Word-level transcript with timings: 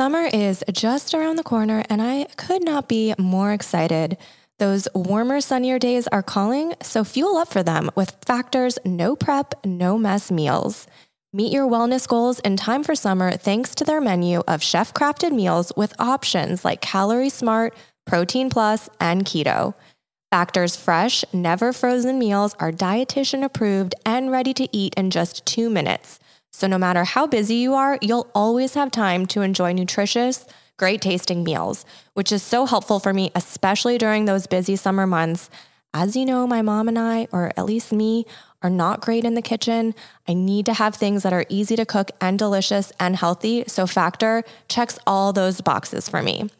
Summer 0.00 0.30
is 0.32 0.64
just 0.72 1.12
around 1.12 1.36
the 1.36 1.42
corner, 1.42 1.84
and 1.90 2.00
I 2.00 2.24
could 2.38 2.64
not 2.64 2.88
be 2.88 3.12
more 3.18 3.52
excited. 3.52 4.16
Those 4.58 4.88
warmer, 4.94 5.42
sunnier 5.42 5.78
days 5.78 6.08
are 6.08 6.22
calling, 6.22 6.72
so 6.80 7.04
fuel 7.04 7.36
up 7.36 7.48
for 7.48 7.62
them 7.62 7.90
with 7.94 8.16
Factor's 8.24 8.78
no 8.82 9.14
prep, 9.14 9.52
no 9.62 9.98
mess 9.98 10.30
meals. 10.30 10.86
Meet 11.34 11.52
your 11.52 11.68
wellness 11.68 12.08
goals 12.08 12.40
in 12.40 12.56
time 12.56 12.82
for 12.82 12.94
summer 12.94 13.32
thanks 13.32 13.74
to 13.74 13.84
their 13.84 14.00
menu 14.00 14.38
of 14.48 14.62
chef 14.62 14.94
crafted 14.94 15.32
meals 15.32 15.70
with 15.76 15.92
options 16.00 16.64
like 16.64 16.80
Calorie 16.80 17.28
Smart, 17.28 17.74
Protein 18.06 18.48
Plus, 18.48 18.88
and 19.00 19.26
Keto. 19.26 19.74
Factor's 20.30 20.76
fresh, 20.76 21.26
never 21.30 21.74
frozen 21.74 22.18
meals 22.18 22.54
are 22.58 22.72
dietitian 22.72 23.44
approved 23.44 23.94
and 24.06 24.30
ready 24.30 24.54
to 24.54 24.66
eat 24.74 24.94
in 24.94 25.10
just 25.10 25.44
two 25.44 25.68
minutes. 25.68 26.18
So, 26.52 26.66
no 26.66 26.78
matter 26.78 27.04
how 27.04 27.26
busy 27.26 27.54
you 27.54 27.74
are, 27.74 27.98
you'll 28.02 28.30
always 28.34 28.74
have 28.74 28.90
time 28.90 29.26
to 29.26 29.42
enjoy 29.42 29.72
nutritious, 29.72 30.46
great 30.76 31.00
tasting 31.00 31.44
meals, 31.44 31.84
which 32.14 32.32
is 32.32 32.42
so 32.42 32.66
helpful 32.66 32.98
for 32.98 33.12
me, 33.12 33.30
especially 33.34 33.98
during 33.98 34.24
those 34.24 34.46
busy 34.46 34.76
summer 34.76 35.06
months. 35.06 35.48
As 35.94 36.16
you 36.16 36.24
know, 36.24 36.46
my 36.46 36.62
mom 36.62 36.88
and 36.88 36.98
I, 36.98 37.28
or 37.32 37.52
at 37.56 37.64
least 37.64 37.92
me, 37.92 38.26
are 38.62 38.70
not 38.70 39.00
great 39.00 39.24
in 39.24 39.34
the 39.34 39.42
kitchen. 39.42 39.94
I 40.28 40.34
need 40.34 40.66
to 40.66 40.74
have 40.74 40.94
things 40.94 41.22
that 41.22 41.32
are 41.32 41.46
easy 41.48 41.76
to 41.76 41.86
cook 41.86 42.10
and 42.20 42.38
delicious 42.38 42.92
and 43.00 43.16
healthy. 43.16 43.64
So, 43.66 43.86
Factor 43.86 44.42
checks 44.68 44.98
all 45.06 45.32
those 45.32 45.60
boxes 45.60 46.08
for 46.08 46.22
me. 46.22 46.50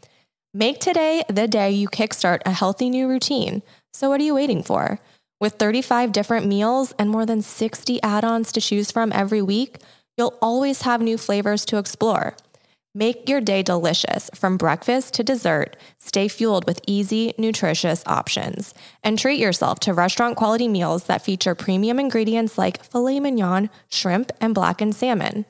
Make 0.54 0.80
today 0.80 1.22
the 1.28 1.46
day 1.46 1.70
you 1.70 1.88
kickstart 1.88 2.40
a 2.44 2.52
healthy 2.52 2.90
new 2.90 3.08
routine. 3.08 3.62
So, 3.92 4.08
what 4.08 4.20
are 4.20 4.24
you 4.24 4.34
waiting 4.34 4.62
for? 4.62 4.98
With 5.40 5.54
35 5.54 6.12
different 6.12 6.46
meals 6.46 6.92
and 6.98 7.08
more 7.08 7.24
than 7.24 7.40
60 7.40 8.02
add 8.02 8.26
ons 8.26 8.52
to 8.52 8.60
choose 8.60 8.90
from 8.90 9.10
every 9.10 9.40
week, 9.40 9.78
you'll 10.18 10.36
always 10.42 10.82
have 10.82 11.00
new 11.00 11.16
flavors 11.16 11.64
to 11.66 11.78
explore. 11.78 12.36
Make 12.94 13.26
your 13.26 13.40
day 13.40 13.62
delicious 13.62 14.28
from 14.34 14.58
breakfast 14.58 15.14
to 15.14 15.22
dessert. 15.24 15.78
Stay 15.98 16.28
fueled 16.28 16.66
with 16.66 16.82
easy, 16.86 17.32
nutritious 17.38 18.02
options. 18.04 18.74
And 19.02 19.18
treat 19.18 19.40
yourself 19.40 19.80
to 19.80 19.94
restaurant 19.94 20.36
quality 20.36 20.68
meals 20.68 21.04
that 21.04 21.24
feature 21.24 21.54
premium 21.54 21.98
ingredients 21.98 22.58
like 22.58 22.84
filet 22.84 23.18
mignon, 23.18 23.70
shrimp, 23.88 24.32
and 24.42 24.54
blackened 24.54 24.94
salmon. 24.94 25.46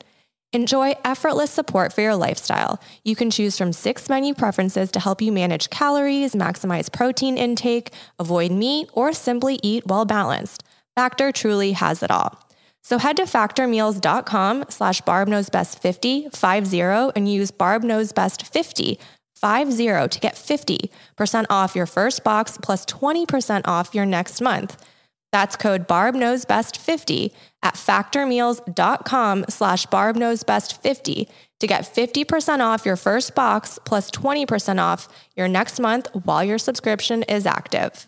Enjoy 0.53 0.95
effortless 1.05 1.49
support 1.49 1.93
for 1.93 2.01
your 2.01 2.15
lifestyle. 2.15 2.81
You 3.05 3.15
can 3.15 3.31
choose 3.31 3.57
from 3.57 3.71
six 3.71 4.09
menu 4.09 4.33
preferences 4.33 4.91
to 4.91 4.99
help 4.99 5.21
you 5.21 5.31
manage 5.31 5.69
calories, 5.69 6.35
maximize 6.35 6.91
protein 6.91 7.37
intake, 7.37 7.93
avoid 8.19 8.51
meat, 8.51 8.89
or 8.91 9.13
simply 9.13 9.61
eat 9.63 9.87
well 9.87 10.03
balanced. 10.03 10.63
Factor 10.93 11.31
truly 11.31 11.71
has 11.71 12.03
it 12.03 12.11
all. 12.11 12.37
So 12.81 12.97
head 12.97 13.15
to 13.17 13.23
factormeals.com 13.23 14.65
slash 14.67 15.01
barbknowsbest50, 15.03 16.35
50, 16.35 17.11
and 17.15 17.31
use 17.31 17.51
barbknowsbest50, 17.51 18.97
50 19.35 20.07
to 20.09 20.19
get 20.19 20.35
50% 20.35 21.45
off 21.49 21.75
your 21.77 21.85
first 21.85 22.25
box 22.25 22.57
plus 22.61 22.85
20% 22.87 23.61
off 23.65 23.95
your 23.95 24.05
next 24.05 24.41
month. 24.41 24.83
That's 25.31 25.55
code 25.55 25.87
barbknowsbest50 25.87 27.31
at 27.63 27.75
factormeals.com 27.75 29.45
slash 29.49 29.87
barbknowsbest50 29.87 31.29
to 31.59 31.67
get 31.67 31.83
50% 31.83 32.59
off 32.59 32.85
your 32.85 32.95
first 32.95 33.35
box 33.35 33.79
plus 33.85 34.11
20% 34.11 34.79
off 34.79 35.07
your 35.35 35.47
next 35.47 35.79
month 35.79 36.07
while 36.13 36.43
your 36.43 36.57
subscription 36.57 37.23
is 37.23 37.45
active. 37.45 38.07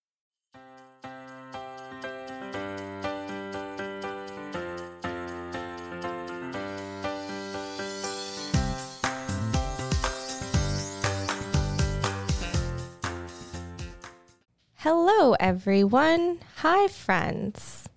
Hello, 14.83 15.35
everyone. 15.39 16.39
Hi, 16.55 16.87
friends. 16.87 17.87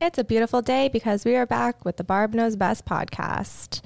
It's 0.00 0.18
a 0.18 0.24
beautiful 0.24 0.60
day 0.60 0.88
because 0.88 1.24
we 1.24 1.36
are 1.36 1.46
back 1.46 1.84
with 1.84 1.98
the 1.98 2.02
Barb 2.02 2.34
Knows 2.34 2.56
Best 2.56 2.84
podcast. 2.84 3.80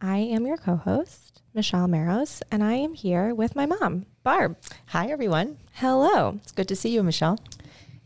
I 0.00 0.16
am 0.16 0.44
your 0.44 0.56
co 0.56 0.74
host, 0.74 1.40
Michelle 1.54 1.86
Maros, 1.86 2.42
and 2.50 2.64
I 2.64 2.72
am 2.72 2.94
here 2.94 3.32
with 3.32 3.54
my 3.54 3.64
mom, 3.64 4.06
Barb. 4.24 4.56
Hi, 4.86 5.06
everyone. 5.06 5.58
Hello. 5.74 6.40
It's 6.42 6.50
good 6.50 6.66
to 6.66 6.74
see 6.74 6.88
you, 6.88 7.04
Michelle. 7.04 7.38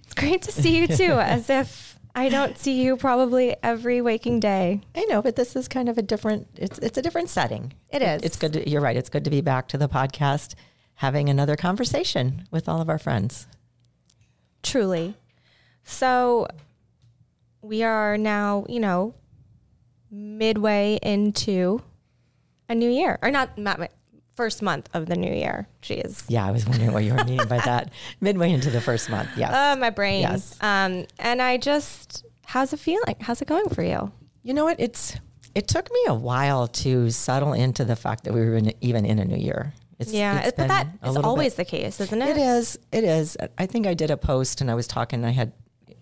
It's 0.04 0.12
great 0.12 0.42
to 0.42 0.52
see 0.52 0.76
you 0.76 0.86
too, 0.86 1.18
as 1.18 1.48
if 1.48 1.98
I 2.14 2.28
don't 2.28 2.58
see 2.58 2.82
you 2.82 2.94
probably 2.98 3.56
every 3.62 4.02
waking 4.02 4.38
day. 4.38 4.82
I 4.94 5.06
know, 5.06 5.22
but 5.22 5.36
this 5.36 5.56
is 5.56 5.66
kind 5.66 5.88
of 5.88 5.96
a 5.96 6.02
different. 6.02 6.46
It's 6.56 6.78
it's 6.80 6.98
a 6.98 7.02
different 7.02 7.30
setting. 7.30 7.72
It 7.90 8.02
is. 8.02 8.22
It's 8.22 8.36
good. 8.36 8.52
To, 8.52 8.68
you're 8.68 8.82
right. 8.82 8.98
It's 8.98 9.08
good 9.08 9.24
to 9.24 9.30
be 9.30 9.40
back 9.40 9.66
to 9.68 9.78
the 9.78 9.88
podcast, 9.88 10.56
having 10.96 11.30
another 11.30 11.56
conversation 11.56 12.46
with 12.50 12.68
all 12.68 12.82
of 12.82 12.90
our 12.90 12.98
friends. 12.98 13.46
Truly. 14.62 15.14
So 15.84 16.48
we 17.62 17.82
are 17.82 18.18
now, 18.18 18.64
you 18.68 18.80
know, 18.80 19.14
midway 20.10 20.98
into 21.02 21.82
a 22.68 22.74
new 22.74 22.90
year, 22.90 23.18
or 23.22 23.30
not, 23.30 23.56
not 23.56 23.90
first 24.36 24.62
month 24.62 24.88
of 24.94 25.06
the 25.06 25.16
new 25.16 25.32
year. 25.32 25.66
Jeez. 25.82 26.24
Yeah, 26.28 26.46
I 26.46 26.52
was 26.52 26.66
wondering 26.66 26.92
what 26.92 27.02
you 27.02 27.12
were 27.14 27.24
meaning 27.24 27.48
by 27.48 27.58
that. 27.58 27.92
Midway 28.20 28.52
into 28.52 28.70
the 28.70 28.80
first 28.80 29.10
month. 29.10 29.28
Yes. 29.36 29.52
Oh, 29.52 29.80
my 29.80 29.90
brain. 29.90 30.20
Yes. 30.20 30.56
Um, 30.60 31.06
and 31.18 31.42
I 31.42 31.56
just, 31.56 32.24
how's 32.44 32.72
it 32.72 32.78
feeling? 32.78 33.16
How's 33.20 33.42
it 33.42 33.48
going 33.48 33.68
for 33.70 33.82
you? 33.82 34.12
You 34.44 34.54
know 34.54 34.64
what? 34.64 34.78
It's 34.78 35.16
it 35.54 35.66
took 35.66 35.90
me 35.90 36.00
a 36.06 36.14
while 36.14 36.68
to 36.68 37.10
settle 37.10 37.52
into 37.52 37.84
the 37.84 37.96
fact 37.96 38.24
that 38.24 38.32
we 38.32 38.40
were 38.40 38.54
in, 38.54 38.72
even 38.80 39.04
in 39.04 39.18
a 39.18 39.24
new 39.24 39.36
year. 39.36 39.74
It's, 39.98 40.12
yeah, 40.12 40.40
it's 40.40 40.56
but 40.56 40.68
that 40.68 40.86
is 41.04 41.16
always 41.16 41.54
bit. 41.54 41.68
the 41.68 41.76
case, 41.76 42.00
isn't 42.00 42.22
it? 42.22 42.30
It 42.30 42.36
is. 42.36 42.78
It 42.92 43.04
is. 43.04 43.36
I 43.58 43.66
think 43.66 43.86
I 43.86 43.94
did 43.94 44.10
a 44.10 44.16
post 44.16 44.60
and 44.60 44.70
I 44.70 44.74
was 44.74 44.86
talking. 44.86 45.24
I 45.24 45.30
had 45.30 45.52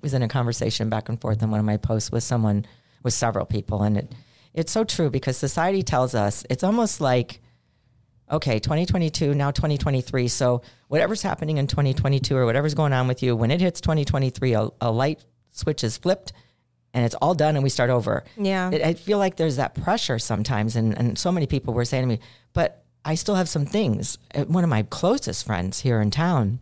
was 0.03 0.13
in 0.13 0.23
a 0.23 0.29
conversation 0.29 0.91
back 0.91 1.09
and 1.09 1.21
forth 1.21 1.43
on 1.43 1.51
one 1.51 1.61
of 1.61 1.67
my 1.67 1.79
posts 1.79 2.13
with 2.13 2.23
someone 2.23 2.67
with 3.03 3.15
several 3.15 3.47
people, 3.47 3.83
and 3.83 3.97
it 3.97 4.15
it's 4.53 4.73
so 4.73 4.85
true 4.85 5.09
because 5.09 5.37
society 5.37 5.83
tells 5.83 6.15
us 6.15 6.45
it's 6.51 6.63
almost 6.63 7.01
like 7.01 7.41
okay, 8.31 8.59
2022 8.59 9.35
now 9.35 9.51
2023. 9.51 10.29
So 10.29 10.63
whatever's 10.89 11.23
happening 11.23 11.59
in 11.59 11.67
2022 11.67 12.37
or 12.37 12.45
whatever's 12.45 12.75
going 12.75 12.93
on 12.93 13.09
with 13.09 13.23
you, 13.23 13.37
when 13.37 13.51
it 13.51 13.61
hits 13.61 13.81
2023, 13.81 14.55
a, 14.55 14.69
a 14.81 14.91
light 14.91 15.25
switch 15.53 15.85
is 15.85 15.97
flipped 15.97 16.33
and 16.93 17.05
it's 17.05 17.15
all 17.17 17.35
done 17.35 17.57
and 17.57 17.63
we 17.63 17.71
start 17.71 17.91
over. 17.91 18.25
Yeah. 18.37 18.71
It, 18.71 18.83
I 18.83 18.95
feel 18.95 19.19
like 19.19 19.37
there's 19.37 19.57
that 19.57 19.75
pressure 19.75 20.19
sometimes. 20.19 20.77
And, 20.77 20.97
and 20.97 21.19
so 21.19 21.31
many 21.31 21.47
people 21.47 21.75
were 21.75 21.85
saying 21.85 22.03
to 22.03 22.09
me, 22.09 22.21
but 22.53 22.85
I 23.07 23.15
still 23.15 23.37
have 23.37 23.49
some 23.49 23.65
things. 23.65 24.19
Uh, 24.35 24.45
one 24.45 24.65
of 24.65 24.71
my 24.71 24.83
closest 24.83 25.47
friends 25.47 25.81
here 25.81 26.01
in 26.01 26.11
town, 26.11 26.59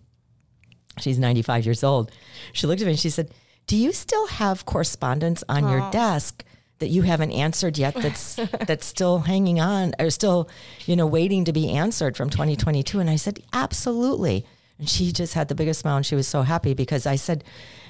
she's 1.00 1.18
95 1.18 1.64
years 1.64 1.82
old. 1.82 2.12
She 2.52 2.66
looked 2.66 2.82
at 2.82 2.84
me 2.84 2.92
and 2.92 3.00
she 3.00 3.10
said, 3.10 3.32
"Do 3.66 3.76
you 3.76 3.92
still 3.92 4.26
have 4.26 4.66
correspondence 4.66 5.42
on 5.48 5.62
Aww. 5.62 5.70
your 5.70 5.90
desk 5.90 6.44
that 6.80 6.88
you 6.88 7.02
haven't 7.02 7.32
answered 7.32 7.78
yet 7.78 7.94
that's 7.94 8.34
that's 8.66 8.84
still 8.84 9.20
hanging 9.20 9.58
on 9.58 9.94
or 9.98 10.10
still, 10.10 10.50
you 10.84 10.96
know, 10.96 11.06
waiting 11.06 11.46
to 11.46 11.52
be 11.52 11.70
answered 11.70 12.14
from 12.16 12.28
2022?" 12.28 13.00
And 13.00 13.08
I 13.08 13.16
said, 13.16 13.40
"Absolutely." 13.52 14.44
And 14.78 14.88
she 14.88 15.12
just 15.12 15.34
had 15.34 15.48
the 15.48 15.54
biggest 15.54 15.80
smile 15.80 15.96
and 15.96 16.06
she 16.06 16.16
was 16.16 16.28
so 16.28 16.42
happy 16.42 16.74
because 16.74 17.06
I 17.06 17.14
said, 17.14 17.44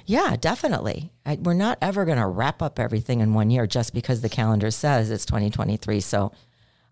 yeah, 0.06 0.36
definitely. 0.38 1.10
I, 1.24 1.36
we're 1.40 1.54
not 1.54 1.78
ever 1.80 2.04
going 2.04 2.18
to 2.18 2.26
wrap 2.26 2.60
up 2.60 2.78
everything 2.78 3.20
in 3.20 3.32
one 3.32 3.50
year 3.50 3.66
just 3.66 3.94
because 3.94 4.20
the 4.20 4.28
calendar 4.28 4.70
says 4.70 5.10
it's 5.10 5.24
2023. 5.24 6.00
So 6.00 6.32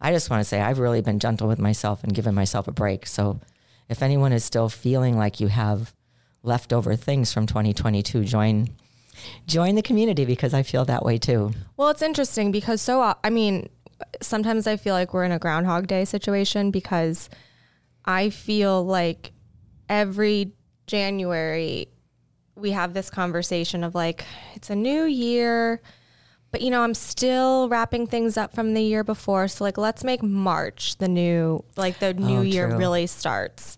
I 0.03 0.11
just 0.13 0.29
want 0.29 0.41
to 0.41 0.45
say 0.45 0.61
I've 0.61 0.81
really 0.81 1.01
been 1.01 1.21
gentle 1.21 1.47
with 1.47 1.61
myself 1.61 2.03
and 2.03 2.13
given 2.13 2.35
myself 2.35 2.67
a 2.67 2.73
break. 2.73 3.07
So 3.07 3.41
if 3.89 4.03
anyone 4.03 4.33
is 4.33 4.45
still 4.45 4.69
feeling 4.69 5.17
like 5.17 5.39
you 5.39 5.47
have 5.47 5.95
leftover 6.43 6.97
things 6.97 7.33
from 7.33 7.47
2022, 7.47 8.25
join 8.25 8.69
join 9.47 9.77
the 9.77 9.83
community 9.83 10.25
because 10.25 10.53
I 10.53 10.65
feel 10.65 10.85
that 10.87 11.05
way 11.05 11.19
too. 11.19 11.53
Well, 11.77 11.91
it's 11.91 12.03
interesting 12.03 12.51
because 12.51 12.83
so 12.83 13.15
I 13.23 13.31
mean, 13.31 13.69
sometimes 14.21 14.67
I 14.67 14.77
feel 14.77 14.95
like 14.95 15.15
we're 15.15 15.25
in 15.25 15.33
a 15.33 15.39
groundhog 15.39 15.87
day 15.87 16.05
situation 16.05 16.73
because 16.73 17.31
I 18.05 18.31
feel 18.31 18.85
like 18.85 19.33
every 19.89 20.53
January 20.89 21.89
we 22.57 22.73
have 22.73 22.93
this 22.93 23.09
conversation 23.09 23.85
of 23.85 23.95
like 23.95 24.25
it's 24.55 24.69
a 24.69 24.75
new 24.75 25.05
year 25.05 25.81
but 26.53 26.61
you 26.63 26.71
know, 26.71 26.83
I'm 26.83 26.95
still 26.95 27.69
wrapping 27.69 28.07
things 28.07 28.37
up 28.37 28.55
from 28.55 28.75
the 28.75 28.83
year 28.83 29.03
before. 29.03 29.49
So 29.49 29.65
like, 29.65 29.77
let's 29.79 30.05
make 30.05 30.23
March 30.23 30.97
the 30.99 31.09
new, 31.09 31.65
like 31.77 31.99
the 31.99 32.15
new 32.15 32.39
Oh, 32.39 32.43
year 32.43 32.69
true. 32.69 32.79
really 32.79 33.07
starts. 33.09 33.77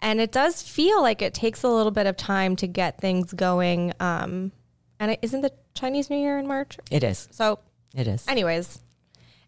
And 0.00 0.20
it 0.20 0.30
does 0.32 0.62
feel 0.62 1.00
like 1.00 1.22
it 1.22 1.32
takes 1.32 1.62
a 1.62 1.68
little 1.68 1.90
bit 1.92 2.06
of 2.06 2.16
time 2.16 2.54
to 2.56 2.66
get 2.66 3.00
things 3.00 3.32
going. 3.32 3.92
Um, 4.00 4.52
and 5.00 5.12
it, 5.12 5.20
isn't 5.22 5.40
the 5.40 5.52
Chinese 5.74 6.10
New 6.10 6.18
Year 6.18 6.38
in 6.38 6.46
March? 6.46 6.76
It 6.90 7.02
is. 7.02 7.28
So, 7.30 7.60
It 7.94 8.06
is. 8.06 8.26
anyways, 8.28 8.80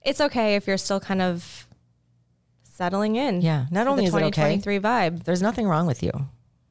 it's 0.03 0.21
okay 0.21 0.55
if 0.55 0.67
you're 0.67 0.79
still 0.79 1.01
kind 1.01 1.21
of 1.21 1.67
settling 2.63 3.17
in. 3.17 3.41
Yeah. 3.43 3.67
Not 3.71 3.87
only 3.89 4.05
the 4.05 4.09
is 4.09 4.15
it 4.15 4.23
okay, 4.27 4.57
2023 4.59 4.79
vibe. 4.79 5.25
there's 5.25 5.43
nothing 5.43 5.67
wrong 5.67 5.87
with 5.87 6.03
you. 6.03 6.13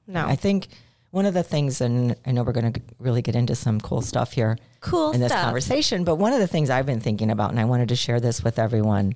No, 0.08 0.26
I 0.26 0.36
think 0.36 0.68
one 1.12 1.26
of 1.26 1.34
the 1.34 1.44
things, 1.44 1.82
and 1.82 2.16
I 2.26 2.32
know 2.32 2.44
we're 2.44 2.54
going 2.54 2.72
to 2.72 2.82
really 3.00 3.22
get 3.22 3.36
into 3.36 3.56
some 3.56 3.82
cool 3.82 4.02
stuff 4.02 4.32
here 4.34 4.58
cool 4.90 5.12
in 5.12 5.20
this 5.20 5.32
stuff. 5.32 5.44
conversation, 5.44 6.04
but 6.04 6.16
one 6.16 6.34
of 6.34 6.40
the 6.40 6.48
things 6.48 6.70
I've 6.70 6.86
been 6.86 7.00
thinking 7.00 7.30
about, 7.32 7.52
and 7.52 7.60
I 7.60 7.66
wanted 7.66 7.90
to 7.90 7.96
share 7.96 8.20
this 8.20 8.44
with 8.44 8.60
everyone, 8.60 9.14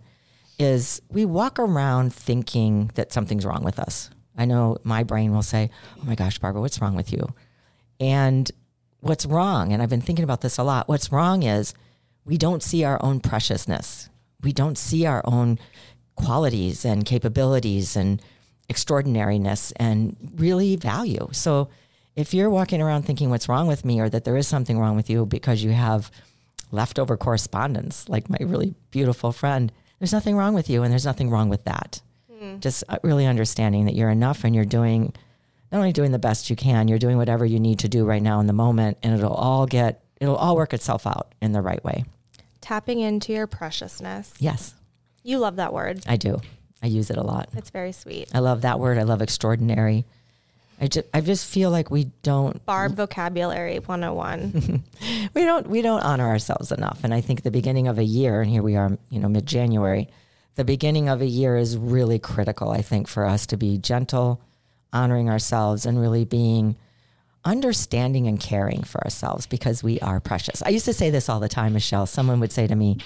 is 0.60 1.02
we 1.10 1.26
walk 1.26 1.60
around 1.60 2.14
thinking 2.14 2.92
that 2.96 3.12
something's 3.12 3.46
wrong 3.46 3.64
with 3.64 3.80
us. 3.80 4.10
I 4.38 4.46
know 4.46 4.78
my 4.84 5.04
brain 5.04 5.34
will 5.34 5.42
say, 5.42 5.70
Oh 6.00 6.06
my 6.06 6.16
gosh, 6.16 6.40
Barbara, 6.40 6.62
what's 6.62 6.82
wrong 6.82 6.96
with 6.96 7.12
you? 7.12 7.34
And 8.00 8.50
what's 9.00 9.26
wrong, 9.26 9.74
and 9.74 9.82
I've 9.82 9.90
been 9.90 10.02
thinking 10.02 10.24
about 10.24 10.42
this 10.42 10.58
a 10.58 10.64
lot, 10.64 10.88
what's 10.88 11.12
wrong 11.12 11.44
is 11.44 11.74
we 12.26 12.38
don't 12.38 12.64
see 12.64 12.84
our 12.84 13.04
own 13.04 13.20
preciousness. 13.20 14.10
We 14.42 14.54
don't 14.54 14.78
see 14.78 15.06
our 15.06 15.22
own 15.26 15.60
qualities 16.16 16.86
and 16.86 17.06
capabilities 17.06 17.96
and 17.96 18.22
extraordinariness 18.70 19.72
and 19.74 20.16
really 20.36 20.76
value. 20.76 21.28
So 21.32 21.70
if 22.22 22.34
you're 22.34 22.50
walking 22.50 22.82
around 22.82 23.04
thinking 23.04 23.30
what's 23.30 23.50
wrong 23.50 23.68
with 23.68 23.84
me 23.84 24.00
or 24.00 24.08
that 24.10 24.24
there 24.24 24.38
is 24.38 24.48
something 24.48 24.80
wrong 24.80 24.96
with 24.96 25.10
you 25.10 25.26
because 25.26 25.64
you 25.64 25.72
have 25.72 26.12
leftover 26.72 27.18
correspondence, 27.18 28.08
like 28.08 28.30
my 28.30 28.38
really 28.40 28.76
beautiful 28.92 29.32
friend, 29.32 29.72
there's 30.00 30.14
nothing 30.14 30.36
wrong 30.38 30.54
with 30.54 30.70
you 30.70 30.84
and 30.84 30.92
there's 30.92 31.06
nothing 31.06 31.30
wrong 31.30 31.50
with 31.50 31.66
that. 31.66 32.02
Just 32.60 32.84
uh, 32.90 32.98
really 33.04 33.28
understanding 33.28 33.86
that 33.86 33.94
you're 33.94 34.10
enough 34.10 34.44
and 34.44 34.56
you're 34.56 34.66
doing 34.66 35.14
not 35.72 35.78
only 35.78 35.92
doing 35.92 36.12
the 36.12 36.18
best 36.20 36.50
you 36.50 36.56
can, 36.56 36.88
you're 36.88 36.98
doing 36.98 37.18
whatever 37.18 37.46
you 37.46 37.60
need 37.60 37.80
to 37.80 37.88
do 37.88 38.04
right 38.04 38.22
now 38.22 38.40
in 38.40 38.48
the 38.48 38.54
moment 38.54 38.98
and 39.04 39.14
it'll 39.14 39.34
all 39.34 39.68
get 39.68 40.04
it'll 40.20 40.36
all 40.36 40.56
work 40.56 40.74
itself 40.74 41.06
out 41.06 41.34
in 41.42 41.52
the 41.52 41.62
right 41.62 41.84
way. 41.84 42.04
Tapping 42.60 43.00
into 43.00 43.32
your 43.34 43.46
preciousness. 43.48 44.34
Yes, 44.40 44.74
You 45.24 45.38
love 45.38 45.58
that 45.58 45.72
word. 45.72 46.02
I 46.08 46.18
do. 46.18 46.40
I 46.84 46.88
use 46.88 47.12
it 47.12 47.18
a 47.18 47.24
lot. 47.24 47.50
It's 47.56 47.70
very 47.70 47.92
sweet. 47.92 48.28
I 48.34 48.40
love 48.40 48.62
that 48.62 48.80
word. 48.80 48.98
I 48.98 49.04
love 49.04 49.22
extraordinary. 49.22 50.06
I 50.82 50.88
just, 50.88 51.08
I 51.14 51.22
just 51.22 51.46
feel 51.46 51.70
like 51.70 51.92
we 51.92 52.06
don't 52.24 52.66
Barb 52.66 52.96
vocabulary 52.96 53.78
101. 53.78 54.84
we 55.36 55.46
don't 55.46 55.68
we 55.68 55.84
don't 55.84 56.02
honor 56.02 56.28
ourselves 56.28 56.72
enough. 56.72 57.02
And 57.04 57.14
I 57.14 57.22
think 57.22 57.44
the 57.44 57.52
beginning 57.52 57.88
of 57.88 58.00
a 58.00 58.04
year, 58.04 58.42
and 58.42 58.50
here 58.50 58.64
we 58.64 58.76
are, 58.76 58.98
you 59.12 59.20
know, 59.20 59.30
mid 59.30 59.46
January, 59.46 60.10
the 60.56 60.66
beginning 60.66 61.08
of 61.08 61.22
a 61.22 61.28
year 61.28 61.56
is 61.56 61.78
really 61.78 62.18
critical, 62.18 62.72
I 62.72 62.82
think, 62.82 63.08
for 63.08 63.26
us 63.26 63.46
to 63.48 63.58
be 63.58 63.78
gentle, 63.78 64.42
honoring 64.92 65.30
ourselves 65.30 65.86
and 65.86 66.02
really 66.02 66.26
being 66.26 66.76
understanding 67.46 68.28
and 68.28 68.40
caring 68.40 68.84
for 68.84 69.04
ourselves 69.04 69.46
because 69.46 69.84
we 69.84 70.00
are 70.00 70.20
precious. 70.20 70.62
I 70.64 70.70
used 70.70 70.86
to 70.86 70.94
say 70.94 71.10
this 71.12 71.30
all 71.30 71.40
the 71.40 71.50
time, 71.50 71.74
Michelle. 71.74 72.06
Someone 72.08 72.40
would 72.40 72.52
say 72.52 72.66
to 72.68 72.76
me, 72.76 72.98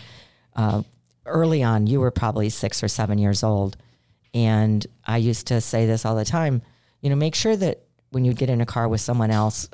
uh, 0.56 0.84
early 1.26 1.62
on, 1.62 1.88
you 1.88 2.00
were 2.00 2.12
probably 2.12 2.50
six 2.50 2.84
or 2.84 2.88
seven 2.88 3.18
years 3.18 3.44
old. 3.44 3.78
And 4.34 4.86
I 5.06 5.18
used 5.18 5.48
to 5.48 5.62
say 5.62 5.86
this 5.86 6.06
all 6.06 6.16
the 6.16 6.26
time, 6.26 6.62
you 7.06 7.12
know, 7.12 7.16
make 7.16 7.36
sure 7.36 7.56
that 7.56 7.84
when 8.10 8.26
you 8.26 8.34
get 8.34 8.50
in 8.50 8.62
a 8.62 8.66
car 8.66 8.88
with 8.88 9.00
someone 9.00 9.30
else, 9.30 9.70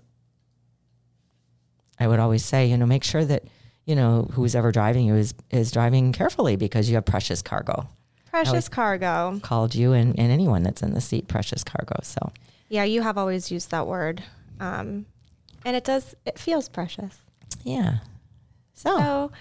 I 1.97 2.05
would 2.05 2.19
always 2.19 2.43
say, 2.43 2.65
you 2.67 2.75
know, 2.75 2.85
make 2.85 3.05
sure 3.05 3.23
that, 3.23 3.45
you 3.85 3.95
know, 3.95 4.27
who's 4.33 4.53
ever 4.53 4.73
driving 4.73 5.05
you 5.05 5.15
is, 5.15 5.33
is 5.49 5.71
driving 5.71 6.11
carefully 6.11 6.57
because 6.57 6.89
you 6.89 6.95
have 6.95 7.05
precious 7.05 7.41
cargo. 7.41 7.87
Precious 8.29 8.67
cargo. 8.67 9.39
Called 9.41 9.73
you 9.73 9.93
and, 9.93 10.19
and 10.19 10.29
anyone 10.29 10.61
that's 10.63 10.81
in 10.83 10.93
the 10.93 10.99
seat 10.99 11.29
precious 11.29 11.63
cargo. 11.63 11.95
So 12.03 12.33
Yeah, 12.67 12.83
you 12.83 13.01
have 13.01 13.17
always 13.17 13.49
used 13.49 13.71
that 13.71 13.87
word. 13.87 14.21
Um, 14.59 15.05
and 15.63 15.77
it 15.77 15.85
does, 15.85 16.13
it 16.25 16.37
feels 16.37 16.67
precious. 16.67 17.17
yeah. 17.63 17.99
So, 18.73 18.97
So 18.97 19.31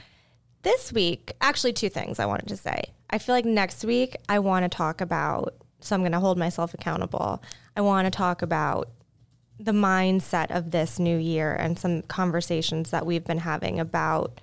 this 0.63 0.93
week, 0.93 1.33
actually, 1.41 1.73
two 1.73 1.89
things 1.89 2.21
I 2.21 2.27
wanted 2.27 2.47
to 2.47 2.57
say. 2.57 2.85
I 3.09 3.19
feel 3.19 3.35
like 3.35 3.45
next 3.45 3.85
week 3.85 4.15
I 4.29 4.39
want 4.39 4.63
to 4.65 4.69
talk 4.69 5.01
about, 5.01 5.57
so 5.85 5.94
I'm 5.94 6.03
going 6.03 6.12
to 6.12 6.21
hold 6.21 6.38
myself 6.38 6.75
accountable. 6.75 7.43
I 7.77 7.81
want 7.81 8.06
to 8.06 8.11
talk 8.11 8.43
about 8.43 8.88
the 9.59 9.73
mindset 9.73 10.50
of 10.50 10.71
this 10.71 10.99
new 10.99 11.19
year 11.19 11.55
and 11.55 11.79
some 11.79 12.03
conversations 12.03 12.91
that 12.91 13.05
we've 13.05 13.25
been 13.25 13.38
having 13.38 13.79
about 13.79 14.41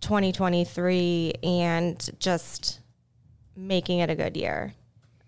2023 0.00 1.32
and 1.42 2.10
just 2.20 2.80
making 3.56 3.98
it 3.98 4.10
a 4.10 4.14
good 4.14 4.36
year. 4.36 4.74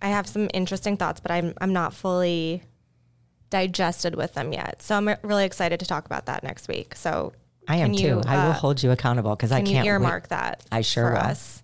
I 0.01 0.09
have 0.09 0.27
some 0.27 0.49
interesting 0.53 0.97
thoughts, 0.97 1.21
but 1.21 1.31
I'm 1.31 1.55
I'm 1.61 1.73
not 1.73 1.95
fully 1.95 2.63
digested 3.51 4.15
with 4.15 4.35
them 4.35 4.53
yet. 4.53 4.83
So 4.83 4.95
I'm 4.95 5.17
really 5.23 5.45
excited 5.45 5.81
to 5.81 5.87
talk 5.87 6.07
about 6.07 6.27
that 6.27 6.43
next 6.43 6.69
week. 6.69 6.95
So 6.95 7.33
I 7.67 7.77
am 7.77 7.89
can 7.89 7.97
too. 7.97 8.07
you, 8.07 8.23
I 8.27 8.45
will 8.45 8.53
uh, 8.53 8.55
hold 8.55 8.83
you 8.83 8.91
accountable 8.91 9.35
because 9.35 9.53
I 9.53 9.59
can 9.59 9.67
can't 9.67 9.77
you 9.87 9.93
wait. 9.93 9.95
earmark 9.95 10.29
that? 10.29 10.65
I 10.71 10.83
sure 10.83 11.09
for 11.09 11.15
will. 11.15 11.21
us. 11.21 11.63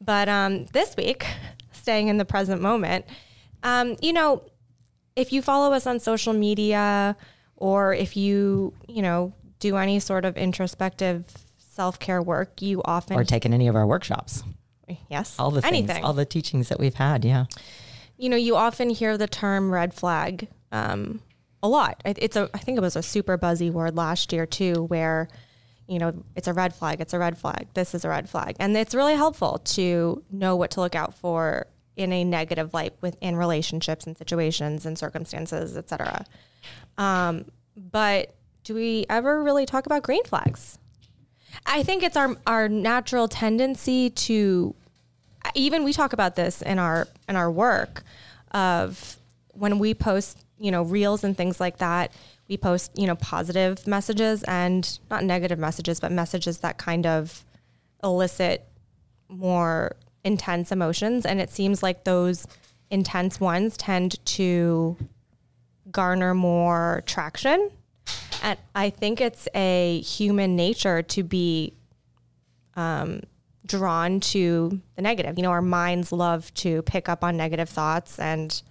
But 0.00 0.28
um, 0.28 0.66
this 0.66 0.96
week, 0.96 1.26
staying 1.72 2.08
in 2.08 2.16
the 2.18 2.24
present 2.24 2.60
moment, 2.60 3.04
um, 3.62 3.96
you 4.02 4.12
know, 4.12 4.42
if 5.16 5.32
you 5.32 5.40
follow 5.42 5.72
us 5.74 5.86
on 5.86 6.00
social 6.00 6.32
media 6.32 7.16
or 7.56 7.94
if 7.94 8.16
you, 8.16 8.74
you 8.88 9.00
know, 9.02 9.32
do 9.60 9.76
any 9.76 9.98
sort 10.00 10.24
of 10.24 10.36
introspective 10.36 11.24
self 11.58 11.98
care 11.98 12.20
work, 12.22 12.60
you 12.60 12.82
often 12.84 13.16
or 13.16 13.24
taken 13.24 13.54
any 13.54 13.66
of 13.68 13.74
our 13.76 13.86
workshops. 13.86 14.42
yes 15.08 15.34
All 15.38 15.50
the 15.50 15.62
things, 15.62 15.72
anything 15.72 16.04
all 16.04 16.12
the 16.12 16.24
teachings 16.26 16.68
that 16.68 16.78
we've 16.78 16.94
had. 16.94 17.24
Yeah. 17.24 17.46
you 18.18 18.28
know, 18.28 18.36
you 18.36 18.56
often 18.56 18.90
hear 18.90 19.16
the 19.16 19.26
term 19.28 19.70
red 19.72 19.94
flag 19.94 20.48
um, 20.72 21.20
a 21.62 21.68
lot. 21.68 22.00
It- 22.04 22.18
It's 22.20 22.36
a, 22.36 22.50
I 22.52 22.58
think 22.58 22.76
it 22.76 22.80
was 22.82 22.96
a 22.96 23.02
super 23.02 23.36
buzzy 23.36 23.70
word 23.70 23.96
last 23.96 24.32
year 24.32 24.44
too, 24.46 24.84
where, 24.84 25.28
you 25.86 25.98
know, 25.98 26.24
it's 26.34 26.48
a 26.48 26.52
red 26.52 26.74
flag, 26.74 27.00
it's 27.00 27.12
a 27.12 27.18
red 27.18 27.36
flag, 27.36 27.66
this 27.74 27.94
is 27.94 28.04
a 28.04 28.08
red 28.08 28.28
flag. 28.28 28.56
And 28.58 28.76
it's 28.76 28.94
really 28.94 29.14
helpful 29.14 29.58
to 29.64 30.22
know 30.30 30.56
what 30.56 30.70
to 30.72 30.80
look 30.80 30.94
out 30.94 31.14
for 31.14 31.66
in 31.96 32.12
a 32.12 32.24
negative 32.24 32.74
light 32.74 32.94
within 33.00 33.36
relationships 33.36 34.06
and 34.06 34.16
situations 34.16 34.86
and 34.86 34.98
circumstances, 34.98 35.76
et 35.76 35.88
cetera. 35.88 36.24
Um, 36.98 37.46
but 37.76 38.34
do 38.64 38.74
we 38.74 39.06
ever 39.08 39.42
really 39.42 39.66
talk 39.66 39.86
about 39.86 40.02
green 40.02 40.24
flags? 40.24 40.78
I 41.66 41.82
think 41.82 42.02
it's 42.02 42.16
our 42.16 42.36
our 42.46 42.68
natural 42.68 43.28
tendency 43.28 44.10
to 44.10 44.74
even 45.54 45.84
we 45.84 45.92
talk 45.92 46.12
about 46.12 46.36
this 46.36 46.62
in 46.62 46.78
our 46.78 47.06
in 47.28 47.36
our 47.36 47.50
work 47.50 48.02
of 48.52 49.18
when 49.52 49.78
we 49.78 49.94
post 49.94 50.44
you 50.58 50.70
know 50.70 50.82
reels 50.82 51.22
and 51.22 51.36
things 51.36 51.60
like 51.60 51.78
that 51.78 52.12
we 52.48 52.56
post 52.56 52.90
you 52.98 53.06
know 53.06 53.16
positive 53.16 53.86
messages 53.86 54.42
and 54.44 54.98
not 55.10 55.24
negative 55.24 55.58
messages 55.58 56.00
but 56.00 56.12
messages 56.12 56.58
that 56.58 56.78
kind 56.78 57.06
of 57.06 57.44
elicit 58.02 58.66
more 59.28 59.96
intense 60.24 60.70
emotions 60.70 61.24
and 61.24 61.40
it 61.40 61.50
seems 61.50 61.82
like 61.82 62.04
those 62.04 62.46
intense 62.90 63.40
ones 63.40 63.76
tend 63.76 64.24
to 64.24 64.96
garner 65.90 66.34
more 66.34 67.02
traction 67.06 67.70
and 68.42 68.58
i 68.74 68.90
think 68.90 69.20
it's 69.20 69.48
a 69.54 70.00
human 70.00 70.54
nature 70.56 71.02
to 71.02 71.22
be 71.22 71.72
um, 72.76 73.20
drawn 73.66 74.20
to 74.20 74.80
the 74.96 75.02
negative. 75.02 75.38
You 75.38 75.42
know, 75.42 75.50
our 75.50 75.62
minds 75.62 76.12
love 76.12 76.52
to 76.54 76.82
pick 76.82 77.08
up 77.08 77.24
on 77.24 77.36
negative 77.36 77.68
thoughts 77.68 78.18
and 78.18 78.62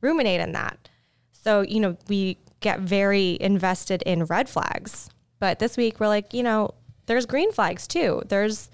ruminate 0.00 0.40
in 0.40 0.52
that. 0.52 0.88
So, 1.32 1.62
you 1.62 1.80
know, 1.80 1.96
we 2.08 2.38
get 2.66 2.80
very 2.80 3.38
invested 3.40 4.02
in 4.02 4.24
red 4.24 4.48
flags. 4.48 5.08
But 5.38 5.60
this 5.60 5.76
week 5.76 6.00
we're 6.00 6.08
like, 6.08 6.34
you 6.34 6.42
know, 6.42 6.74
there's 7.06 7.24
green 7.24 7.52
flags 7.52 7.86
too. 7.86 8.22
There's 8.26 8.70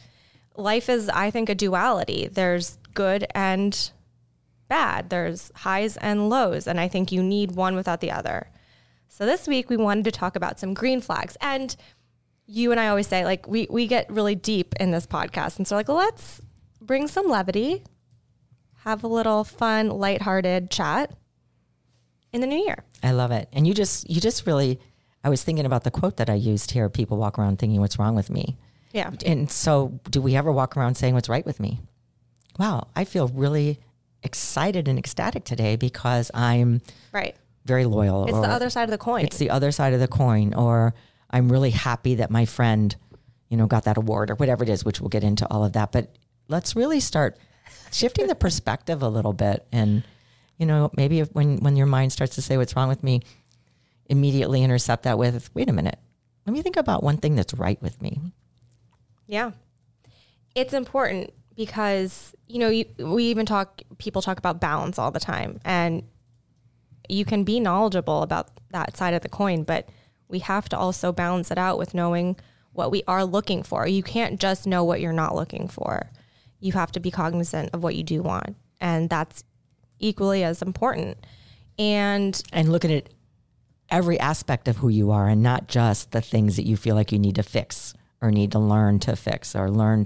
life 0.56 0.88
is 0.88 1.10
I 1.10 1.30
think 1.30 1.50
a 1.50 1.54
duality. 1.54 2.28
There's 2.32 2.78
good 2.94 3.26
and 3.34 3.90
bad. 4.68 5.10
There's 5.10 5.52
highs 5.56 5.98
and 5.98 6.30
lows, 6.30 6.66
and 6.66 6.80
I 6.80 6.88
think 6.88 7.12
you 7.12 7.22
need 7.22 7.52
one 7.52 7.76
without 7.76 8.00
the 8.00 8.10
other. 8.10 8.48
So 9.08 9.26
this 9.26 9.46
week 9.46 9.68
we 9.68 9.76
wanted 9.76 10.04
to 10.06 10.10
talk 10.10 10.36
about 10.36 10.58
some 10.58 10.72
green 10.72 11.02
flags 11.02 11.36
and 11.42 11.76
you 12.46 12.70
and 12.70 12.80
I 12.80 12.88
always 12.88 13.06
say, 13.06 13.24
like, 13.24 13.46
we, 13.46 13.66
we 13.70 13.86
get 13.86 14.10
really 14.10 14.34
deep 14.34 14.74
in 14.80 14.90
this 14.90 15.06
podcast. 15.06 15.58
And 15.58 15.68
so, 15.68 15.76
like, 15.76 15.88
let's 15.88 16.40
bring 16.80 17.06
some 17.08 17.28
levity, 17.28 17.84
have 18.84 19.04
a 19.04 19.06
little 19.06 19.44
fun, 19.44 19.88
lighthearted 19.88 20.70
chat 20.70 21.14
in 22.32 22.40
the 22.40 22.46
new 22.46 22.56
year. 22.64 22.84
I 23.02 23.12
love 23.12 23.30
it. 23.30 23.48
And 23.52 23.66
you 23.66 23.74
just, 23.74 24.08
you 24.08 24.20
just 24.20 24.46
really, 24.46 24.80
I 25.24 25.28
was 25.28 25.42
thinking 25.44 25.66
about 25.66 25.84
the 25.84 25.90
quote 25.90 26.16
that 26.16 26.30
I 26.30 26.34
used 26.34 26.70
here. 26.70 26.88
People 26.88 27.16
walk 27.16 27.38
around 27.38 27.58
thinking 27.58 27.80
what's 27.80 27.98
wrong 27.98 28.14
with 28.14 28.30
me. 28.30 28.56
Yeah. 28.92 29.10
And 29.24 29.50
so 29.50 30.00
do 30.10 30.20
we 30.20 30.36
ever 30.36 30.50
walk 30.52 30.76
around 30.76 30.96
saying 30.96 31.14
what's 31.14 31.28
right 31.28 31.44
with 31.46 31.60
me? 31.60 31.80
Wow. 32.58 32.88
I 32.96 33.04
feel 33.04 33.28
really 33.28 33.78
excited 34.22 34.88
and 34.88 34.98
ecstatic 34.98 35.44
today 35.44 35.76
because 35.76 36.30
I'm 36.34 36.80
Right. 37.12 37.34
very 37.64 37.84
loyal. 37.86 38.24
It's 38.26 38.32
the 38.40 38.48
other 38.50 38.70
side 38.70 38.84
of 38.84 38.90
the 38.90 38.98
coin. 38.98 39.24
It's 39.24 39.38
the 39.38 39.50
other 39.50 39.72
side 39.72 39.94
of 39.94 40.00
the 40.00 40.08
coin. 40.08 40.54
Or 40.54 40.94
I'm 41.30 41.50
really 41.50 41.70
happy 41.70 42.16
that 42.16 42.30
my 42.30 42.44
friend, 42.44 42.94
you 43.48 43.56
know, 43.56 43.66
got 43.66 43.84
that 43.84 43.96
award 43.96 44.30
or 44.30 44.34
whatever 44.36 44.62
it 44.64 44.68
is, 44.70 44.84
which 44.84 45.00
we'll 45.00 45.08
get 45.08 45.24
into 45.24 45.46
all 45.50 45.64
of 45.64 45.72
that. 45.72 45.92
But 45.92 46.14
let's 46.48 46.76
really 46.76 47.00
start 47.00 47.36
shifting 47.90 48.26
the 48.26 48.34
perspective 48.46 49.02
a 49.02 49.08
little 49.08 49.32
bit. 49.32 49.66
And, 49.72 50.02
you 50.62 50.66
know, 50.66 50.92
maybe 50.96 51.18
if, 51.18 51.28
when, 51.32 51.56
when 51.56 51.74
your 51.74 51.88
mind 51.88 52.12
starts 52.12 52.36
to 52.36 52.40
say 52.40 52.56
what's 52.56 52.76
wrong 52.76 52.88
with 52.88 53.02
me, 53.02 53.20
immediately 54.06 54.62
intercept 54.62 55.02
that 55.02 55.18
with, 55.18 55.52
wait 55.56 55.68
a 55.68 55.72
minute, 55.72 55.98
let 56.46 56.52
me 56.52 56.62
think 56.62 56.76
about 56.76 57.02
one 57.02 57.16
thing 57.16 57.34
that's 57.34 57.52
right 57.52 57.82
with 57.82 58.00
me. 58.00 58.20
Yeah. 59.26 59.50
It's 60.54 60.72
important 60.72 61.32
because, 61.56 62.32
you 62.46 62.60
know, 62.60 62.68
you, 62.68 62.84
we 62.96 63.24
even 63.24 63.44
talk, 63.44 63.82
people 63.98 64.22
talk 64.22 64.38
about 64.38 64.60
balance 64.60 65.00
all 65.00 65.10
the 65.10 65.18
time. 65.18 65.58
And 65.64 66.04
you 67.08 67.24
can 67.24 67.42
be 67.42 67.58
knowledgeable 67.58 68.22
about 68.22 68.60
that 68.70 68.96
side 68.96 69.14
of 69.14 69.22
the 69.22 69.28
coin, 69.28 69.64
but 69.64 69.88
we 70.28 70.38
have 70.38 70.68
to 70.68 70.78
also 70.78 71.10
balance 71.10 71.50
it 71.50 71.58
out 71.58 71.76
with 71.76 71.92
knowing 71.92 72.36
what 72.72 72.92
we 72.92 73.02
are 73.08 73.24
looking 73.24 73.64
for. 73.64 73.88
You 73.88 74.04
can't 74.04 74.38
just 74.38 74.64
know 74.64 74.84
what 74.84 75.00
you're 75.00 75.12
not 75.12 75.34
looking 75.34 75.66
for. 75.66 76.08
You 76.60 76.70
have 76.74 76.92
to 76.92 77.00
be 77.00 77.10
cognizant 77.10 77.70
of 77.72 77.82
what 77.82 77.96
you 77.96 78.04
do 78.04 78.22
want. 78.22 78.54
And 78.80 79.10
that's 79.10 79.42
equally 80.02 80.44
as 80.44 80.60
important. 80.60 81.18
And 81.78 82.40
and 82.52 82.70
look 82.70 82.84
at 82.84 82.90
it 82.90 83.14
every 83.90 84.18
aspect 84.20 84.68
of 84.68 84.78
who 84.78 84.88
you 84.88 85.10
are 85.10 85.28
and 85.28 85.42
not 85.42 85.68
just 85.68 86.12
the 86.12 86.20
things 86.20 86.56
that 86.56 86.66
you 86.66 86.76
feel 86.76 86.94
like 86.94 87.12
you 87.12 87.18
need 87.18 87.36
to 87.36 87.42
fix 87.42 87.94
or 88.20 88.30
need 88.30 88.52
to 88.52 88.58
learn 88.58 88.98
to 89.00 89.16
fix 89.16 89.56
or 89.56 89.70
learn 89.70 90.04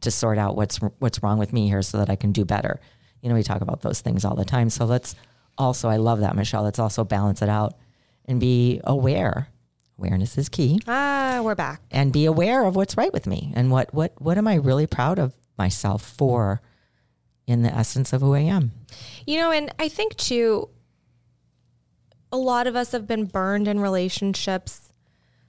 to 0.00 0.10
sort 0.10 0.38
out 0.38 0.56
what's 0.56 0.76
what's 0.98 1.22
wrong 1.22 1.38
with 1.38 1.52
me 1.52 1.68
here 1.68 1.82
so 1.82 1.98
that 1.98 2.10
I 2.10 2.16
can 2.16 2.32
do 2.32 2.44
better. 2.44 2.80
You 3.22 3.28
know, 3.28 3.34
we 3.34 3.42
talk 3.42 3.62
about 3.62 3.82
those 3.82 4.00
things 4.00 4.24
all 4.24 4.36
the 4.36 4.44
time. 4.44 4.70
So 4.70 4.84
let's 4.84 5.14
also, 5.58 5.88
I 5.88 5.96
love 5.96 6.20
that, 6.20 6.36
Michelle. 6.36 6.62
Let's 6.62 6.78
also 6.78 7.02
balance 7.02 7.42
it 7.42 7.48
out 7.48 7.74
and 8.26 8.38
be 8.38 8.80
aware. 8.84 9.48
Awareness 9.98 10.36
is 10.36 10.48
key. 10.48 10.80
Ah, 10.86 11.40
we're 11.42 11.54
back. 11.54 11.80
And 11.90 12.12
be 12.12 12.26
aware 12.26 12.64
of 12.64 12.76
what's 12.76 12.96
right 12.96 13.12
with 13.12 13.26
me 13.26 13.52
and 13.56 13.70
what 13.70 13.92
what 13.94 14.12
what 14.20 14.36
am 14.36 14.46
I 14.46 14.56
really 14.56 14.86
proud 14.86 15.18
of 15.18 15.34
myself 15.56 16.02
for 16.02 16.60
in 17.46 17.62
the 17.62 17.72
essence 17.72 18.12
of 18.12 18.20
who 18.20 18.34
I 18.34 18.40
am. 18.40 18.72
You 19.26 19.38
know, 19.38 19.50
and 19.50 19.72
I 19.78 19.88
think 19.88 20.16
too 20.16 20.68
a 22.32 22.36
lot 22.36 22.66
of 22.66 22.74
us 22.74 22.92
have 22.92 23.06
been 23.06 23.24
burned 23.24 23.68
in 23.68 23.80
relationships. 23.80 24.92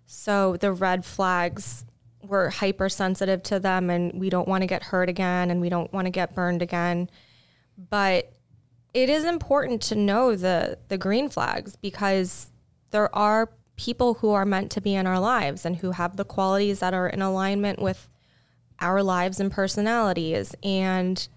So 0.06 0.58
the 0.58 0.72
red 0.72 1.04
flags 1.04 1.86
we're 2.24 2.50
hypersensitive 2.50 3.42
to 3.44 3.60
them 3.60 3.90
and 3.90 4.20
we 4.20 4.30
don't 4.30 4.48
want 4.48 4.62
to 4.62 4.68
get 4.68 4.84
hurt 4.84 5.10
again 5.10 5.50
and 5.50 5.62
we 5.62 5.70
don't 5.70 5.92
want 5.94 6.06
to 6.06 6.12
get 6.12 6.36
burned 6.36 6.62
again. 6.62 7.10
But 7.78 8.34
it 8.94 9.10
is 9.10 9.24
important 9.24 9.82
to 9.84 9.96
know 9.96 10.36
the 10.36 10.78
the 10.88 10.98
green 10.98 11.30
flags 11.30 11.76
because 11.76 12.52
there 12.92 13.14
are 13.16 13.52
people 13.76 14.16
who 14.16 14.32
are 14.32 14.46
meant 14.46 14.72
to 14.72 14.82
be 14.82 14.96
in 14.96 15.06
our 15.06 15.20
lives 15.20 15.66
and 15.66 15.78
who 15.78 15.92
have 15.92 16.18
the 16.18 16.26
qualities 16.26 16.80
that 16.80 16.94
are 16.94 17.08
in 17.08 17.22
alignment 17.22 17.80
with 17.80 18.10
our 18.80 19.04
lives 19.04 19.40
and 19.40 19.52
personalities 19.52 20.56
and 20.64 21.28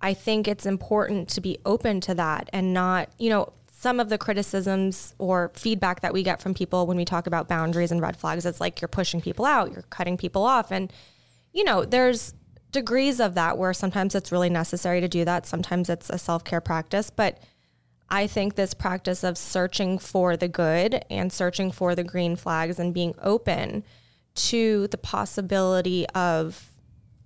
I 0.00 0.14
think 0.14 0.46
it's 0.46 0.66
important 0.66 1.28
to 1.30 1.40
be 1.40 1.58
open 1.64 2.00
to 2.02 2.14
that 2.14 2.48
and 2.52 2.72
not, 2.72 3.10
you 3.18 3.30
know, 3.30 3.52
some 3.72 4.00
of 4.00 4.08
the 4.08 4.18
criticisms 4.18 5.14
or 5.18 5.52
feedback 5.54 6.00
that 6.00 6.12
we 6.12 6.22
get 6.22 6.42
from 6.42 6.52
people 6.54 6.86
when 6.86 6.96
we 6.96 7.04
talk 7.04 7.26
about 7.26 7.46
boundaries 7.48 7.92
and 7.92 8.00
red 8.00 8.16
flags 8.16 8.44
it's 8.44 8.60
like 8.60 8.80
you're 8.80 8.88
pushing 8.88 9.20
people 9.20 9.44
out, 9.44 9.72
you're 9.72 9.82
cutting 9.82 10.16
people 10.16 10.44
off 10.44 10.72
and 10.72 10.92
you 11.52 11.64
know, 11.64 11.84
there's 11.84 12.34
degrees 12.72 13.20
of 13.20 13.34
that 13.34 13.58
where 13.58 13.72
sometimes 13.72 14.14
it's 14.14 14.32
really 14.32 14.50
necessary 14.50 15.00
to 15.00 15.08
do 15.08 15.24
that. 15.24 15.46
Sometimes 15.46 15.88
it's 15.88 16.10
a 16.10 16.18
self 16.18 16.44
care 16.44 16.60
practice. 16.60 17.10
But 17.10 17.38
I 18.10 18.26
think 18.26 18.54
this 18.54 18.74
practice 18.74 19.24
of 19.24 19.36
searching 19.36 19.98
for 19.98 20.36
the 20.36 20.48
good 20.48 21.04
and 21.10 21.32
searching 21.32 21.70
for 21.70 21.94
the 21.94 22.04
green 22.04 22.36
flags 22.36 22.78
and 22.78 22.94
being 22.94 23.14
open 23.22 23.84
to 24.34 24.86
the 24.88 24.98
possibility 24.98 26.06
of 26.10 26.70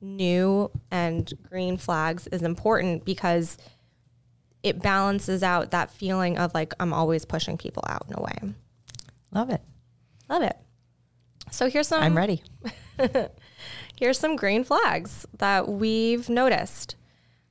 new 0.03 0.71
and 0.91 1.33
green 1.49 1.77
flags 1.77 2.27
is 2.27 2.43
important 2.43 3.05
because 3.05 3.57
it 4.63 4.83
balances 4.83 5.43
out 5.43 5.71
that 5.71 5.91
feeling 5.91 6.39
of 6.39 6.55
like 6.55 6.75
I'm 6.79 6.93
always 6.93 7.25
pushing 7.25 7.57
people 7.57 7.85
out 7.89 8.05
in 8.09 8.15
a 8.17 8.23
way. 8.23 8.55
Love 9.33 9.51
it. 9.51 9.63
Love 10.29 10.43
it. 10.43 10.57
So 11.51 11.69
here's 11.69 11.89
some 11.89 12.03
I'm 12.03 12.17
ready. 12.17 12.43
here's 13.97 14.19
some 14.19 14.37
green 14.37 14.65
flags 14.65 15.27
that 15.39 15.69
we've 15.69 16.29
noticed. 16.29 16.97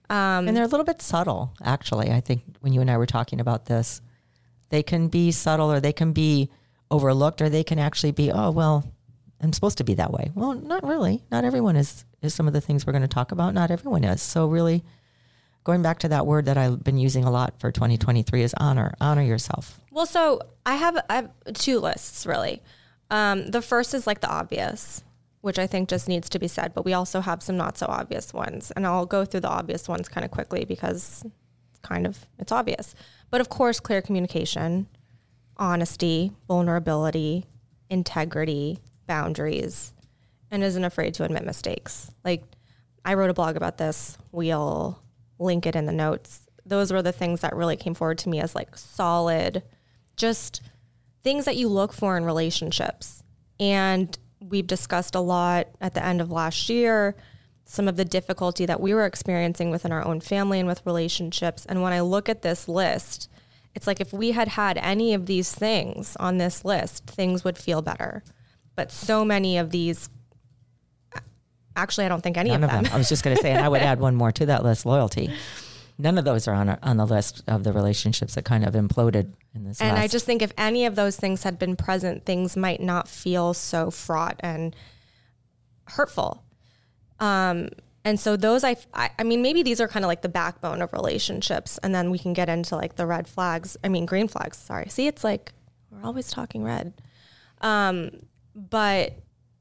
Um, 0.09 0.47
and 0.47 0.57
they're 0.57 0.65
a 0.65 0.67
little 0.67 0.85
bit 0.85 1.01
subtle, 1.01 1.53
actually. 1.63 2.11
I 2.11 2.19
think 2.19 2.43
when 2.59 2.73
you 2.73 2.81
and 2.81 2.91
I 2.91 2.97
were 2.97 3.05
talking 3.05 3.39
about 3.39 3.65
this, 3.65 4.01
they 4.69 4.83
can 4.83 5.07
be 5.07 5.31
subtle 5.31 5.71
or 5.71 5.79
they 5.79 5.93
can 5.93 6.11
be 6.11 6.49
overlooked 6.89 7.41
or 7.41 7.49
they 7.49 7.63
can 7.63 7.79
actually 7.79 8.11
be, 8.11 8.31
oh, 8.31 8.51
well, 8.51 8.83
I'm 9.39 9.53
supposed 9.53 9.77
to 9.77 9.83
be 9.83 9.93
that 9.95 10.11
way. 10.11 10.31
Well, 10.35 10.53
not 10.53 10.83
really. 10.85 11.23
Not 11.31 11.45
everyone 11.45 11.77
is, 11.77 12.03
is 12.21 12.33
some 12.33 12.47
of 12.47 12.53
the 12.53 12.61
things 12.61 12.85
we're 12.85 12.93
going 12.93 13.01
to 13.01 13.07
talk 13.07 13.31
about. 13.31 13.53
Not 13.53 13.71
everyone 13.71 14.03
is. 14.03 14.21
So, 14.21 14.47
really, 14.47 14.83
going 15.63 15.81
back 15.81 15.99
to 15.99 16.09
that 16.09 16.25
word 16.25 16.45
that 16.45 16.57
I've 16.57 16.83
been 16.83 16.97
using 16.97 17.23
a 17.23 17.31
lot 17.31 17.59
for 17.59 17.71
2023 17.71 18.43
is 18.43 18.53
honor. 18.57 18.93
Honor 19.01 19.23
yourself. 19.23 19.79
Well, 19.91 20.05
so 20.05 20.41
I 20.65 20.75
have, 20.75 21.03
I 21.09 21.15
have 21.15 21.31
two 21.53 21.79
lists, 21.79 22.25
really. 22.25 22.61
Um, 23.09 23.47
the 23.47 23.61
first 23.61 23.93
is 23.93 24.07
like 24.07 24.21
the 24.21 24.29
obvious 24.29 25.03
which 25.41 25.57
I 25.57 25.67
think 25.67 25.89
just 25.89 26.07
needs 26.07 26.29
to 26.29 26.39
be 26.39 26.47
said, 26.47 26.73
but 26.73 26.85
we 26.85 26.93
also 26.93 27.19
have 27.19 27.43
some 27.43 27.57
not 27.57 27.77
so 27.77 27.87
obvious 27.87 28.33
ones. 28.33 28.71
And 28.71 28.85
I'll 28.85 29.05
go 29.05 29.25
through 29.25 29.41
the 29.41 29.49
obvious 29.49 29.89
ones 29.89 30.07
kind 30.07 30.23
of 30.23 30.31
quickly 30.31 30.65
because 30.65 31.23
it's 31.71 31.79
kind 31.81 32.05
of 32.05 32.25
it's 32.39 32.51
obvious. 32.51 32.95
But 33.29 33.41
of 33.41 33.49
course, 33.49 33.79
clear 33.79 34.01
communication, 34.01 34.87
honesty, 35.57 36.31
vulnerability, 36.47 37.45
integrity, 37.89 38.79
boundaries, 39.07 39.93
and 40.51 40.63
isn't 40.63 40.83
afraid 40.83 41.13
to 41.15 41.23
admit 41.23 41.45
mistakes. 41.45 42.11
Like 42.23 42.43
I 43.03 43.15
wrote 43.15 43.29
a 43.29 43.33
blog 43.33 43.55
about 43.55 43.77
this. 43.77 44.17
We'll 44.31 45.01
link 45.39 45.65
it 45.65 45.75
in 45.75 45.85
the 45.85 45.91
notes. 45.91 46.41
Those 46.65 46.93
were 46.93 47.01
the 47.01 47.11
things 47.11 47.41
that 47.41 47.55
really 47.55 47.77
came 47.77 47.95
forward 47.95 48.19
to 48.19 48.29
me 48.29 48.39
as 48.39 48.53
like 48.53 48.77
solid, 48.77 49.63
just 50.15 50.61
things 51.23 51.45
that 51.45 51.55
you 51.55 51.67
look 51.67 51.93
for 51.93 52.17
in 52.17 52.25
relationships. 52.25 53.23
And 53.59 54.17
we've 54.39 54.67
discussed 54.67 55.15
a 55.15 55.19
lot 55.19 55.67
at 55.79 55.93
the 55.93 56.05
end 56.05 56.21
of 56.21 56.31
last 56.31 56.69
year 56.69 57.15
some 57.71 57.87
of 57.87 57.95
the 57.95 58.03
difficulty 58.03 58.65
that 58.65 58.81
we 58.81 58.93
were 58.93 59.05
experiencing 59.05 59.69
within 59.69 59.93
our 59.93 60.05
own 60.05 60.19
family 60.19 60.59
and 60.59 60.67
with 60.67 60.85
relationships. 60.85 61.65
And 61.65 61.81
when 61.81 61.93
I 61.93 62.01
look 62.01 62.27
at 62.27 62.41
this 62.41 62.67
list, 62.67 63.29
it's 63.73 63.87
like 63.87 64.01
if 64.01 64.11
we 64.11 64.31
had 64.31 64.49
had 64.49 64.77
any 64.79 65.13
of 65.13 65.25
these 65.25 65.55
things 65.55 66.17
on 66.17 66.37
this 66.37 66.65
list, 66.65 67.05
things 67.05 67.45
would 67.45 67.57
feel 67.57 67.81
better. 67.81 68.23
But 68.75 68.91
so 68.91 69.23
many 69.23 69.57
of 69.57 69.69
these, 69.69 70.09
actually, 71.75 72.05
I 72.05 72.09
don't 72.09 72.21
think 72.21 72.37
any 72.37 72.49
None 72.49 72.63
of 72.63 72.69
them. 72.69 72.79
Of 72.79 72.85
them. 72.85 72.93
I 72.93 72.97
was 72.97 73.09
just 73.09 73.23
going 73.23 73.35
to 73.35 73.41
say, 73.41 73.51
and 73.51 73.63
I 73.63 73.69
would 73.69 73.81
add 73.81 73.99
one 73.99 74.15
more 74.15 74.31
to 74.31 74.45
that 74.47 74.63
list 74.63 74.85
loyalty. 74.85 75.31
None 75.97 76.17
of 76.17 76.25
those 76.25 76.47
are 76.47 76.55
on, 76.55 76.69
on 76.81 76.97
the 76.97 77.05
list 77.05 77.43
of 77.47 77.63
the 77.63 77.73
relationships 77.73 78.35
that 78.35 78.43
kind 78.45 78.65
of 78.65 78.73
imploded 78.73 79.33
in 79.53 79.65
this. 79.65 79.79
And 79.79 79.95
last. 79.95 80.03
I 80.03 80.07
just 80.07 80.25
think 80.25 80.41
if 80.41 80.51
any 80.57 80.85
of 80.85 80.95
those 80.95 81.15
things 81.15 81.43
had 81.43 81.59
been 81.59 81.75
present, 81.75 82.25
things 82.25 82.57
might 82.57 82.81
not 82.81 83.07
feel 83.07 83.53
so 83.53 83.91
fraught 83.91 84.39
and 84.39 84.75
hurtful. 85.85 86.43
Um, 87.19 87.69
and 88.03 88.19
so 88.19 88.35
those, 88.35 88.63
I, 88.63 88.77
I, 88.93 89.11
I 89.19 89.23
mean, 89.23 89.43
maybe 89.43 89.61
these 89.61 89.79
are 89.79 89.87
kind 89.87 90.03
of 90.03 90.07
like 90.07 90.23
the 90.23 90.29
backbone 90.29 90.81
of 90.81 90.91
relationships, 90.91 91.77
and 91.83 91.93
then 91.93 92.09
we 92.09 92.17
can 92.17 92.33
get 92.33 92.49
into 92.49 92.75
like 92.75 92.95
the 92.95 93.05
red 93.05 93.27
flags. 93.27 93.77
I 93.83 93.89
mean, 93.89 94.07
green 94.07 94.27
flags. 94.27 94.57
Sorry. 94.57 94.89
See, 94.89 95.05
it's 95.05 95.23
like 95.23 95.53
we're 95.91 96.03
always 96.03 96.31
talking 96.31 96.63
red. 96.63 96.93
Um, 97.61 98.11
but 98.55 99.13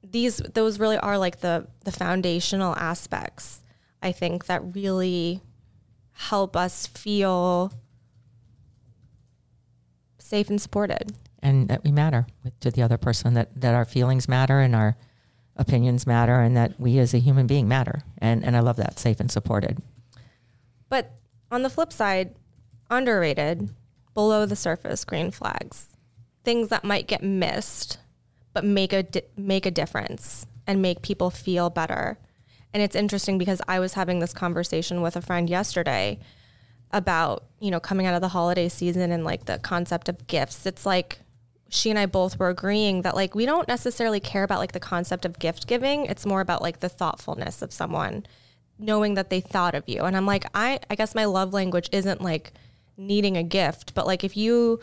these, 0.03 0.39
those 0.55 0.79
really 0.79 0.99
are 0.99 1.19
like 1.19 1.41
the 1.41 1.67
the 1.85 1.93
foundational 1.93 2.75
aspects. 2.77 3.63
I 4.03 4.13
think 4.13 4.47
that 4.47 4.75
really 4.75 5.43
help 6.13 6.57
us 6.57 6.87
feel 6.87 7.73
safe 10.19 10.49
and 10.49 10.61
supported. 10.61 11.13
And 11.43 11.69
that 11.69 11.83
we 11.85 11.91
matter 11.91 12.27
to 12.61 12.71
the 12.71 12.83
other 12.83 12.99
person, 12.99 13.35
that, 13.35 13.59
that 13.61 13.75
our 13.75 13.85
feelings 13.85 14.29
matter 14.29 14.61
and 14.61 14.77
our 14.77 14.97
opinions 15.57 16.07
matter, 16.07 16.41
and 16.41 16.57
that 16.57 16.79
we 16.79 16.99
as 16.99 17.15
a 17.15 17.19
human 17.19 17.47
being 17.47 17.67
matter. 17.67 18.03
And, 18.19 18.45
and 18.45 18.57
I 18.57 18.61
love 18.61 18.77
that, 18.77 18.99
safe 18.99 19.21
and 19.21 19.31
supported. 19.31 19.83
But 20.89 21.13
on 21.51 21.63
the 21.63 21.71
flip 21.71 21.93
side, 21.93 22.35
underrated, 22.91 23.71
below 24.15 24.45
the 24.47 24.57
surface 24.57 25.05
green 25.05 25.31
flags, 25.31 25.89
things 26.45 26.69
that 26.69 26.85
might 26.85 27.07
get 27.07 27.23
missed, 27.23 27.99
but 28.53 28.65
make 28.65 28.93
a, 28.93 29.05
make 29.37 29.67
a 29.67 29.71
difference 29.71 30.47
and 30.67 30.83
make 30.83 31.03
people 31.03 31.31
feel 31.31 31.71
better 31.71 32.19
and 32.73 32.83
it's 32.83 32.97
interesting 32.97 33.39
because 33.39 33.61
I 33.67 33.81
was 33.81 33.95
having 33.95 34.21
this 34.21 34.33
conversation 34.33 35.03
with 35.03 35.17
a 35.17 35.21
friend 35.21 35.51
yesterday 35.51 36.19
about, 36.93 37.45
you 37.61 37.71
know, 37.71 37.81
coming 37.81 38.07
out 38.07 38.15
of 38.15 38.21
the 38.21 38.29
holiday 38.29 38.69
season 38.69 39.11
and 39.13 39.25
like 39.25 39.47
the 39.47 39.59
concept 39.59 40.09
of 40.09 40.27
gifts. 40.27 40.67
It's 40.67 40.87
like 40.87 41.21
she 41.69 41.91
and 41.91 41.99
I 41.99 42.07
both 42.07 42.39
were 42.39 42.49
agreeing 42.49 43.03
that 43.03 43.15
like 43.15 43.35
we 43.35 43.47
don't 43.47 43.69
necessarily 43.69 44.21
care 44.21 44.43
about 44.43 44.59
like 44.59 44.73
the 44.73 44.81
concept 44.81 45.25
of 45.25 45.39
gift 45.39 45.67
giving. 45.67 46.07
It's 46.07 46.27
more 46.27 46.41
about 46.41 46.63
like 46.63 46.81
the 46.81 46.89
thoughtfulness 46.89 47.63
of 47.63 47.73
someone 47.73 48.25
knowing 48.79 49.15
that 49.15 49.31
they 49.31 49.41
thought 49.41 49.75
of 49.75 49.89
you. 49.89 50.03
And 50.03 50.17
I'm 50.17 50.27
like, 50.27 50.47
I 50.55 50.81
I 50.89 50.95
guess 50.95 51.15
my 51.15 51.25
love 51.25 51.53
language 51.53 51.89
isn't 51.93 52.23
like 52.23 52.53
needing 52.97 53.37
a 53.37 53.43
gift, 53.43 53.95
but 53.95 54.07
like 54.07 54.25
if 54.25 54.37
you 54.37 54.81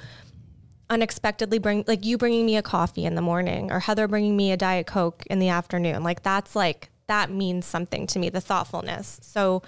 unexpectedly 0.90 1.60
bring 1.60 1.84
like 1.88 2.06
you 2.06 2.18
bringing 2.18 2.46
me 2.46 2.56
a 2.56 2.62
coffee 2.62 3.06
in 3.06 3.16
the 3.16 3.22
morning 3.22 3.72
or 3.72 3.80
Heather 3.80 4.08
bringing 4.08 4.38
me 4.38 4.52
a 4.52 4.58
diet 4.58 4.88
coke 4.88 5.24
in 5.30 5.40
the 5.40 5.50
afternoon. 5.50 6.04
Like 6.04 6.24
that's 6.24 6.56
like 6.56 6.90
that 7.08 7.30
means 7.32 7.66
something 7.66 8.08
to 8.08 8.20
me, 8.20 8.30
the 8.30 8.42
thoughtfulness. 8.42 9.20
So 9.22 9.64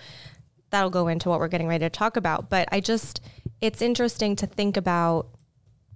that'll 0.70 0.90
go 0.90 1.08
into 1.08 1.30
what 1.30 1.40
we're 1.40 1.48
getting 1.48 1.68
ready 1.68 1.86
to 1.86 1.90
talk 1.90 2.18
about, 2.18 2.50
but 2.50 2.70
I 2.72 2.80
just 2.80 3.22
it's 3.62 3.82
interesting 3.82 4.36
to 4.38 4.48
think 4.48 4.78
about 4.78 5.28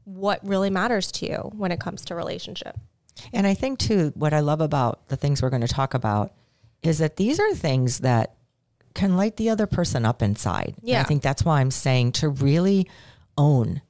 what 0.06 0.46
really 0.46 0.70
matters 0.70 1.12
to 1.14 1.26
you 1.26 1.38
when 1.56 1.72
it 1.72 1.80
comes 1.80 2.04
to 2.06 2.16
relationship. 2.16 2.78
And 3.32 3.48
I 3.48 3.54
think 3.54 3.80
too, 3.80 4.12
what 4.16 4.34
I 4.34 4.42
love 4.42 4.60
about 4.60 5.08
the 5.08 5.16
things 5.16 5.42
we're 5.42 5.50
going 5.50 5.62
to 5.62 5.68
talk 5.68 5.94
about 5.94 6.34
is 6.82 6.98
that 6.98 7.16
these 7.16 7.40
are 7.40 7.54
things 7.54 8.00
that 8.00 8.36
can 8.94 9.16
light 9.16 9.38
the 9.38 9.50
other 9.50 9.66
person 9.66 10.06
up 10.06 10.22
inside. 10.22 10.76
And 10.80 10.90
Yeah. 10.90 11.02
I 11.02 11.04
think 11.04 11.24
that's 11.24 11.46
why 11.46 11.62
I'm 11.62 11.72
saying 11.72 12.12
to 12.14 12.30
really 12.30 12.88
own 13.38 13.82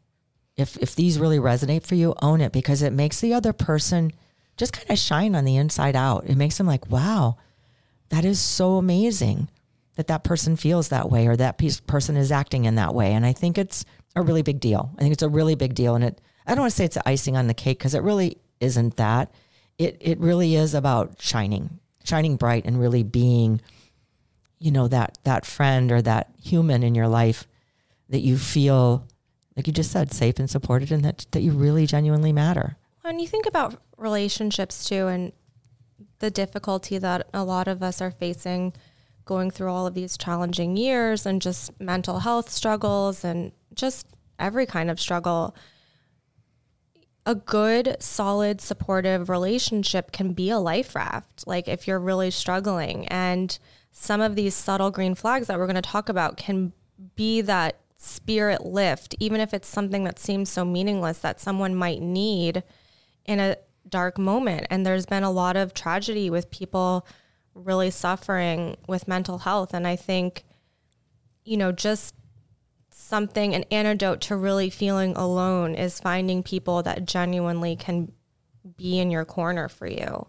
if 0.55 0.77
if 0.77 0.95
these 0.95 1.19
really 1.19 1.39
resonate 1.39 1.86
for 1.86 1.95
you, 1.95 2.15
own 2.22 2.41
it 2.41 2.51
because 2.51 2.81
it 2.81 2.93
makes 2.93 3.19
the 3.19 3.33
other 3.33 3.53
person 3.53 4.12
just 4.57 4.74
kind 4.74 4.89
of 4.89 4.98
shine 4.98 5.36
on 5.36 5.45
the 5.45 5.57
inside 5.57 5.95
out. 5.95 6.25
It 6.27 6.36
makes 6.36 6.57
them 6.57 6.67
like, 6.67 6.89
wow, 6.89 7.38
that 8.10 8.25
is 8.25 8.39
so 8.39 8.77
amazing 8.77 9.50
that 9.95 10.07
that 10.07 10.24
person 10.24 10.55
feels 10.55 10.89
that 10.89 11.10
way 11.10 11.27
or 11.27 11.36
that 11.36 11.57
piece, 11.57 11.79
person 11.79 12.15
is 12.17 12.31
acting 12.31 12.65
in 12.65 12.75
that 12.75 12.93
way. 12.93 13.13
And 13.13 13.25
I 13.25 13.33
think 13.33 13.57
it's 13.57 13.86
a 14.15 14.22
really 14.22 14.41
big 14.41 14.60
deal. 14.60 14.91
I 14.98 15.01
think 15.01 15.13
it's 15.13 15.24
a 15.24 15.29
really 15.29 15.55
big 15.55 15.75
deal. 15.75 15.95
And 15.95 16.03
it, 16.03 16.22
I 16.45 16.51
don't 16.51 16.62
want 16.62 16.72
to 16.72 16.75
say 16.75 16.86
it's 16.86 16.98
icing 17.05 17.38
on 17.38 17.48
the 17.48 17.53
cake 17.53 17.79
because 17.79 17.95
it 17.95 18.03
really 18.03 18.38
isn't 18.60 18.98
that. 18.98 19.31
It, 19.77 19.98
it 20.00 20.19
really 20.19 20.55
is 20.55 20.74
about 20.74 21.22
shining, 21.22 21.79
shining 22.03 22.38
bright 22.38 22.65
and 22.65 22.79
really 22.79 23.03
being, 23.03 23.62
you 24.60 24.72
know, 24.72 24.88
that, 24.88 25.17
that 25.24 25.45
friend 25.45 25.91
or 25.91 26.01
that 26.01 26.29
human 26.41 26.83
in 26.83 26.95
your 26.95 27.07
life 27.07 27.48
that 28.10 28.19
you 28.19 28.38
feel, 28.38 29.07
like 29.55 29.67
you 29.67 29.74
just 29.74 29.91
said, 29.91 30.12
safe 30.12 30.39
and 30.39 30.50
supported 30.50 30.91
and 30.91 31.03
that, 31.05 31.25
that 31.31 31.41
you 31.41 31.51
really 31.51 31.86
genuinely 31.86 32.33
matter. 32.33 32.77
When 33.01 33.19
you 33.19 33.27
think 33.27 33.45
about 33.45 33.81
relationships 33.98 34.88
too 34.88 35.07
and 35.07 35.31
the 36.19 36.31
difficulty 36.31 36.98
that 36.98 37.27
a 37.33 37.43
lot 37.43 37.67
of 37.67 37.83
us 37.83 38.01
are 38.01 38.12
facing 38.12 38.74
going 39.25 39.51
through 39.51 39.69
all 39.69 39.88
of 39.88 39.93
these 39.93 40.17
challenging 40.17 40.75
years 40.75 41.25
and 41.25 41.41
just 41.41 41.79
mental 41.79 42.19
health 42.19 42.50
struggles 42.50 43.24
and 43.24 43.51
just 43.74 44.07
every 44.39 44.65
kind 44.65 44.89
of 44.89 45.00
struggle, 45.00 45.55
a 47.25 47.36
good, 47.36 47.95
solid, 48.00 48.60
supportive 48.60 49.29
relationship 49.29 50.12
can 50.12 50.33
be 50.33 50.50
a 50.50 50.60
life 50.60 50.95
raft. 50.95 51.45
Like 51.48 51.67
if 51.67 51.88
you're 51.88 52.00
really 52.00 52.31
struggling, 52.31 53.07
and 53.07 53.57
some 53.91 54.22
of 54.22 54.36
these 54.36 54.55
subtle 54.55 54.91
green 54.91 55.15
flags 55.15 55.48
that 55.48 55.57
we're 55.57 55.67
going 55.67 55.75
to 55.75 55.81
talk 55.81 56.10
about 56.10 56.36
can 56.36 56.74
be 57.15 57.41
that 57.41 57.79
spirit 58.03 58.65
lift, 58.65 59.15
even 59.19 59.39
if 59.39 59.53
it's 59.53 59.67
something 59.67 60.03
that 60.03 60.19
seems 60.19 60.50
so 60.50 60.65
meaningless 60.65 61.19
that 61.19 61.39
someone 61.39 61.75
might 61.75 62.01
need 62.01 62.63
in 63.25 63.39
a 63.39 63.57
dark 63.88 64.17
moment. 64.17 64.67
And 64.69 64.86
there's 64.86 65.05
been 65.05 65.24
a 65.24 65.31
lot 65.31 65.55
of 65.55 65.74
tragedy 65.74 66.29
with 66.29 66.51
people 66.51 67.07
really 67.53 67.89
suffering 67.91 68.77
with 68.88 69.07
mental 69.07 69.39
health. 69.39 69.74
And 69.74 69.88
I 69.88 69.95
think, 69.95 70.43
you 71.45 71.57
know, 71.57 71.72
just 71.72 72.15
something, 72.89 73.53
an 73.53 73.63
antidote 73.72 74.22
to 74.22 74.36
really 74.36 74.69
feeling 74.69 75.15
alone 75.15 75.75
is 75.75 76.00
finding 76.00 76.43
people 76.43 76.83
that 76.83 77.05
genuinely 77.05 77.75
can 77.75 78.12
be 78.77 79.00
in 79.00 79.12
your 79.12 79.25
corner 79.25 79.67
for 79.67 79.88
you. 79.88 80.27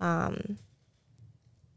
Um, 0.00 0.58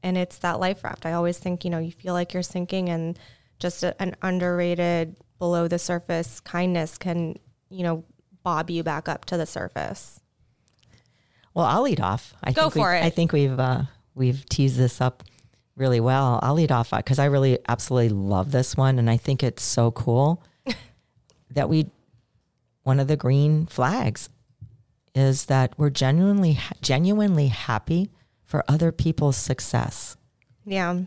and 0.04 0.18
it's 0.18 0.38
that 0.40 0.60
life 0.60 0.84
raft. 0.84 1.06
I 1.06 1.14
always 1.14 1.38
think, 1.38 1.64
you 1.64 1.70
know, 1.70 1.80
you 1.80 1.92
feel 1.92 2.14
like 2.14 2.34
you're 2.34 2.44
sinking 2.44 2.90
and 2.90 3.20
just 3.62 3.84
a, 3.84 4.00
an 4.01 4.15
underrated 4.22 5.15
below 5.39 5.68
the 5.68 5.80
surface 5.80 6.39
kindness 6.41 6.98
can, 6.98 7.38
you 7.70 7.84
know, 7.84 8.03
bob 8.44 8.70
you 8.70 8.84
back 8.84 9.08
up 9.08 9.25
to 9.25 9.38
the 9.38 9.46
surface. 9.46 10.20
Well, 11.53 11.65
I'll 11.65 11.84
lead 11.84 12.01
off. 12.01 12.34
I 12.44 12.51
Go 12.51 12.70
think 12.70 12.86
for 12.86 12.94
it. 12.94 13.03
I 13.03 13.10
think 13.10 13.32
we've 13.32 13.60
uh, 13.60 13.84
we've 14.15 14.46
teased 14.46 14.77
this 14.77 15.00
up 15.00 15.24
really 15.75 16.00
well. 16.00 16.39
I'll 16.41 16.53
lead 16.53 16.72
off 16.72 16.91
because 16.91 17.20
I 17.20 17.25
really 17.25 17.60
absolutely 17.68 18.10
love 18.10 18.51
this 18.51 18.75
one, 18.75 19.00
and 19.00 19.10
I 19.10 19.18
think 19.18 19.44
it's 19.44 19.63
so 19.63 19.91
cool 19.91 20.44
that 21.51 21.70
we 21.70 21.90
one 22.83 23.00
of 23.00 23.07
the 23.07 23.18
green 23.18 23.68
flags 23.68 24.29
is 25.14 25.46
that 25.46 25.74
we're 25.77 25.90
genuinely 25.90 26.57
genuinely 26.81 27.48
happy 27.48 28.09
for 28.44 28.64
other 28.68 28.92
people's 28.92 29.38
success. 29.38 30.16
Yeah. 30.66 31.01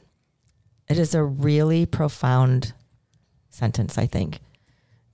It 0.88 0.98
is 0.98 1.14
a 1.14 1.22
really 1.22 1.86
profound 1.86 2.74
sentence, 3.50 3.96
I 3.96 4.06
think. 4.06 4.40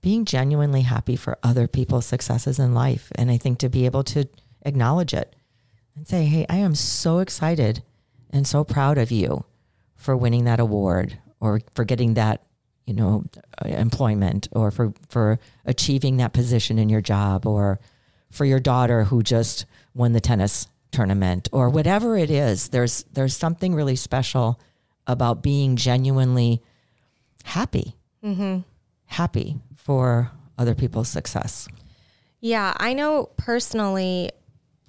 Being 0.01 0.25
genuinely 0.25 0.81
happy 0.81 1.15
for 1.15 1.37
other 1.43 1.67
people's 1.67 2.05
successes 2.05 2.59
in 2.59 2.73
life. 2.73 3.11
And 3.15 3.29
I 3.29 3.37
think 3.37 3.59
to 3.59 3.69
be 3.69 3.85
able 3.85 4.03
to 4.05 4.27
acknowledge 4.63 5.13
it 5.13 5.35
and 5.95 6.07
say, 6.07 6.25
hey, 6.25 6.45
I 6.49 6.57
am 6.57 6.75
so 6.75 7.19
excited 7.19 7.83
and 8.31 8.47
so 8.47 8.63
proud 8.63 8.97
of 8.97 9.11
you 9.11 9.45
for 9.95 10.17
winning 10.17 10.45
that 10.45 10.59
award 10.59 11.19
or 11.39 11.61
for 11.73 11.85
getting 11.85 12.15
that, 12.15 12.43
you 12.85 12.93
know, 12.93 13.25
employment 13.63 14.47
or 14.51 14.71
for, 14.71 14.93
for 15.09 15.39
achieving 15.65 16.17
that 16.17 16.33
position 16.33 16.79
in 16.79 16.89
your 16.89 17.01
job 17.01 17.45
or 17.45 17.79
for 18.31 18.45
your 18.45 18.59
daughter 18.59 19.03
who 19.05 19.21
just 19.21 19.65
won 19.93 20.13
the 20.13 20.21
tennis 20.21 20.67
tournament 20.91 21.47
or 21.51 21.69
whatever 21.69 22.17
it 22.17 22.31
is. 22.31 22.69
There's, 22.69 23.03
there's 23.13 23.37
something 23.37 23.75
really 23.75 23.95
special 23.95 24.59
about 25.07 25.41
being 25.41 25.75
genuinely 25.75 26.61
happy, 27.43 27.95
happy 29.05 29.57
for 29.75 30.31
other 30.57 30.75
people's 30.75 31.09
success. 31.09 31.67
Yeah, 32.39 32.73
I 32.77 32.93
know 32.93 33.29
personally, 33.37 34.31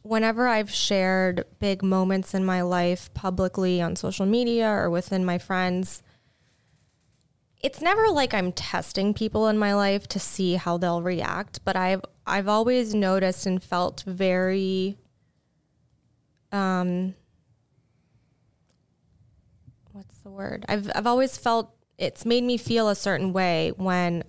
whenever 0.02 0.48
I've 0.48 0.70
shared 0.70 1.44
big 1.60 1.82
moments 1.82 2.34
in 2.34 2.44
my 2.44 2.62
life 2.62 3.12
publicly 3.14 3.80
on 3.80 3.96
social 3.96 4.26
media 4.26 4.68
or 4.68 4.90
within 4.90 5.24
my 5.24 5.38
friends, 5.38 6.02
it's 7.62 7.80
never 7.80 8.08
like 8.08 8.34
I'm 8.34 8.52
testing 8.52 9.14
people 9.14 9.46
in 9.48 9.56
my 9.56 9.74
life 9.74 10.08
to 10.08 10.18
see 10.18 10.54
how 10.54 10.78
they'll 10.78 11.02
react, 11.02 11.64
but 11.64 11.76
I've 11.76 12.02
I've 12.26 12.48
always 12.48 12.94
noticed 12.94 13.46
and 13.46 13.62
felt 13.62 14.02
very 14.06 14.98
um 16.50 17.14
what's 19.92 20.18
the 20.18 20.30
word? 20.30 20.64
I've 20.68 20.90
I've 20.94 21.06
always 21.06 21.36
felt 21.36 21.74
it's 21.98 22.24
made 22.24 22.42
me 22.44 22.56
feel 22.56 22.88
a 22.88 22.94
certain 22.96 23.32
way 23.32 23.72
when 23.76 24.24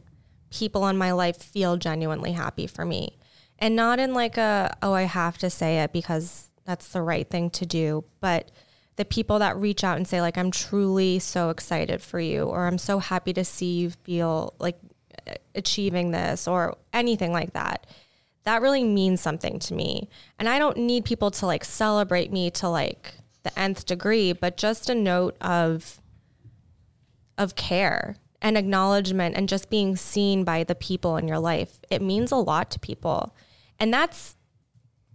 people 0.52 0.88
in 0.88 0.98
my 0.98 1.12
life 1.12 1.38
feel 1.38 1.78
genuinely 1.78 2.34
happy 2.34 2.68
for 2.68 2.86
me. 2.86 3.18
And 3.58 3.76
not 3.76 4.00
in 4.00 4.14
like 4.14 4.38
a, 4.38 4.76
oh, 4.82 4.94
I 4.94 5.04
have 5.04 5.38
to 5.40 5.50
say 5.50 5.80
it 5.80 5.94
because 5.94 6.50
that's 6.66 6.90
the 6.90 7.02
right 7.02 7.28
thing 7.28 7.50
to 7.52 7.66
do, 7.66 8.04
but 8.20 8.52
the 8.96 9.06
people 9.06 9.40
that 9.40 9.58
reach 9.58 9.84
out 9.84 9.98
and 9.98 10.08
say 10.08 10.22
like 10.22 10.38
I'm 10.38 10.52
truly 10.52 11.18
so 11.20 11.50
excited 11.50 12.02
for 12.02 12.20
you 12.20 12.44
or 12.44 12.68
I'm 12.68 12.78
so 12.78 13.00
happy 13.00 13.34
to 13.34 13.44
see 13.44 13.80
you 13.80 13.90
feel 13.90 14.54
like 14.60 14.78
uh, 15.28 15.34
achieving 15.56 16.12
this 16.12 16.48
or 16.48 16.78
anything 16.92 17.32
like 17.32 17.54
that. 17.54 17.88
That 18.44 18.62
really 18.62 18.84
means 18.84 19.22
something 19.22 19.58
to 19.60 19.74
me. 19.74 20.10
And 20.38 20.48
I 20.50 20.60
don't 20.60 20.78
need 20.78 21.06
people 21.06 21.32
to 21.32 21.46
like 21.46 21.64
celebrate 21.64 22.32
me 22.32 22.52
to 22.52 22.70
like 22.70 23.16
the 23.44 23.58
nth 23.60 23.86
degree, 23.86 24.34
but 24.34 24.58
just 24.58 24.90
a 24.90 24.96
note 24.96 25.36
of 25.42 26.00
of 27.38 27.56
care 27.56 28.16
and 28.42 28.58
acknowledgement 28.58 29.36
and 29.36 29.48
just 29.50 29.70
being 29.70 29.96
seen 29.96 30.44
by 30.44 30.64
the 30.64 30.76
people 30.76 31.18
in 31.18 31.28
your 31.28 31.40
life. 31.40 31.80
It 31.90 32.02
means 32.02 32.32
a 32.32 32.36
lot 32.36 32.70
to 32.72 32.80
people. 32.80 33.36
And 33.80 33.94
that's 33.94 34.36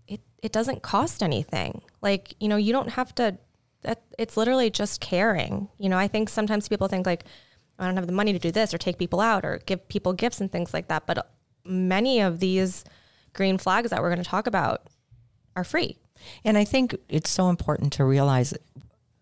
it 0.06 0.20
it 0.42 0.52
doesn't 0.52 0.82
cost 0.82 1.22
anything. 1.22 1.82
Like, 2.00 2.34
you 2.40 2.48
know, 2.48 2.56
you 2.56 2.72
don't 2.72 2.90
have 2.90 3.14
to 3.16 3.38
that 3.82 4.02
it's 4.18 4.36
literally 4.36 4.70
just 4.70 5.00
caring. 5.00 5.68
You 5.78 5.88
know, 5.88 5.98
I 5.98 6.08
think 6.08 6.28
sometimes 6.28 6.68
people 6.68 6.88
think 6.88 7.06
like 7.06 7.24
oh, 7.78 7.84
I 7.84 7.86
don't 7.86 7.96
have 7.96 8.06
the 8.06 8.12
money 8.12 8.32
to 8.32 8.38
do 8.38 8.50
this 8.50 8.74
or 8.74 8.78
take 8.78 8.98
people 8.98 9.20
out 9.20 9.44
or 9.44 9.60
give 9.66 9.88
people 9.88 10.12
gifts 10.12 10.40
and 10.40 10.50
things 10.50 10.74
like 10.74 10.88
that, 10.88 11.06
but 11.06 11.30
many 11.64 12.20
of 12.20 12.40
these 12.40 12.84
green 13.34 13.58
flags 13.58 13.90
that 13.90 14.00
we're 14.00 14.10
going 14.10 14.22
to 14.22 14.28
talk 14.28 14.46
about 14.46 14.88
are 15.54 15.64
free. 15.64 15.98
And 16.44 16.58
I 16.58 16.64
think 16.64 16.96
it's 17.08 17.30
so 17.30 17.48
important 17.48 17.92
to 17.94 18.04
realize 18.04 18.54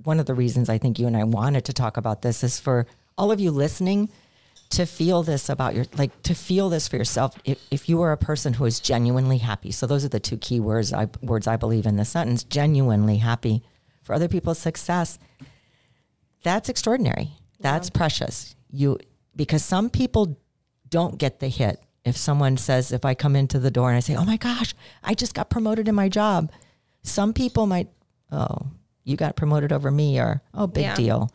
one 0.04 0.20
of 0.20 0.26
the 0.26 0.34
reasons 0.34 0.68
I 0.68 0.78
think 0.78 0.98
you 0.98 1.06
and 1.06 1.16
I 1.16 1.24
wanted 1.24 1.64
to 1.66 1.72
talk 1.72 1.96
about 1.96 2.22
this 2.22 2.44
is 2.44 2.60
for 2.60 2.86
all 3.18 3.32
of 3.32 3.40
you 3.40 3.50
listening 3.50 4.08
to 4.70 4.84
feel 4.84 5.22
this 5.22 5.48
about 5.48 5.74
your 5.74 5.84
like 5.96 6.22
to 6.22 6.34
feel 6.34 6.68
this 6.68 6.88
for 6.88 6.96
yourself 6.96 7.38
if, 7.44 7.58
if 7.70 7.88
you 7.88 8.02
are 8.02 8.12
a 8.12 8.16
person 8.16 8.54
who 8.54 8.64
is 8.64 8.80
genuinely 8.80 9.38
happy. 9.38 9.70
So 9.70 9.86
those 9.86 10.04
are 10.04 10.08
the 10.08 10.20
two 10.20 10.36
key 10.36 10.60
words 10.60 10.92
I, 10.92 11.08
words 11.22 11.46
I 11.46 11.56
believe 11.56 11.86
in 11.86 11.96
the 11.96 12.04
sentence 12.04 12.42
genuinely 12.42 13.18
happy 13.18 13.62
for 14.02 14.14
other 14.14 14.28
people's 14.28 14.58
success. 14.58 15.18
That's 16.42 16.68
extraordinary. 16.68 17.30
That's 17.60 17.90
precious. 17.90 18.56
You 18.70 18.98
because 19.34 19.64
some 19.64 19.88
people 19.88 20.38
don't 20.88 21.18
get 21.18 21.40
the 21.40 21.48
hit 21.48 21.82
if 22.04 22.16
someone 22.16 22.56
says 22.56 22.92
if 22.92 23.04
I 23.04 23.14
come 23.14 23.36
into 23.36 23.58
the 23.58 23.70
door 23.70 23.88
and 23.88 23.96
I 23.96 24.00
say 24.00 24.16
oh 24.16 24.24
my 24.24 24.36
gosh 24.36 24.74
I 25.02 25.14
just 25.14 25.34
got 25.34 25.50
promoted 25.50 25.88
in 25.88 25.94
my 25.94 26.08
job 26.08 26.50
some 27.06 27.32
people 27.32 27.66
might 27.66 27.88
oh 28.32 28.66
you 29.04 29.16
got 29.16 29.36
promoted 29.36 29.72
over 29.72 29.90
me 29.90 30.18
or 30.18 30.42
oh 30.54 30.66
big 30.66 30.82
Yeah. 30.84 30.94
deal 30.94 31.30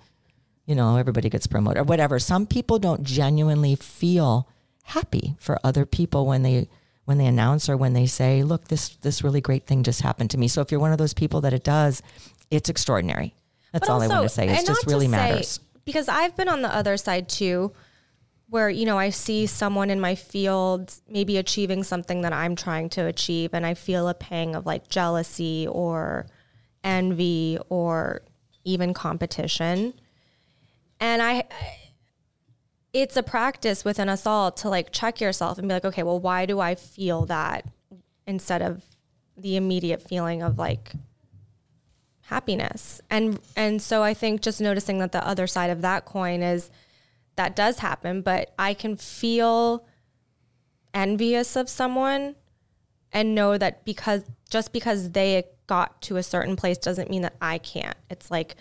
you 0.65 0.75
know 0.75 0.97
everybody 0.97 1.29
gets 1.29 1.47
promoted 1.47 1.81
or 1.81 1.84
whatever 1.84 2.19
some 2.19 2.45
people 2.45 2.79
don't 2.79 3.03
genuinely 3.03 3.75
feel 3.75 4.47
happy 4.84 5.36
for 5.39 5.60
other 5.63 5.86
people 5.86 6.25
when 6.25 6.43
they 6.43 6.67
when 7.05 7.17
they 7.17 7.25
announce 7.25 7.67
or 7.67 7.75
when 7.75 7.93
they 7.93 8.05
say, 8.05 8.43
"Look, 8.43 8.67
this 8.67 8.89
this 9.01 9.23
really 9.23 9.41
great 9.41 9.65
thing 9.65 9.81
just 9.84 10.01
happened 10.01 10.29
to 10.31 10.38
me." 10.38 10.47
So 10.47 10.62
if 10.62 10.69
you're 10.71 10.79
one 10.79 10.91
of 10.91 10.97
those 10.99 11.15
people 11.15 11.41
that 11.41 11.51
it 11.51 11.63
does, 11.63 12.01
it's 12.51 12.69
extraordinary. 12.69 13.34
That's 13.73 13.88
But 13.88 13.93
all 13.93 14.01
I 14.03 14.07
want 14.07 14.23
to 14.23 14.29
say. 14.29 14.47
It 14.47 14.65
just 14.67 14.86
really 14.86 15.07
say- 15.07 15.12
matters. 15.12 15.60
because 15.84 16.07
I've 16.07 16.36
been 16.38 16.47
on 16.47 16.62
the 16.62 16.73
other 16.73 16.95
side 16.97 17.27
too, 17.27 17.71
where 18.52 18.70
you 18.70 18.86
know 18.86 18.98
I 18.98 19.12
see 19.12 19.46
someone 19.46 19.90
in 19.90 20.02
my 20.02 20.14
field 20.14 20.94
maybe 21.10 21.38
achieving 21.38 21.84
something 21.84 22.20
that 22.22 22.34
I'm 22.34 22.58
trying 22.58 22.90
to 22.90 23.06
achieve, 23.06 23.54
and 23.54 23.66
I 23.66 23.74
feel 23.74 24.10
a 24.10 24.14
pang 24.14 24.56
of 24.56 24.66
like 24.66 24.90
jealousy 24.90 25.68
or 25.68 26.28
envy 26.84 27.58
or 27.70 28.22
even 28.66 28.94
competition, 28.94 29.94
and 31.00 31.22
I. 31.22 31.46
It's 32.94 33.16
a 33.16 33.24
practice 33.24 33.86
within 33.86 34.10
us 34.10 34.28
all 34.28 34.52
to 34.52 34.68
like 34.68 34.92
check 34.92 35.22
yourself 35.22 35.58
and 35.58 35.66
be 35.70 35.74
like, 35.74 35.86
okay, 35.86 36.04
well, 36.04 36.20
why 36.20 36.46
do 36.46 36.60
I 36.60 36.76
feel 36.76 37.26
that 37.28 37.66
instead 38.28 38.62
of 38.62 38.84
the 39.38 39.56
immediate 39.56 40.02
feeling 40.02 40.44
of 40.44 40.58
like 40.58 40.92
happiness 42.24 43.02
and 43.10 43.40
and 43.58 43.82
so 43.82 44.04
i 44.04 44.14
think 44.14 44.42
just 44.42 44.62
noticing 44.62 45.00
that 45.00 45.12
the 45.12 45.28
other 45.28 45.48
side 45.48 45.70
of 45.70 45.82
that 45.82 46.06
coin 46.06 46.42
is 46.42 46.70
that 47.36 47.56
does 47.56 47.80
happen 47.80 48.22
but 48.22 48.54
i 48.60 48.74
can 48.74 48.96
feel 48.96 49.86
envious 50.94 51.56
of 51.56 51.70
someone 51.70 52.36
and 53.12 53.36
know 53.36 53.58
that 53.58 53.84
because 53.86 54.24
just 54.50 54.74
because 54.74 55.12
they 55.12 55.44
got 55.67 56.02
to 56.02 56.17
a 56.17 56.24
certain 56.24 56.56
place 56.56 56.78
doesn't 56.78 57.10
mean 57.10 57.22
that 57.22 57.36
i 57.41 57.58
can't. 57.58 57.98
It's 58.10 58.32
like 58.32 58.56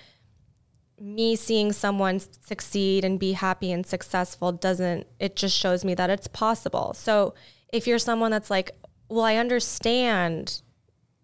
me 1.00 1.34
seeing 1.34 1.72
someone 1.72 2.20
succeed 2.20 3.04
and 3.04 3.18
be 3.18 3.32
happy 3.32 3.72
and 3.72 3.86
successful 3.86 4.52
doesn't 4.52 5.06
it 5.18 5.34
just 5.34 5.56
shows 5.56 5.84
me 5.84 5.94
that 5.94 6.10
it's 6.10 6.28
possible. 6.28 6.92
So 6.94 7.34
if 7.72 7.86
you're 7.86 7.98
someone 7.98 8.30
that's 8.30 8.50
like 8.50 8.72
well 9.08 9.24
i 9.24 9.36
understand 9.36 10.62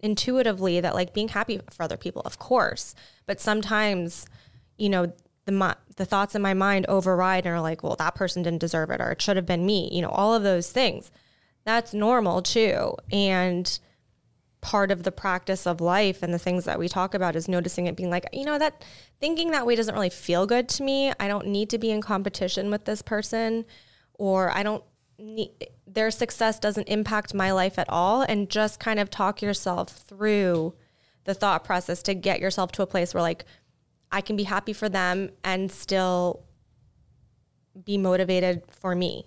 intuitively 0.00 0.80
that 0.80 0.94
like 0.94 1.14
being 1.14 1.28
happy 1.28 1.60
for 1.70 1.82
other 1.82 1.96
people 1.96 2.22
of 2.24 2.38
course 2.38 2.94
but 3.26 3.40
sometimes 3.40 4.26
you 4.76 4.88
know 4.88 5.12
the 5.46 5.76
the 5.96 6.04
thoughts 6.04 6.34
in 6.34 6.42
my 6.42 6.54
mind 6.54 6.84
override 6.86 7.46
and 7.46 7.54
are 7.54 7.60
like 7.60 7.82
well 7.82 7.96
that 7.96 8.14
person 8.14 8.42
didn't 8.42 8.60
deserve 8.60 8.90
it 8.90 9.00
or 9.00 9.12
it 9.12 9.22
should 9.22 9.36
have 9.36 9.46
been 9.46 9.64
me 9.64 9.88
you 9.92 10.02
know 10.02 10.10
all 10.10 10.34
of 10.34 10.42
those 10.42 10.70
things. 10.70 11.10
That's 11.64 11.92
normal 11.92 12.42
too. 12.42 12.94
And 13.10 13.78
part 14.60 14.90
of 14.90 15.02
the 15.02 15.12
practice 15.12 15.66
of 15.66 15.80
life 15.80 16.22
and 16.22 16.32
the 16.34 16.38
things 16.38 16.64
that 16.64 16.78
we 16.78 16.88
talk 16.88 17.14
about 17.14 17.36
is 17.36 17.48
noticing 17.48 17.86
it 17.86 17.96
being 17.96 18.10
like 18.10 18.26
you 18.32 18.44
know 18.44 18.58
that 18.58 18.84
thinking 19.20 19.52
that 19.52 19.66
way 19.66 19.76
doesn't 19.76 19.94
really 19.94 20.10
feel 20.10 20.46
good 20.46 20.68
to 20.70 20.82
me. 20.82 21.12
I 21.18 21.28
don't 21.28 21.46
need 21.46 21.70
to 21.70 21.78
be 21.78 21.90
in 21.90 22.02
competition 22.02 22.70
with 22.70 22.84
this 22.84 23.02
person 23.02 23.64
or 24.18 24.50
i 24.50 24.62
don't 24.62 24.82
need 25.18 25.50
their 25.86 26.10
success 26.10 26.58
doesn't 26.58 26.88
impact 26.88 27.34
my 27.34 27.52
life 27.52 27.78
at 27.78 27.88
all. 27.88 28.22
And 28.22 28.50
just 28.50 28.80
kind 28.80 29.00
of 29.00 29.10
talk 29.10 29.40
yourself 29.40 29.88
through 29.88 30.74
the 31.24 31.34
thought 31.34 31.64
process 31.64 32.02
to 32.04 32.14
get 32.14 32.40
yourself 32.40 32.72
to 32.72 32.82
a 32.82 32.86
place 32.86 33.14
where 33.14 33.22
like 33.22 33.44
i 34.16 34.20
can 34.20 34.36
be 34.36 34.44
happy 34.44 34.72
for 34.72 34.88
them 34.88 35.30
and 35.44 35.70
still 35.70 36.42
be 37.84 37.98
motivated 37.98 38.62
for 38.80 38.94
me 38.94 39.26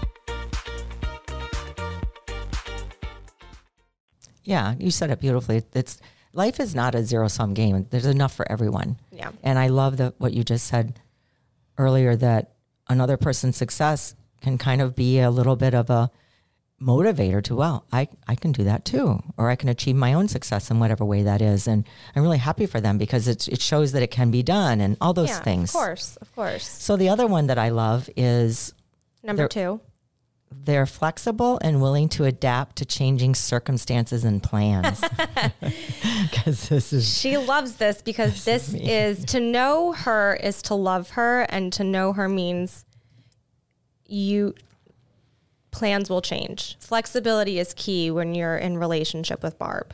Yeah, 4.43 4.75
you 4.79 4.91
said 4.91 5.11
it 5.11 5.19
beautifully. 5.19 5.63
It's 5.73 5.99
life 6.33 6.59
is 6.59 6.73
not 6.73 6.95
a 6.95 7.03
zero 7.03 7.27
sum 7.27 7.53
game. 7.53 7.87
There's 7.89 8.05
enough 8.05 8.33
for 8.33 8.49
everyone. 8.51 8.97
Yeah. 9.11 9.31
And 9.43 9.59
I 9.59 9.67
love 9.67 9.97
that 9.97 10.15
what 10.19 10.33
you 10.33 10.43
just 10.43 10.67
said 10.67 10.99
earlier 11.77 12.15
that 12.15 12.53
another 12.89 13.17
person's 13.17 13.57
success 13.57 14.15
can 14.41 14.57
kind 14.57 14.81
of 14.81 14.95
be 14.95 15.19
a 15.19 15.29
little 15.31 15.55
bit 15.55 15.73
of 15.73 15.89
a 15.89 16.09
motivator 16.81 17.43
to 17.43 17.55
well 17.55 17.85
I, 17.93 18.07
I 18.27 18.33
can 18.33 18.51
do 18.51 18.63
that 18.63 18.85
too 18.85 19.21
or 19.37 19.51
i 19.51 19.55
can 19.55 19.69
achieve 19.69 19.95
my 19.95 20.13
own 20.13 20.27
success 20.27 20.71
in 20.71 20.79
whatever 20.79 21.05
way 21.05 21.21
that 21.21 21.39
is 21.39 21.67
and 21.67 21.87
i'm 22.15 22.23
really 22.23 22.39
happy 22.39 22.65
for 22.65 22.81
them 22.81 22.97
because 22.97 23.27
it, 23.27 23.47
it 23.47 23.61
shows 23.61 23.91
that 23.91 24.01
it 24.01 24.09
can 24.09 24.31
be 24.31 24.41
done 24.41 24.81
and 24.81 24.97
all 24.99 25.13
those 25.13 25.29
yeah 25.29 25.41
things 25.41 25.69
of 25.69 25.79
course 25.79 26.17
of 26.17 26.35
course 26.35 26.67
so 26.67 26.97
the 26.97 27.09
other 27.09 27.27
one 27.27 27.45
that 27.47 27.59
i 27.59 27.69
love 27.69 28.09
is 28.17 28.73
number 29.23 29.47
two 29.47 29.79
they're 30.53 30.85
flexible 30.85 31.59
and 31.63 31.81
willing 31.81 32.09
to 32.09 32.25
adapt 32.25 32.75
to 32.77 32.85
changing 32.85 33.35
circumstances 33.35 34.23
and 34.23 34.43
plans 34.43 35.01
because 36.31 36.69
this 36.69 36.93
is 36.93 37.07
She 37.17 37.37
loves 37.37 37.75
this 37.75 38.01
because 38.01 38.43
this 38.45 38.73
is 38.73 39.25
to 39.25 39.39
know 39.39 39.93
her 39.93 40.35
is 40.35 40.61
to 40.63 40.75
love 40.75 41.11
her, 41.11 41.41
and 41.49 41.71
to 41.73 41.83
know 41.83 42.13
her 42.13 42.27
means 42.27 42.85
you 44.05 44.53
plans 45.71 46.09
will 46.09 46.21
change. 46.21 46.77
Flexibility 46.79 47.57
is 47.57 47.73
key 47.73 48.11
when 48.11 48.35
you're 48.35 48.57
in 48.57 48.77
relationship 48.77 49.41
with 49.41 49.57
Barb. 49.57 49.93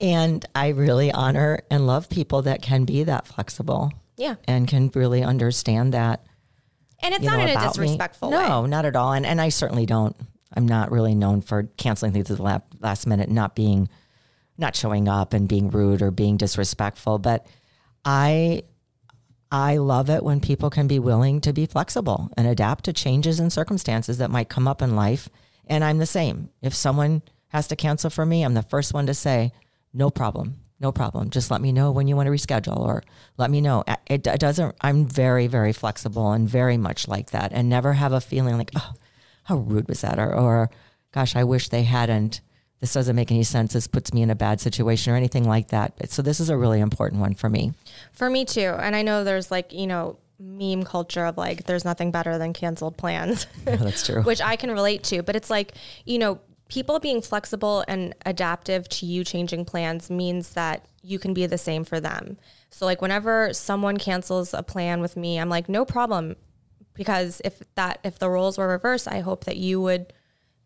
And 0.00 0.44
I 0.54 0.68
really 0.68 1.12
honor 1.12 1.60
and 1.70 1.86
love 1.86 2.08
people 2.08 2.42
that 2.42 2.62
can 2.62 2.84
be 2.84 3.04
that 3.04 3.26
flexible 3.26 3.92
Yeah, 4.16 4.36
and 4.46 4.66
can 4.66 4.90
really 4.94 5.22
understand 5.22 5.94
that. 5.94 6.26
And 7.02 7.14
it's 7.14 7.24
You 7.24 7.30
not 7.30 7.40
in 7.40 7.48
a 7.48 7.52
about 7.52 7.76
me. 7.76 7.84
disrespectful 7.86 8.30
way. 8.30 8.36
No, 8.48 8.66
not 8.66 8.84
at 8.84 8.96
all. 8.96 9.12
And 9.12 9.24
and 9.26 9.40
I 9.40 9.48
certainly 9.50 9.86
don't. 9.86 10.16
I'm 10.54 10.66
not 10.66 10.90
really 10.92 11.14
known 11.14 11.40
for 11.40 11.64
canceling 11.76 12.12
things 12.12 12.30
at 12.30 12.36
the 12.36 12.42
la- 12.42 12.58
last 12.80 13.06
minute, 13.06 13.30
not 13.30 13.54
being, 13.54 13.88
not 14.58 14.76
showing 14.76 15.08
up 15.08 15.32
and 15.32 15.48
being 15.48 15.70
rude 15.70 16.02
or 16.02 16.10
being 16.10 16.36
disrespectful. 16.36 17.18
But 17.18 17.46
I, 18.04 18.62
I 19.50 19.78
love 19.78 20.10
it 20.10 20.22
when 20.22 20.40
people 20.40 20.68
can 20.70 20.86
be 20.86 20.98
willing 20.98 21.40
to 21.42 21.52
be 21.52 21.66
flexible 21.66 22.30
and 22.36 22.46
adapt 22.46 22.84
to 22.84 22.92
changes 22.92 23.40
and 23.40 23.52
circumstances 23.52 24.18
that 24.18 24.30
might 24.30 24.48
come 24.50 24.68
up 24.68 24.82
in 24.82 24.94
life. 24.96 25.28
And 25.66 25.82
I'm 25.84 25.98
the 25.98 26.06
same. 26.06 26.50
If 26.60 26.74
someone 26.74 27.22
has 27.48 27.66
to 27.68 27.76
cancel 27.76 28.10
for 28.10 28.26
me, 28.26 28.42
I'm 28.44 28.54
the 28.54 28.62
first 28.62 28.92
one 28.92 29.06
to 29.06 29.14
say, 29.14 29.52
no 29.94 30.10
problem. 30.10 30.56
No 30.82 30.90
problem. 30.90 31.30
Just 31.30 31.52
let 31.52 31.60
me 31.60 31.70
know 31.70 31.92
when 31.92 32.08
you 32.08 32.16
want 32.16 32.26
to 32.26 32.32
reschedule 32.32 32.76
or 32.76 33.04
let 33.36 33.52
me 33.52 33.60
know. 33.60 33.84
It, 34.08 34.26
it 34.26 34.40
doesn't, 34.40 34.74
I'm 34.80 35.06
very, 35.06 35.46
very 35.46 35.72
flexible 35.72 36.32
and 36.32 36.48
very 36.48 36.76
much 36.76 37.06
like 37.06 37.30
that 37.30 37.52
and 37.52 37.68
never 37.68 37.92
have 37.92 38.12
a 38.12 38.20
feeling 38.20 38.58
like, 38.58 38.72
oh, 38.74 38.94
how 39.44 39.58
rude 39.58 39.86
was 39.86 40.00
that? 40.00 40.18
Or, 40.18 40.34
or 40.34 40.70
gosh, 41.12 41.36
I 41.36 41.44
wish 41.44 41.68
they 41.68 41.84
hadn't. 41.84 42.40
This 42.80 42.94
doesn't 42.94 43.14
make 43.14 43.30
any 43.30 43.44
sense. 43.44 43.74
This 43.74 43.86
puts 43.86 44.12
me 44.12 44.22
in 44.22 44.30
a 44.30 44.34
bad 44.34 44.60
situation 44.60 45.12
or 45.12 45.16
anything 45.16 45.44
like 45.44 45.68
that. 45.68 46.10
So 46.10 46.20
this 46.20 46.40
is 46.40 46.50
a 46.50 46.56
really 46.56 46.80
important 46.80 47.20
one 47.20 47.34
for 47.34 47.48
me. 47.48 47.74
For 48.10 48.28
me 48.28 48.44
too. 48.44 48.74
And 48.76 48.96
I 48.96 49.02
know 49.02 49.22
there's 49.22 49.52
like, 49.52 49.72
you 49.72 49.86
know, 49.86 50.18
meme 50.40 50.82
culture 50.82 51.24
of 51.24 51.36
like, 51.36 51.64
there's 51.66 51.84
nothing 51.84 52.10
better 52.10 52.38
than 52.38 52.52
canceled 52.52 52.96
plans. 52.96 53.46
That's 53.64 54.04
true. 54.04 54.22
which 54.24 54.40
I 54.40 54.56
can 54.56 54.72
relate 54.72 55.04
to. 55.04 55.22
But 55.22 55.36
it's 55.36 55.48
like, 55.48 55.74
you 56.04 56.18
know, 56.18 56.40
people 56.72 56.98
being 56.98 57.20
flexible 57.20 57.84
and 57.86 58.14
adaptive 58.24 58.88
to 58.88 59.04
you 59.04 59.22
changing 59.24 59.62
plans 59.62 60.08
means 60.08 60.54
that 60.54 60.86
you 61.02 61.18
can 61.18 61.34
be 61.34 61.44
the 61.44 61.58
same 61.58 61.84
for 61.84 62.00
them. 62.00 62.38
So, 62.70 62.86
like, 62.86 63.02
whenever 63.02 63.52
someone 63.52 63.98
cancels 63.98 64.54
a 64.54 64.62
plan 64.62 65.02
with 65.02 65.14
me, 65.14 65.38
I'm 65.38 65.50
like, 65.50 65.68
no 65.68 65.84
problem. 65.84 66.34
Because 66.94 67.42
if 67.44 67.62
that, 67.74 67.98
if 68.04 68.18
the 68.18 68.30
roles 68.30 68.56
were 68.56 68.68
reversed, 68.68 69.06
I 69.06 69.20
hope 69.20 69.44
that 69.44 69.58
you 69.58 69.82
would 69.82 70.14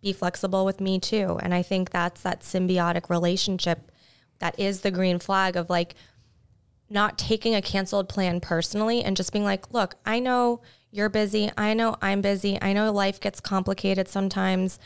be 0.01 0.13
flexible 0.13 0.65
with 0.65 0.81
me 0.81 1.01
too. 1.01 1.41
And 1.43 1.53
I 1.53 1.63
think 1.63 1.91
that's 1.91 2.23
that 2.23 2.43
symbiotic 2.43 3.11
relationship 3.11 3.91
that 4.39 4.57
is 4.61 4.83
the 4.83 4.93
green 4.93 5.19
flag 5.19 5.57
of 5.57 5.69
like, 5.69 5.97
not 6.89 7.19
taking 7.19 7.57
a 7.57 7.63
canceled 7.63 8.09
plan 8.09 8.41
personally 8.41 9.03
and 9.03 9.17
just 9.17 9.33
being 9.33 9.45
like, 9.45 9.73
look, 9.73 9.97
I 10.07 10.21
know 10.21 10.63
you're 10.93 11.09
busy. 11.09 11.51
I 11.59 11.75
know 11.75 11.97
I'm 12.01 12.21
busy. 12.21 12.59
I 12.63 12.75
know 12.75 12.93
life 12.93 13.19
gets 13.19 13.41
complicated 13.41 14.07
sometimes. 14.07 14.79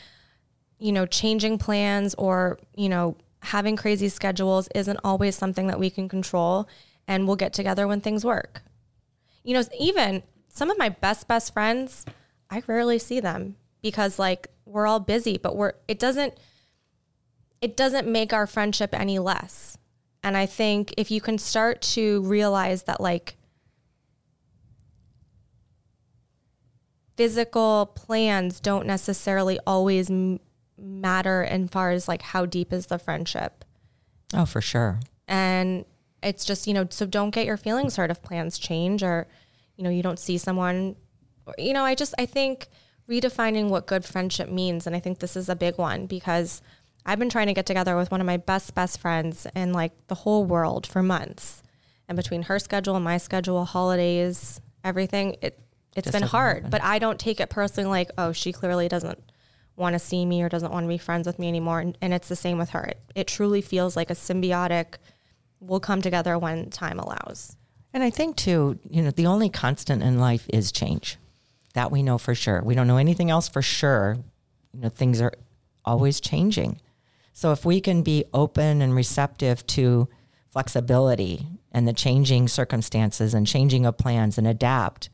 You 0.81 0.91
know, 0.91 1.05
changing 1.05 1.59
plans 1.59 2.15
or, 2.15 2.59
you 2.75 2.89
know, 2.89 3.15
having 3.39 3.75
crazy 3.75 4.09
schedules 4.09 4.67
isn't 4.75 4.99
always 5.03 5.35
something 5.35 5.67
that 5.67 5.79
we 5.79 5.89
can 5.89 6.09
control 6.09 6.67
and 7.07 7.27
we'll 7.27 7.35
get 7.35 7.53
together 7.53 7.87
when 7.87 8.01
things 8.01 8.25
work. 8.25 8.63
You 9.43 9.53
know, 9.53 9.63
even 9.79 10.23
some 10.49 10.69
of 10.69 10.77
my 10.77 10.89
best 10.89 11.27
best 11.27 11.53
friends, 11.53 12.05
I 12.49 12.61
rarely 12.67 12.99
see 12.99 13.19
them 13.19 13.55
because 13.81 14.19
like 14.19 14.47
we're 14.65 14.87
all 14.87 14.99
busy, 14.99 15.37
but 15.37 15.55
we're 15.55 15.73
it 15.87 15.99
doesn't 15.99 16.33
it 17.61 17.77
doesn't 17.77 18.07
make 18.07 18.33
our 18.33 18.47
friendship 18.47 18.93
any 18.93 19.19
less. 19.19 19.77
And 20.23 20.35
I 20.35 20.45
think 20.45 20.93
if 20.97 21.09
you 21.11 21.21
can 21.21 21.37
start 21.37 21.81
to 21.93 22.21
realize 22.23 22.83
that 22.83 22.99
like 22.99 23.37
physical 27.17 27.91
plans 27.95 28.59
don't 28.59 28.85
necessarily 28.85 29.59
always 29.65 30.09
m- 30.09 30.39
matter 30.81 31.43
as 31.43 31.69
far 31.69 31.91
as 31.91 32.07
like 32.07 32.21
how 32.21 32.45
deep 32.45 32.73
is 32.73 32.87
the 32.87 32.97
friendship. 32.97 33.63
Oh, 34.33 34.45
for 34.45 34.61
sure. 34.61 34.99
And 35.27 35.85
it's 36.23 36.45
just, 36.45 36.67
you 36.67 36.73
know, 36.73 36.87
so 36.89 37.05
don't 37.05 37.31
get 37.31 37.45
your 37.45 37.57
feelings 37.57 37.95
hurt 37.95 38.11
if 38.11 38.21
plans 38.21 38.57
change 38.57 39.03
or, 39.03 39.27
you 39.75 39.83
know, 39.83 39.89
you 39.89 40.03
don't 40.03 40.19
see 40.19 40.37
someone. 40.37 40.95
Or, 41.45 41.53
you 41.57 41.73
know, 41.73 41.83
I 41.83 41.95
just, 41.95 42.13
I 42.17 42.25
think 42.25 42.67
redefining 43.09 43.69
what 43.69 43.87
good 43.87 44.05
friendship 44.05 44.49
means. 44.49 44.87
And 44.87 44.95
I 44.95 44.99
think 44.99 45.19
this 45.19 45.35
is 45.35 45.49
a 45.49 45.55
big 45.55 45.77
one 45.77 46.05
because 46.05 46.61
I've 47.05 47.19
been 47.19 47.29
trying 47.29 47.47
to 47.47 47.53
get 47.53 47.65
together 47.65 47.95
with 47.95 48.11
one 48.11 48.21
of 48.21 48.27
my 48.27 48.37
best, 48.37 48.75
best 48.75 48.99
friends 48.99 49.47
in 49.55 49.73
like 49.73 49.91
the 50.07 50.15
whole 50.15 50.45
world 50.45 50.85
for 50.85 51.01
months. 51.01 51.63
And 52.07 52.15
between 52.15 52.43
her 52.43 52.59
schedule 52.59 52.95
and 52.95 53.05
my 53.05 53.17
schedule, 53.17 53.63
holidays, 53.65 54.59
everything, 54.83 55.37
it, 55.41 55.59
it's 55.95 56.05
Just 56.05 56.13
been 56.19 56.27
hard. 56.27 56.57
happen. 56.57 56.69
But 56.69 56.83
I 56.83 56.99
don't 56.99 57.19
take 57.19 57.39
it 57.39 57.49
personally 57.49 57.89
like, 57.89 58.11
oh, 58.17 58.31
she 58.31 58.51
clearly 58.51 58.87
doesn't 58.87 59.30
want 59.75 59.93
to 59.93 59.99
see 59.99 60.25
me 60.25 60.41
or 60.41 60.49
doesn't 60.49 60.71
want 60.71 60.83
to 60.83 60.87
be 60.87 60.97
friends 60.97 61.25
with 61.25 61.39
me 61.39 61.47
anymore. 61.47 61.79
And, 61.79 61.97
and 62.01 62.13
it's 62.13 62.27
the 62.27 62.35
same 62.35 62.57
with 62.57 62.71
her. 62.71 62.83
It, 62.83 62.99
it 63.15 63.27
truly 63.27 63.61
feels 63.61 63.95
like 63.95 64.09
a 64.09 64.15
symbiotic, 64.15 64.95
we'll 65.59 65.79
come 65.79 66.01
together 66.01 66.37
when 66.37 66.69
time 66.69 66.99
allows. 66.99 67.55
And 67.93 68.03
I 68.03 68.09
think 68.09 68.35
too, 68.35 68.79
you 68.89 69.01
know, 69.01 69.11
the 69.11 69.27
only 69.27 69.49
constant 69.49 70.01
in 70.01 70.19
life 70.19 70.45
is 70.49 70.71
change. 70.71 71.17
That 71.73 71.91
we 71.91 72.03
know 72.03 72.17
for 72.17 72.35
sure. 72.35 72.61
We 72.61 72.75
don't 72.75 72.87
know 72.87 72.97
anything 72.97 73.29
else 73.29 73.47
for 73.47 73.61
sure. 73.61 74.17
You 74.73 74.81
know, 74.81 74.89
things 74.89 75.21
are 75.21 75.33
always 75.85 76.19
changing. 76.19 76.81
So 77.33 77.51
if 77.51 77.65
we 77.65 77.79
can 77.79 78.01
be 78.01 78.25
open 78.33 78.81
and 78.81 78.93
receptive 78.93 79.65
to 79.67 80.09
flexibility 80.51 81.47
and 81.71 81.87
the 81.87 81.93
changing 81.93 82.49
circumstances 82.49 83.33
and 83.33 83.47
changing 83.47 83.85
of 83.85 83.97
plans 83.97 84.37
and 84.37 84.45
adapt, 84.45 85.09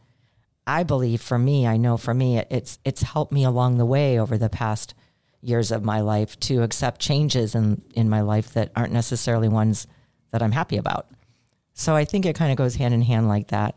I 0.67 0.83
believe 0.83 1.21
for 1.21 1.39
me, 1.39 1.65
I 1.65 1.77
know 1.77 1.97
for 1.97 2.13
me, 2.13 2.37
it, 2.37 2.47
it's 2.51 2.77
it's 2.83 3.01
helped 3.01 3.31
me 3.31 3.43
along 3.45 3.77
the 3.77 3.85
way 3.85 4.19
over 4.19 4.37
the 4.37 4.49
past 4.49 4.93
years 5.41 5.71
of 5.71 5.83
my 5.85 6.01
life 6.01 6.37
to 6.41 6.61
accept 6.61 6.99
changes 7.01 7.55
in 7.55 7.81
in 7.95 8.09
my 8.09 8.21
life 8.21 8.53
that 8.53 8.71
aren't 8.75 8.91
necessarily 8.93 9.47
ones 9.47 9.87
that 10.31 10.43
I'm 10.43 10.51
happy 10.51 10.77
about. 10.77 11.07
So 11.73 11.95
I 11.95 12.05
think 12.05 12.25
it 12.25 12.35
kind 12.35 12.51
of 12.51 12.57
goes 12.57 12.75
hand 12.75 12.93
in 12.93 13.01
hand 13.01 13.27
like 13.27 13.47
that. 13.47 13.75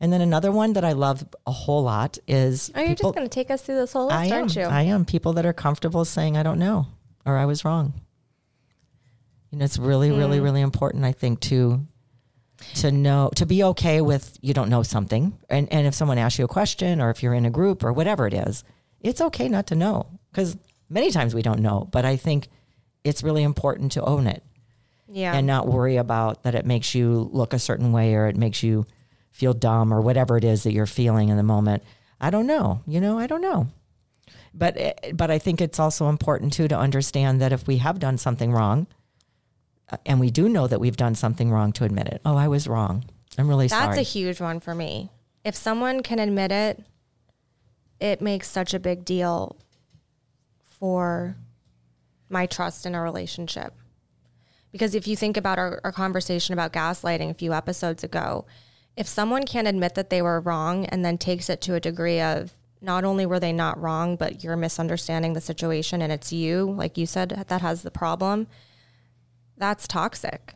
And 0.00 0.10
then 0.12 0.22
another 0.22 0.50
one 0.50 0.72
that 0.72 0.84
I 0.84 0.92
love 0.92 1.22
a 1.46 1.52
whole 1.52 1.82
lot 1.84 2.16
is 2.26 2.70
Oh, 2.74 2.80
you're 2.80 2.94
just 2.94 3.14
going 3.14 3.26
to 3.26 3.28
take 3.28 3.50
us 3.50 3.60
through 3.62 3.76
this 3.76 3.92
whole 3.92 4.06
list, 4.06 4.16
I 4.18 4.24
am. 4.26 4.32
aren't 4.32 4.56
you? 4.56 4.62
I 4.62 4.82
am. 4.82 5.04
People 5.04 5.34
that 5.34 5.44
are 5.46 5.52
comfortable 5.52 6.04
saying 6.06 6.36
I 6.38 6.42
don't 6.42 6.58
know 6.58 6.86
or 7.26 7.36
I 7.36 7.44
was 7.44 7.64
wrong. 7.64 7.92
You 9.50 9.58
know, 9.58 9.64
it's 9.64 9.78
really, 9.78 10.10
really, 10.10 10.38
Hmm. 10.38 10.44
really 10.44 10.60
important, 10.62 11.04
I 11.04 11.12
think, 11.12 11.40
to 11.40 11.86
to 12.76 12.92
know 12.92 13.30
to 13.36 13.46
be 13.46 13.64
okay 13.64 14.00
with 14.00 14.38
you 14.40 14.54
don't 14.54 14.70
know 14.70 14.82
something. 14.82 15.38
And 15.48 15.72
and 15.72 15.86
if 15.86 15.94
someone 15.94 16.18
asks 16.18 16.38
you 16.38 16.44
a 16.44 16.48
question 16.48 17.00
or 17.00 17.10
if 17.10 17.22
you're 17.22 17.34
in 17.34 17.46
a 17.46 17.50
group 17.50 17.82
or 17.84 17.92
whatever 17.92 18.26
it 18.26 18.34
is, 18.34 18.64
it's 19.00 19.20
okay 19.20 19.48
not 19.48 19.66
to 19.68 19.74
know. 19.74 20.06
Because 20.30 20.56
many 20.88 21.10
times 21.10 21.34
we 21.34 21.42
don't 21.42 21.60
know. 21.60 21.88
But 21.90 22.04
I 22.04 22.16
think 22.16 22.48
it's 23.04 23.22
really 23.22 23.42
important 23.42 23.92
to 23.92 24.04
own 24.04 24.26
it 24.26 24.42
yeah. 25.08 25.34
and 25.34 25.46
not 25.46 25.66
worry 25.66 25.96
about 25.96 26.42
that 26.42 26.54
it 26.54 26.66
makes 26.66 26.94
you 26.94 27.30
look 27.32 27.52
a 27.52 27.58
certain 27.58 27.92
way 27.92 28.14
or 28.14 28.26
it 28.26 28.36
makes 28.36 28.62
you 28.62 28.86
feel 29.30 29.52
dumb 29.52 29.92
or 29.92 30.00
whatever 30.00 30.36
it 30.36 30.44
is 30.44 30.64
that 30.64 30.72
you're 30.72 30.86
feeling 30.86 31.28
in 31.28 31.36
the 31.36 31.42
moment. 31.42 31.82
I 32.20 32.30
don't 32.30 32.46
know. 32.46 32.82
You 32.86 33.00
know, 33.00 33.18
I 33.18 33.26
don't 33.26 33.40
know. 33.40 33.68
But 34.52 34.76
eh, 34.76 35.12
but 35.14 35.30
I 35.30 35.38
think 35.38 35.60
it's 35.60 35.78
also 35.78 36.08
important 36.08 36.52
too 36.52 36.68
to 36.68 36.78
understand 36.78 37.40
that 37.40 37.52
if 37.52 37.66
we 37.66 37.78
have 37.78 37.98
done 37.98 38.18
something 38.18 38.52
wrong, 38.52 38.86
and 40.06 40.20
we 40.20 40.30
do 40.30 40.48
know 40.48 40.66
that 40.66 40.80
we've 40.80 40.96
done 40.96 41.14
something 41.14 41.50
wrong, 41.50 41.72
to 41.72 41.84
admit 41.84 42.08
it. 42.08 42.20
Oh, 42.24 42.36
I 42.36 42.48
was 42.48 42.66
wrong. 42.66 43.04
I'm 43.38 43.48
really 43.48 43.66
That's 43.66 43.80
sorry. 43.80 43.96
That's 43.96 44.08
a 44.08 44.12
huge 44.12 44.40
one 44.40 44.60
for 44.60 44.74
me. 44.74 45.10
If 45.44 45.54
someone 45.54 46.02
can 46.02 46.18
admit 46.18 46.52
it, 46.52 46.84
it 48.00 48.20
makes 48.20 48.48
such 48.48 48.74
a 48.74 48.78
big 48.78 49.04
deal 49.04 49.56
for 50.62 51.36
my 52.28 52.46
trust 52.46 52.86
in 52.86 52.94
a 52.94 53.02
relationship. 53.02 53.74
Because 54.72 54.94
if 54.94 55.06
you 55.06 55.16
think 55.16 55.36
about 55.36 55.58
our, 55.58 55.80
our 55.84 55.92
conversation 55.92 56.52
about 56.52 56.72
gaslighting 56.72 57.30
a 57.30 57.34
few 57.34 57.52
episodes 57.52 58.04
ago, 58.04 58.46
if 58.96 59.06
someone 59.06 59.44
can't 59.44 59.68
admit 59.68 59.94
that 59.94 60.10
they 60.10 60.22
were 60.22 60.40
wrong 60.40 60.86
and 60.86 61.04
then 61.04 61.18
takes 61.18 61.50
it 61.50 61.60
to 61.62 61.74
a 61.74 61.80
degree 61.80 62.20
of 62.20 62.54
not 62.80 63.04
only 63.04 63.26
were 63.26 63.40
they 63.40 63.52
not 63.52 63.80
wrong, 63.80 64.16
but 64.16 64.42
you're 64.42 64.56
misunderstanding 64.56 65.32
the 65.32 65.40
situation 65.40 66.00
and 66.00 66.12
it's 66.12 66.32
you, 66.32 66.70
like 66.70 66.96
you 66.96 67.06
said, 67.06 67.44
that 67.48 67.60
has 67.60 67.82
the 67.82 67.90
problem, 67.90 68.46
that's 69.60 69.86
toxic. 69.86 70.54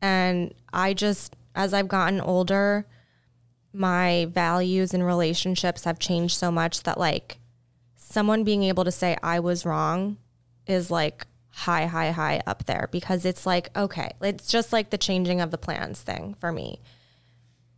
And 0.00 0.54
I 0.72 0.94
just, 0.94 1.36
as 1.54 1.74
I've 1.74 1.88
gotten 1.88 2.20
older, 2.20 2.86
my 3.72 4.28
values 4.30 4.94
and 4.94 5.04
relationships 5.04 5.84
have 5.84 5.98
changed 5.98 6.36
so 6.36 6.50
much 6.50 6.84
that 6.84 6.98
like 6.98 7.38
someone 7.96 8.44
being 8.44 8.62
able 8.62 8.84
to 8.84 8.92
say 8.92 9.16
I 9.22 9.40
was 9.40 9.66
wrong 9.66 10.16
is 10.66 10.90
like 10.90 11.26
high, 11.48 11.86
high, 11.86 12.12
high 12.12 12.40
up 12.46 12.64
there 12.64 12.88
because 12.92 13.24
it's 13.24 13.44
like, 13.44 13.76
okay, 13.76 14.12
it's 14.22 14.46
just 14.46 14.72
like 14.72 14.90
the 14.90 14.98
changing 14.98 15.40
of 15.40 15.50
the 15.50 15.58
plans 15.58 16.00
thing 16.00 16.34
for 16.38 16.52
me. 16.52 16.80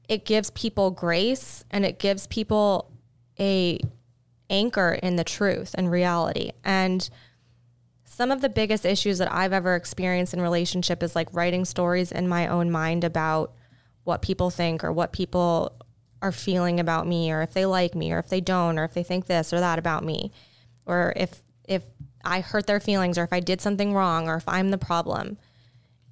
It 0.09 0.25
gives 0.25 0.51
people 0.51 0.91
grace 0.91 1.65
and 1.71 1.85
it 1.85 1.99
gives 1.99 2.27
people 2.27 2.91
a 3.41 3.81
anchor 4.51 4.93
in 5.03 5.17
the 5.17 5.25
truth 5.25 5.75
and 5.77 5.91
reality. 5.91 6.53
And 6.63 7.09
some 8.17 8.31
of 8.31 8.41
the 8.41 8.49
biggest 8.49 8.87
issues 8.87 9.19
that 9.19 9.31
I've 9.31 9.53
ever 9.53 9.75
experienced 9.75 10.33
in 10.33 10.41
relationship 10.41 11.03
is 11.03 11.15
like 11.15 11.29
writing 11.35 11.67
stories 11.67 12.11
in 12.11 12.27
my 12.27 12.47
own 12.47 12.71
mind 12.71 13.05
about 13.05 13.53
what 14.05 14.23
people 14.23 14.49
think 14.49 14.83
or 14.83 14.91
what 14.91 15.13
people 15.13 15.77
are 16.23 16.33
feeling 16.33 16.81
about 16.81 17.07
me 17.07 17.31
or 17.31 17.43
if 17.43 17.53
they 17.53 17.67
like 17.67 17.95
me 17.95 18.11
or 18.11 18.19
if 18.19 18.31
they 18.31 18.41
don't 18.41 18.79
or 18.79 18.85
if 18.85 18.95
they 18.95 19.03
think 19.03 19.27
this 19.27 19.53
or 19.53 19.61
that 19.61 19.79
about 19.79 20.03
me 20.03 20.33
or 20.87 21.13
if 21.15 21.43
if 21.69 21.83
I 22.25 22.41
hurt 22.41 22.67
their 22.67 22.81
feelings 22.81 23.19
or 23.19 23.25
if 23.25 23.35
I 23.35 23.41
did 23.41 23.61
something 23.61 23.93
wrong 23.93 24.31
or 24.31 24.37
if 24.37 24.49
I'm 24.49 24.71
the 24.71 24.79
problem. 24.79 25.37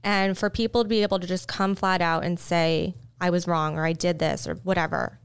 And 0.03 0.37
for 0.37 0.51
people 0.51 0.83
to 0.83 0.89
be 0.91 1.01
able 1.01 1.21
to 1.21 1.27
just 1.27 1.49
come 1.49 1.75
flat 1.75 2.03
out 2.03 2.23
and 2.23 2.39
say 2.39 2.97
I 3.19 3.31
was 3.31 3.49
wrong 3.49 3.79
or 3.79 3.87
I 3.87 3.95
did 3.95 4.19
this 4.19 4.47
or 4.47 4.57
whatever 4.57 5.21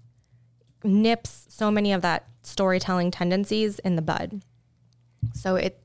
nips 0.86 1.46
so 1.50 1.70
many 1.72 1.92
of 1.92 2.02
that 2.04 2.26
storytelling 2.42 3.12
tendencies 3.12 3.80
in 3.80 3.98
the 3.98 4.02
bud. 4.02 4.44
So 5.34 5.58
it 5.58 5.84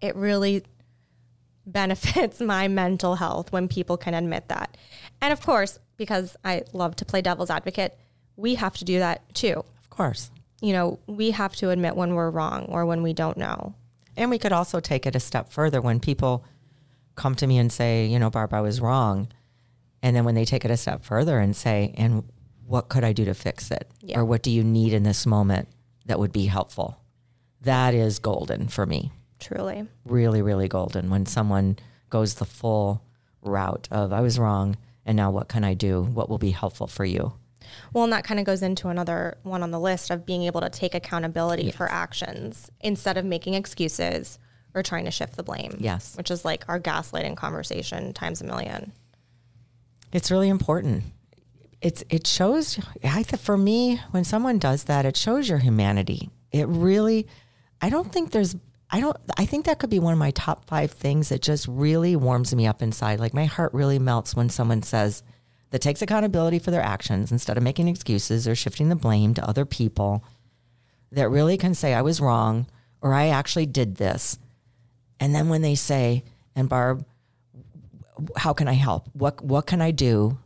it 0.00 0.14
really 0.16 0.64
benefits 1.66 2.40
my 2.54 2.68
mental 2.68 3.16
health 3.16 3.52
when 3.52 3.68
people 3.68 3.96
can 3.96 4.14
admit 4.14 4.48
that. 4.48 4.76
And 5.20 5.32
of 5.32 5.40
course, 5.40 5.78
because 5.96 6.36
I 6.44 6.62
love 6.72 6.96
to 6.96 7.04
play 7.04 7.22
devil's 7.22 7.50
advocate, 7.50 7.98
we 8.36 8.54
have 8.56 8.76
to 8.78 8.84
do 8.84 8.98
that 8.98 9.34
too. 9.34 9.64
of 9.80 9.90
course. 9.90 10.30
You 10.60 10.72
know, 10.72 10.98
we 11.06 11.32
have 11.32 11.54
to 11.56 11.70
admit 11.70 11.96
when 11.96 12.14
we're 12.14 12.30
wrong 12.30 12.64
or 12.66 12.86
when 12.86 13.02
we 13.02 13.12
don't 13.12 13.36
know. 13.36 13.74
And 14.16 14.30
we 14.30 14.38
could 14.38 14.52
also 14.52 14.80
take 14.80 15.04
it 15.04 15.14
a 15.14 15.20
step 15.20 15.50
further 15.50 15.82
when 15.82 16.00
people 16.00 16.44
come 17.14 17.34
to 17.36 17.46
me 17.46 17.58
and 17.58 17.70
say, 17.70 18.06
you 18.06 18.18
know, 18.18 18.30
Barb, 18.30 18.54
I 18.54 18.62
was 18.62 18.80
wrong. 18.80 19.28
And 20.02 20.16
then 20.16 20.24
when 20.24 20.34
they 20.34 20.44
take 20.44 20.64
it 20.64 20.70
a 20.70 20.76
step 20.76 21.04
further 21.04 21.38
and 21.38 21.54
say, 21.54 21.94
and 21.96 22.24
what 22.66 22.88
could 22.88 23.04
I 23.04 23.12
do 23.12 23.24
to 23.26 23.34
fix 23.34 23.70
it? 23.70 23.90
Yeah. 24.00 24.20
Or 24.20 24.24
what 24.24 24.42
do 24.42 24.50
you 24.50 24.64
need 24.64 24.92
in 24.92 25.02
this 25.02 25.26
moment 25.26 25.68
that 26.06 26.18
would 26.18 26.32
be 26.32 26.46
helpful? 26.46 26.98
That 27.62 27.94
is 27.94 28.18
golden 28.18 28.68
for 28.68 28.86
me. 28.86 29.12
Truly. 29.38 29.86
Really, 30.04 30.42
really 30.42 30.68
golden 30.68 31.10
when 31.10 31.26
someone 31.26 31.78
goes 32.10 32.34
the 32.34 32.44
full 32.44 33.02
route 33.42 33.88
of, 33.90 34.12
I 34.12 34.20
was 34.20 34.38
wrong. 34.38 34.76
And 35.04 35.16
now 35.16 35.30
what 35.30 35.48
can 35.48 35.62
I 35.62 35.74
do? 35.74 36.02
What 36.02 36.28
will 36.28 36.38
be 36.38 36.50
helpful 36.50 36.86
for 36.86 37.04
you? 37.04 37.34
Well, 37.92 38.04
and 38.04 38.12
that 38.12 38.24
kind 38.24 38.40
of 38.40 38.46
goes 38.46 38.62
into 38.62 38.88
another 38.88 39.38
one 39.42 39.62
on 39.62 39.70
the 39.70 39.80
list 39.80 40.10
of 40.10 40.26
being 40.26 40.42
able 40.44 40.60
to 40.60 40.70
take 40.70 40.94
accountability 40.94 41.70
for 41.70 41.90
actions 41.90 42.70
instead 42.80 43.16
of 43.16 43.24
making 43.24 43.54
excuses 43.54 44.38
or 44.74 44.82
trying 44.82 45.04
to 45.04 45.10
shift 45.10 45.36
the 45.36 45.42
blame. 45.42 45.76
Yes. 45.78 46.16
Which 46.16 46.30
is 46.30 46.44
like 46.44 46.64
our 46.68 46.80
gaslighting 46.80 47.36
conversation 47.36 48.12
times 48.12 48.40
a 48.40 48.44
million. 48.44 48.92
It's 50.12 50.30
really 50.30 50.48
important. 50.48 51.04
It's 51.80 52.02
it 52.08 52.26
shows. 52.26 52.78
I 53.04 53.22
think 53.22 53.42
for 53.42 53.56
me, 53.56 54.00
when 54.10 54.24
someone 54.24 54.58
does 54.58 54.84
that, 54.84 55.04
it 55.04 55.16
shows 55.16 55.48
your 55.48 55.58
humanity. 55.58 56.30
It 56.52 56.66
really. 56.68 57.26
I 57.80 57.90
don't 57.90 58.10
think 58.10 58.30
there's. 58.30 58.56
I 58.90 59.00
don't. 59.00 59.16
I 59.36 59.46
think 59.46 59.66
that 59.66 59.78
could 59.78 59.90
be 59.90 59.98
one 59.98 60.12
of 60.12 60.18
my 60.18 60.30
top 60.30 60.66
five 60.66 60.92
things 60.92 61.28
that 61.30 61.42
just 61.42 61.66
really 61.66 62.14
warms 62.14 62.54
me 62.54 62.66
up 62.66 62.82
inside. 62.82 63.18
Like 63.18 63.34
my 63.34 63.46
heart 63.46 63.74
really 63.74 63.98
melts 63.98 64.36
when 64.36 64.48
someone 64.48 64.82
says 64.82 65.22
that 65.70 65.80
takes 65.80 66.02
accountability 66.02 66.60
for 66.60 66.70
their 66.70 66.82
actions 66.82 67.32
instead 67.32 67.56
of 67.56 67.62
making 67.64 67.88
excuses 67.88 68.46
or 68.46 68.54
shifting 68.54 68.88
the 68.88 68.96
blame 68.96 69.34
to 69.34 69.48
other 69.48 69.64
people. 69.64 70.24
That 71.12 71.30
really 71.30 71.56
can 71.56 71.74
say 71.74 71.94
I 71.94 72.02
was 72.02 72.20
wrong 72.20 72.66
or 73.00 73.12
I 73.12 73.28
actually 73.28 73.66
did 73.66 73.96
this, 73.96 74.38
and 75.20 75.34
then 75.34 75.48
when 75.48 75.62
they 75.62 75.74
say, 75.74 76.24
And 76.54 76.68
Barb, 76.68 77.04
how 78.36 78.52
can 78.52 78.68
I 78.68 78.74
help? 78.74 79.08
What 79.12 79.42
what 79.44 79.66
can 79.66 79.80
I 79.80 79.90
do 79.90 80.38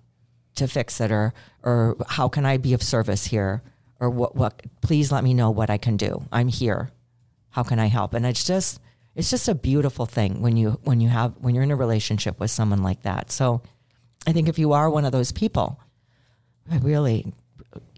to 0.56 0.66
fix 0.66 1.00
it 1.00 1.12
or 1.12 1.32
or 1.62 1.96
how 2.08 2.28
can 2.28 2.46
I 2.46 2.56
be 2.56 2.72
of 2.72 2.82
service 2.82 3.26
here? 3.26 3.62
Or 3.98 4.08
what 4.08 4.34
what 4.34 4.62
please 4.80 5.12
let 5.12 5.24
me 5.24 5.34
know 5.34 5.50
what 5.50 5.70
I 5.70 5.78
can 5.78 5.96
do. 5.96 6.26
I'm 6.32 6.48
here. 6.48 6.90
How 7.50 7.62
can 7.62 7.78
I 7.78 7.86
help? 7.86 8.14
And 8.14 8.24
it's 8.24 8.44
just 8.44 8.80
it's 9.14 9.30
just 9.30 9.48
a 9.48 9.54
beautiful 9.54 10.06
thing 10.06 10.40
when 10.40 10.56
you 10.56 10.80
when 10.84 11.00
you 11.00 11.08
have 11.08 11.34
when 11.38 11.54
you're 11.54 11.64
in 11.64 11.70
a 11.70 11.76
relationship 11.76 12.38
with 12.40 12.50
someone 12.50 12.82
like 12.82 13.02
that. 13.02 13.30
So 13.30 13.62
I 14.26 14.32
think 14.32 14.48
if 14.48 14.58
you 14.58 14.72
are 14.72 14.88
one 14.88 15.04
of 15.04 15.12
those 15.12 15.32
people, 15.32 15.80
really 16.80 17.32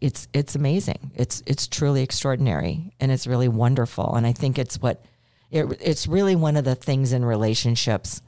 it's 0.00 0.28
it's 0.32 0.54
amazing. 0.54 1.12
It's 1.14 1.42
it's 1.46 1.66
truly 1.66 2.02
extraordinary 2.02 2.94
and 3.00 3.12
it's 3.12 3.26
really 3.26 3.48
wonderful. 3.48 4.14
And 4.14 4.26
I 4.26 4.32
think 4.32 4.58
it's 4.58 4.80
what 4.80 5.04
it, 5.50 5.66
it's 5.80 6.06
really 6.06 6.36
one 6.36 6.56
of 6.56 6.64
the 6.64 6.74
things 6.74 7.12
in 7.12 7.24
relationships 7.24 8.22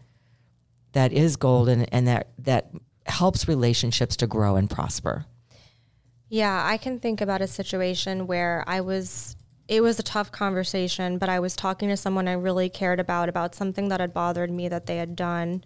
that 0.92 1.12
is 1.12 1.36
golden 1.36 1.84
and 1.86 2.06
that 2.06 2.28
that 2.38 2.70
helps 3.06 3.48
relationships 3.48 4.16
to 4.16 4.26
grow 4.26 4.56
and 4.56 4.70
prosper. 4.70 5.26
Yeah, 6.28 6.62
I 6.64 6.78
can 6.78 6.98
think 6.98 7.20
about 7.20 7.42
a 7.42 7.46
situation 7.46 8.26
where 8.26 8.64
I 8.66 8.80
was 8.80 9.36
it 9.66 9.82
was 9.82 9.98
a 9.98 10.02
tough 10.02 10.30
conversation, 10.30 11.18
but 11.18 11.28
I 11.28 11.40
was 11.40 11.56
talking 11.56 11.88
to 11.88 11.96
someone 11.96 12.28
I 12.28 12.32
really 12.32 12.68
cared 12.68 13.00
about 13.00 13.28
about 13.28 13.54
something 13.54 13.88
that 13.88 14.00
had 14.00 14.12
bothered 14.12 14.50
me 14.50 14.68
that 14.68 14.86
they 14.86 14.98
had 14.98 15.16
done 15.16 15.64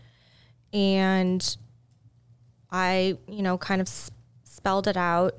and 0.73 1.57
I, 2.71 3.17
you 3.27 3.43
know, 3.43 3.59
kind 3.59 3.81
of 3.81 3.89
spelled 4.45 4.87
it 4.87 4.97
out 4.97 5.35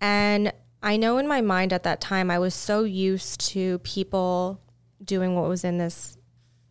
and 0.00 0.52
I 0.82 0.96
know 0.96 1.18
in 1.18 1.28
my 1.28 1.40
mind 1.40 1.72
at 1.72 1.82
that 1.82 2.00
time 2.00 2.30
I 2.30 2.38
was 2.38 2.54
so 2.54 2.84
used 2.84 3.40
to 3.50 3.78
people 3.80 4.60
doing 5.02 5.34
what 5.34 5.48
was 5.48 5.64
in 5.64 5.78
this 5.78 6.16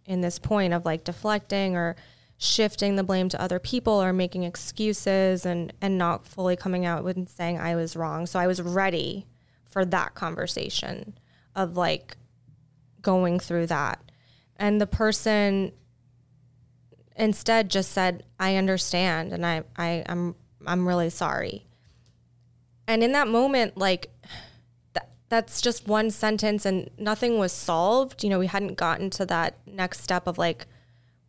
in 0.05 0.21
this 0.21 0.39
point 0.39 0.73
of 0.73 0.85
like 0.85 1.03
deflecting 1.03 1.75
or 1.75 1.95
shifting 2.37 2.95
the 2.95 3.03
blame 3.03 3.29
to 3.29 3.41
other 3.41 3.59
people 3.59 4.01
or 4.01 4.11
making 4.13 4.43
excuses 4.43 5.45
and 5.45 5.73
and 5.81 5.97
not 5.97 6.25
fully 6.25 6.55
coming 6.55 6.85
out 6.85 7.03
with 7.03 7.17
and 7.17 7.29
saying 7.29 7.59
I 7.59 7.75
was 7.75 7.95
wrong. 7.95 8.25
So 8.25 8.39
I 8.39 8.47
was 8.47 8.61
ready 8.61 9.25
for 9.69 9.85
that 9.85 10.15
conversation 10.15 11.17
of 11.55 11.77
like 11.77 12.17
going 13.01 13.39
through 13.39 13.67
that. 13.67 14.11
And 14.57 14.81
the 14.81 14.87
person 14.87 15.71
instead 17.15 17.69
just 17.69 17.91
said, 17.91 18.23
I 18.39 18.55
understand 18.55 19.33
and 19.33 19.45
I, 19.45 19.63
I 19.77 20.03
I'm 20.07 20.35
I'm 20.65 20.87
really 20.87 21.09
sorry. 21.09 21.65
And 22.87 23.03
in 23.03 23.11
that 23.11 23.27
moment, 23.27 23.77
like 23.77 24.09
that's 25.29 25.61
just 25.61 25.87
one 25.87 26.09
sentence 26.09 26.65
and 26.65 26.89
nothing 26.97 27.37
was 27.37 27.53
solved. 27.53 28.23
You 28.23 28.31
know, 28.31 28.39
we 28.39 28.47
hadn't 28.47 28.75
gotten 28.75 29.09
to 29.11 29.25
that 29.27 29.57
next 29.65 30.01
step 30.01 30.27
of 30.27 30.37
like 30.37 30.65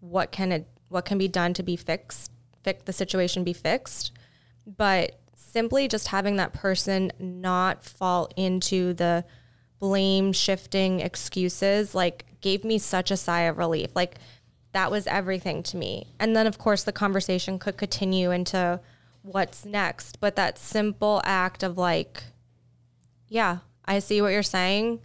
what 0.00 0.32
can 0.32 0.52
it 0.52 0.66
what 0.88 1.04
can 1.04 1.18
be 1.18 1.28
done 1.28 1.54
to 1.54 1.62
be 1.62 1.76
fixed, 1.76 2.32
fix 2.64 2.82
the 2.84 2.92
situation 2.92 3.44
be 3.44 3.52
fixed. 3.52 4.12
But 4.66 5.19
simply 5.52 5.88
just 5.88 6.08
having 6.08 6.36
that 6.36 6.52
person 6.52 7.12
not 7.18 7.84
fall 7.84 8.28
into 8.36 8.92
the 8.94 9.24
blame 9.78 10.32
shifting 10.32 11.00
excuses 11.00 11.94
like 11.94 12.26
gave 12.40 12.64
me 12.64 12.78
such 12.78 13.10
a 13.10 13.16
sigh 13.16 13.42
of 13.42 13.58
relief. 13.58 13.90
Like 13.94 14.16
that 14.72 14.90
was 14.90 15.06
everything 15.06 15.62
to 15.64 15.76
me. 15.76 16.06
And 16.18 16.36
then 16.36 16.46
of 16.46 16.58
course 16.58 16.84
the 16.84 16.92
conversation 16.92 17.58
could 17.58 17.76
continue 17.76 18.30
into 18.30 18.80
what's 19.22 19.64
next, 19.64 20.20
but 20.20 20.36
that 20.36 20.58
simple 20.58 21.20
act 21.24 21.62
of 21.62 21.76
like 21.76 22.22
yeah, 23.28 23.58
I 23.84 24.00
see 24.00 24.20
what 24.20 24.32
you're 24.32 24.42
saying. 24.42 25.00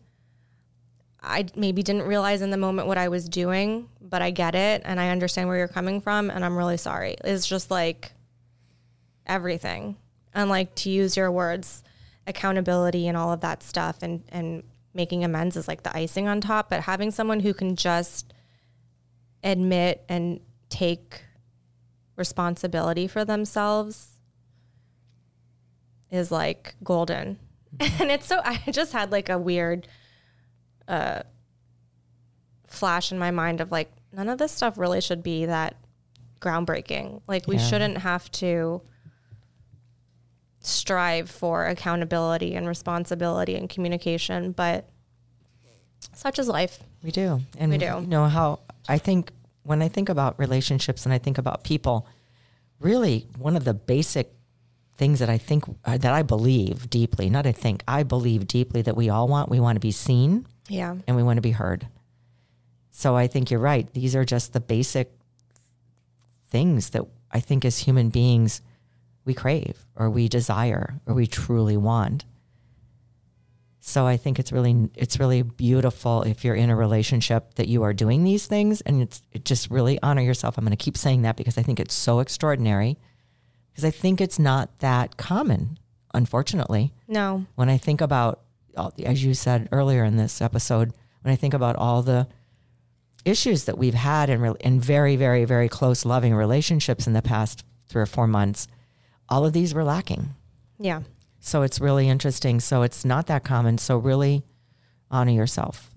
I 1.22 1.46
maybe 1.56 1.84
didn't 1.84 2.04
realize 2.04 2.42
in 2.42 2.50
the 2.50 2.58
moment 2.58 2.88
what 2.88 2.98
I 2.98 3.08
was 3.08 3.30
doing, 3.30 3.90
but 4.02 4.22
I 4.22 4.32
get 4.32 4.56
it 4.56 4.82
and 4.86 5.00
I 5.00 5.10
understand 5.10 5.48
where 5.48 5.58
you're 5.58 5.68
coming 5.68 6.02
from 6.02 6.30
and 6.30 6.44
I'm 6.44 6.58
really 6.58 6.78
sorry. 6.78 7.16
It's 7.24 7.48
just 7.48 7.72
like 7.72 8.14
everything. 9.26 9.98
And 10.36 10.50
like 10.50 10.76
to 10.76 10.90
use 10.90 11.16
your 11.18 11.32
words, 11.32 11.82
accountability 12.28 13.08
and 13.08 13.16
all 13.18 13.32
of 13.32 13.42
that 13.42 13.64
stuff 13.64 14.04
and 14.04 14.24
and 14.30 14.64
making 14.94 15.24
amends 15.24 15.56
is 15.58 15.68
like 15.68 15.84
the 15.84 15.96
icing 15.96 16.28
on 16.28 16.40
top, 16.42 16.70
but 16.70 16.82
having 16.82 17.12
someone 17.12 17.40
who 17.42 17.54
can 17.54 17.76
just 17.76 18.34
admit 19.44 20.04
and 20.10 20.40
take 20.70 21.22
responsibility 22.16 23.08
for 23.08 23.26
themselves 23.26 24.18
is 26.12 26.32
like 26.32 26.76
golden. 26.84 27.38
and 27.80 28.10
it's 28.12 28.26
so 28.28 28.40
I 28.44 28.62
just 28.72 28.94
had 28.94 29.12
like 29.12 29.30
a 29.30 29.38
weird 29.38 29.88
uh 30.88 31.22
flash 32.68 33.12
in 33.12 33.20
my 33.20 33.32
mind 33.32 33.60
of 33.62 33.72
like 33.72 33.92
none 34.14 34.30
of 34.30 34.38
this 34.38 34.52
stuff 34.52 34.78
really 34.78 35.02
should 35.02 35.24
be 35.24 35.46
that 35.46 35.76
groundbreaking. 36.42 37.22
Like 37.28 37.48
we 37.48 37.58
Yeah. 37.58 37.68
shouldn't 37.68 37.98
have 38.00 38.32
to 38.34 38.82
strive 40.66 41.30
for 41.30 41.66
accountability 41.66 42.56
and 42.56 42.68
responsibility 42.68 43.56
and 43.56 43.70
communication, 43.70 44.52
but 44.52 44.90
such 46.14 46.40
is 46.40 46.48
life. 46.48 46.84
We 47.04 47.12
do. 47.12 47.42
And 47.58 47.72
We 47.72 47.78
do. 47.78 47.86
You 47.86 48.08
know 48.08 48.26
how 48.28 48.60
I 48.88 48.98
think 48.98 49.32
when 49.64 49.82
I 49.82 49.88
think 49.88 50.10
about 50.10 50.38
relationships 50.40 51.06
and 51.06 51.14
I 51.14 51.18
think 51.18 51.38
about 51.38 51.64
people, 51.64 52.08
really 52.80 53.28
one 53.38 53.56
of 53.56 53.64
the 53.64 53.74
basic 53.74 54.32
things 54.98 55.20
that 55.20 55.30
I 55.30 55.38
think 55.38 55.66
uh, 55.84 55.98
that 55.98 56.14
I 56.14 56.22
believe 56.24 56.90
deeply, 56.90 57.30
not 57.30 57.46
I 57.46 57.52
think, 57.52 57.84
I 57.88 58.04
believe 58.04 58.48
deeply 58.48 58.82
that 58.84 58.96
we 58.96 59.10
all 59.10 59.28
want, 59.28 59.50
we 59.50 59.60
want 59.60 59.76
to 59.76 59.80
be 59.82 59.92
seen 59.92 60.46
Yeah. 60.70 60.96
and 61.08 61.16
we 61.18 61.24
want 61.24 61.38
to 61.38 61.42
be 61.42 61.52
heard. 61.52 61.88
So 62.92 63.16
I 63.16 63.28
think 63.28 63.52
you're 63.52 63.60
right. 63.60 63.92
These 63.94 64.16
are 64.16 64.24
just 64.24 64.54
the 64.54 64.62
basic 64.62 65.12
things 66.50 66.92
that 66.92 67.04
I 67.32 67.40
think 67.42 67.66
as 67.66 67.80
human 67.80 68.10
beings 68.10 68.62
we 69.26 69.34
crave 69.34 69.86
or 69.96 70.10
we 70.10 70.28
desire 70.30 71.00
or 71.06 71.14
we 71.14 71.28
truly 71.28 71.76
want. 71.78 72.24
So 73.80 74.08
I 74.08 74.18
think 74.18 74.40
it's 74.40 74.52
really 74.52 74.90
it's 74.96 75.20
really 75.20 75.44
beautiful 75.44 76.24
if 76.24 76.44
you're 76.44 76.56
in 76.56 76.70
a 76.72 76.76
relationship 76.76 77.54
that 77.56 77.68
you 77.68 77.84
are 77.84 77.94
doing 77.94 78.24
these 78.24 78.48
things 78.48 78.82
and 78.82 79.02
it's 79.02 79.22
it 79.32 79.46
just 79.46 79.70
really 79.70 80.00
honor 80.02 80.22
yourself. 80.24 80.58
I'm 80.58 80.64
going 80.66 80.76
to 80.76 80.84
keep 80.84 80.98
saying 80.98 81.22
that 81.22 81.36
because 81.36 81.58
I 81.58 81.62
think 81.62 81.80
it's 81.80 81.94
so 81.94 82.20
extraordinary 82.20 82.98
because 83.72 83.86
I 83.86 83.92
think 83.92 84.22
it's 84.22 84.40
not 84.40 84.80
that 84.80 85.18
common 85.18 85.78
unfortunately 86.14 86.94
No. 87.10 87.46
when 87.56 87.68
I 87.70 87.78
think 87.78 88.00
about, 88.02 88.40
as 89.04 89.24
you 89.24 89.34
said 89.34 89.68
earlier 89.74 90.04
in 90.06 90.16
this 90.16 90.42
episode, 90.42 90.94
when 91.22 91.32
I 91.34 91.36
think 91.36 91.54
about 91.54 91.76
all 91.76 92.02
the 92.02 92.28
issues 93.26 93.66
that 93.66 93.78
we've 93.78 93.94
had 93.96 94.30
in, 94.30 94.56
in 94.62 94.80
very, 94.80 95.16
very, 95.18 95.44
very 95.46 95.68
close, 95.68 96.06
loving 96.06 96.34
relationships 96.34 97.06
in 97.06 97.12
the 97.14 97.22
past 97.22 97.66
three 97.90 98.02
or 98.02 98.06
four 98.06 98.28
months, 98.28 98.68
all 99.30 99.46
of 99.46 99.54
these 99.54 99.74
were 99.74 99.84
lacking. 99.84 100.36
Yeah. 100.80 101.02
So 101.40 101.62
it's 101.62 101.80
really 101.80 102.10
interesting. 102.10 102.60
So 102.60 102.82
it's 102.82 103.06
not 103.06 103.28
that 103.28 103.44
common. 103.44 103.78
So 103.78 103.98
really 103.98 104.44
honor 105.12 105.32
yourself. 105.32 105.92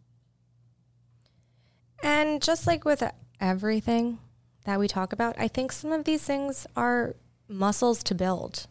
And 2.02 2.40
just 2.42 2.66
like 2.66 2.84
with 2.84 3.02
everything 3.40 4.18
that 4.64 4.78
we 4.78 4.88
talk 4.88 5.12
about, 5.12 5.34
I 5.38 5.48
think 5.48 5.72
some 5.72 5.92
of 5.92 6.04
these 6.04 6.22
things 6.22 6.66
are 6.76 7.16
muscles 7.48 8.02
to 8.04 8.14
build. 8.14 8.66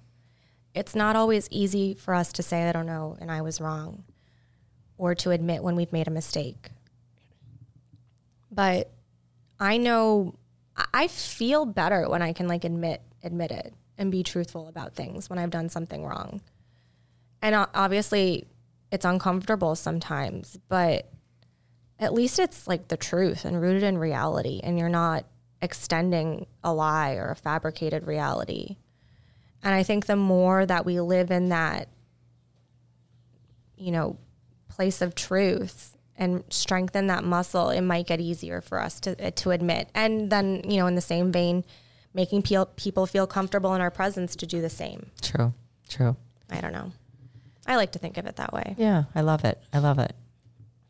It's 0.74 0.96
not 0.96 1.16
always 1.16 1.48
easy 1.52 1.94
for 1.96 2.14
us 2.14 2.32
to 2.34 2.44
say, 2.44 2.70
I 2.70 2.72
don't 2.72 2.86
know, 2.86 3.18
and 3.20 3.32
I 3.32 3.42
was 3.42 3.60
wrong, 3.60 4.04
or 4.98 5.16
to 5.16 5.32
admit 5.32 5.64
when 5.64 5.76
we've 5.76 5.92
made 5.92 6.08
a 6.08 6.12
mistake. 6.12 6.70
But 8.52 8.92
I 9.60 9.78
know 9.78 10.36
I- 10.94 11.08
feel 11.08 11.66
better 11.66 12.08
when 12.08 12.22
I 12.22 12.34
can 12.34 12.48
like 12.48 12.64
admit 12.64 13.02
admit 13.24 13.50
it 13.52 13.74
and 13.98 14.12
be 14.12 14.24
truthful 14.24 14.68
about 14.68 14.94
things 14.94 15.30
when 15.30 15.40
I've 15.40 15.50
done 15.50 15.70
something 15.70 16.06
wrong. 16.06 16.42
And 17.42 17.56
obviously 17.74 18.48
it's 18.92 19.06
uncomfortable 19.06 19.76
sometimes, 19.76 20.60
but 20.70 21.10
at 22.00 22.14
least 22.14 22.40
it's 22.40 22.68
like 22.68 22.88
the 22.88 22.98
truth 22.98 23.46
and 23.46 23.62
rooted 23.62 23.84
in 23.84 23.98
reality 23.98 24.60
and 24.64 24.78
you're 24.78 24.90
not 24.90 25.26
extending 25.62 26.46
a 26.64 26.74
lie 26.74 27.14
or 27.14 27.32
a 27.32 27.36
fabricated 27.36 28.06
reality. 28.06 28.78
And 29.64 29.74
I 29.74 29.84
think 29.84 30.06
the 30.06 30.16
more 30.16 30.66
that 30.66 30.86
we 30.86 31.00
live 31.00 31.32
in 31.32 31.50
that, 31.50 31.88
you 33.76 33.92
know, 33.92 34.18
place 34.70 35.02
of 35.02 35.16
truth 35.16 35.98
and 36.16 36.44
strengthen 36.50 37.08
that 37.08 37.24
muscle, 37.24 37.70
it 37.70 37.82
might 37.82 38.08
get 38.08 38.20
easier 38.20 38.62
for 38.62 38.80
us 38.80 39.00
to 39.02 39.32
to 39.32 39.52
admit. 39.52 39.90
And 39.94 40.30
then, 40.32 40.62
you 40.68 40.78
know, 40.78 40.88
in 40.88 40.96
the 40.96 41.02
same 41.02 41.32
vein, 41.32 41.64
making 42.18 42.42
pe- 42.42 42.66
people 42.76 43.06
feel 43.06 43.28
comfortable 43.28 43.74
in 43.76 43.80
our 43.80 43.92
presence 43.92 44.36
to 44.36 44.48
do 44.48 44.60
the 44.60 44.70
same. 44.70 45.12
True. 45.22 45.54
True. 45.88 46.18
I 46.50 46.60
don't 46.60 46.74
know. 46.74 46.92
I 47.68 47.76
like 47.76 47.92
to 47.92 48.00
think 48.00 48.18
of 48.18 48.26
it 48.26 48.38
that 48.38 48.52
way. 48.52 48.76
Yeah, 48.78 49.04
I 49.14 49.22
love 49.22 49.46
it. 49.46 49.62
I 49.72 49.78
love 49.78 50.00
it. 50.00 50.14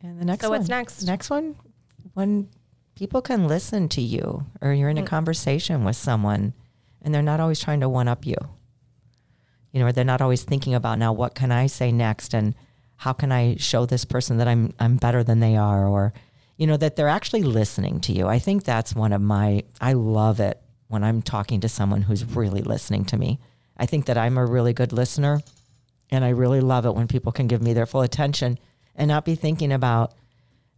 And 0.01 0.21
the 0.21 0.25
next 0.25 0.41
So 0.41 0.49
one. 0.49 0.59
what's 0.59 0.69
next? 0.69 1.03
Next 1.03 1.30
one, 1.30 1.55
when 2.13 2.47
people 2.95 3.21
can 3.21 3.45
listen 3.45 3.89
to 3.89 4.01
you 4.01 4.45
or 4.61 4.71
you're 4.73 4.89
in 4.89 4.97
a 4.97 5.03
mm. 5.03 5.07
conversation 5.07 5.84
with 5.84 5.97
someone 5.97 6.53
and 7.01 7.13
they're 7.13 7.21
not 7.21 7.41
always 7.41 7.59
trying 7.59 7.82
to 7.82 7.89
one 7.89 8.07
up 8.07 8.25
you. 8.25 8.38
You 9.73 9.82
know, 9.82 9.88
or 9.88 9.91
they're 9.91 10.05
not 10.05 10.21
always 10.21 10.43
thinking 10.43 10.73
about 10.73 10.97
now 10.97 11.11
what 11.11 11.36
can 11.36 11.51
I 11.51 11.67
say 11.67 11.91
next 11.91 12.34
and 12.34 12.55
how 12.95 13.11
can 13.11 13.34
I 13.34 13.57
show 13.57 13.86
this 13.86 14.05
person 14.05 14.38
that 14.38 14.47
I'm 14.47 14.73
I'm 14.80 14.95
better 14.95 15.23
than 15.23 15.41
they 15.41 15.57
are 15.57 15.86
or 15.86 16.13
you 16.57 16.65
know, 16.65 16.78
that 16.78 16.95
they're 16.95 17.07
actually 17.07 17.43
listening 17.43 17.99
to 18.01 18.13
you. 18.13 18.28
I 18.28 18.39
think 18.39 18.63
that's 18.63 18.95
one 18.95 19.13
of 19.13 19.21
my, 19.21 19.63
I 19.80 19.93
love 19.93 20.39
it 20.39 20.59
when 20.88 21.03
I'm 21.03 21.21
talking 21.21 21.59
to 21.61 21.69
someone 21.69 22.03
who's 22.03 22.25
really 22.25 22.61
listening 22.61 23.05
to 23.05 23.17
me. 23.17 23.39
I 23.77 23.85
think 23.85 24.05
that 24.05 24.17
I'm 24.17 24.38
a 24.38 24.45
really 24.45 24.73
good 24.73 24.93
listener. 24.93 25.41
And 26.09 26.23
I 26.23 26.29
really 26.29 26.61
love 26.61 26.85
it 26.85 26.95
when 26.95 27.07
people 27.07 27.31
can 27.31 27.47
give 27.47 27.61
me 27.61 27.73
their 27.73 27.85
full 27.85 28.01
attention 28.01 28.57
and 28.95 29.09
not 29.09 29.25
be 29.25 29.35
thinking 29.35 29.71
about 29.71 30.13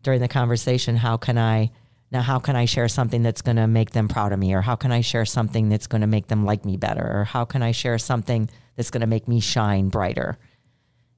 during 0.01 0.21
the 0.21 0.27
conversation, 0.27 0.95
how 0.95 1.17
can 1.17 1.37
I, 1.37 1.71
now, 2.11 2.21
how 2.21 2.39
can 2.39 2.55
I 2.55 2.65
share 2.65 2.87
something 2.87 3.21
that's 3.21 3.41
going 3.41 3.57
to 3.57 3.67
make 3.67 3.91
them 3.91 4.07
proud 4.07 4.33
of 4.33 4.39
me? 4.39 4.53
Or 4.53 4.61
how 4.61 4.75
can 4.75 4.91
I 4.91 5.01
share 5.01 5.25
something 5.25 5.69
that's 5.69 5.87
going 5.87 6.01
to 6.01 6.07
make 6.07 6.27
them 6.27 6.45
like 6.45 6.65
me 6.65 6.77
better? 6.77 7.19
Or 7.19 7.23
how 7.25 7.45
can 7.45 7.61
I 7.61 7.71
share 7.71 7.99
something 7.99 8.49
that's 8.75 8.89
going 8.89 9.01
to 9.01 9.07
make 9.07 9.27
me 9.27 9.39
shine 9.39 9.89
brighter? 9.89 10.39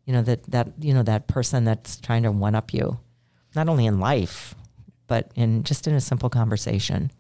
You 0.06 0.14
know, 0.14 0.22
that, 0.24 0.44
that, 0.52 0.74
you 0.80 0.94
know, 0.94 1.04
that 1.04 1.28
person 1.28 1.64
that's 1.64 2.02
trying 2.02 2.24
to 2.24 2.32
one 2.32 2.56
up 2.56 2.74
you, 2.74 3.00
not 3.56 3.70
only 3.70 3.86
in 3.86 4.00
life, 4.00 4.56
but 5.08 5.32
in 5.36 5.64
just 5.64 5.88
in 5.88 5.94
a 5.94 6.02
simple 6.02 6.30
conversation. 6.30 7.12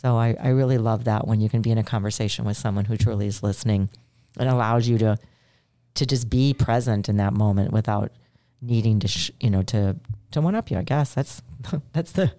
So 0.00 0.18
I, 0.18 0.36
I 0.40 0.48
really 0.48 0.76
love 0.76 1.04
that 1.04 1.26
when 1.26 1.40
you 1.40 1.48
can 1.48 1.62
be 1.62 1.70
in 1.70 1.78
a 1.78 1.84
conversation 1.84 2.44
with 2.44 2.56
someone 2.56 2.84
who 2.84 2.96
truly 2.96 3.26
is 3.26 3.42
listening 3.42 3.88
and 4.38 4.48
allows 4.48 4.88
you 4.88 4.98
to, 4.98 5.16
to 5.94 6.04
just 6.06 6.28
be 6.28 6.52
present 6.52 7.08
in 7.08 7.16
that 7.18 7.32
moment 7.32 7.72
without 7.72 8.10
needing 8.60 8.98
to, 9.00 9.08
sh- 9.08 9.30
you 9.40 9.50
know, 9.50 9.62
to, 9.62 9.96
to 10.32 10.40
one 10.40 10.54
up 10.54 10.70
you. 10.70 10.76
I 10.78 10.82
guess 10.82 11.14
that's, 11.14 11.40
that's 11.92 12.12
the, 12.12 12.32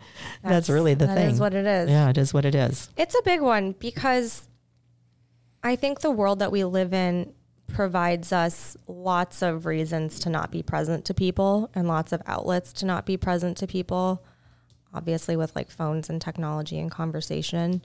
that's, 0.44 0.70
really 0.70 0.94
the 0.94 1.08
that 1.08 1.16
thing. 1.16 1.30
is 1.32 1.40
what 1.40 1.54
it 1.54 1.66
is. 1.66 1.90
Yeah, 1.90 2.10
it 2.10 2.18
is 2.18 2.34
what 2.34 2.46
it 2.46 2.54
is. 2.54 2.90
It's 2.98 3.16
a 3.16 3.22
big 3.24 3.42
one 3.42 3.72
because 3.72 4.48
I 5.64 5.76
think 5.76 6.02
the 6.02 6.12
world 6.12 6.40
that 6.40 6.52
we 6.52 6.64
live 6.66 6.94
in 6.94 7.34
provides 7.68 8.32
us 8.32 8.78
lots 8.88 9.42
of 9.42 9.66
reasons 9.66 10.20
to 10.20 10.30
not 10.30 10.52
be 10.52 10.62
present 10.62 11.06
to 11.06 11.14
people 11.14 11.72
and 11.74 11.88
lots 11.88 12.12
of 12.12 12.22
outlets 12.28 12.74
to 12.74 12.86
not 12.86 13.06
be 13.06 13.18
present 13.18 13.58
to 13.58 13.66
people, 13.66 14.24
obviously, 14.96 15.36
with 15.36 15.56
like 15.56 15.70
phones 15.70 16.10
and 16.10 16.22
technology 16.22 16.80
and 16.80 16.90
conversation. 16.90 17.84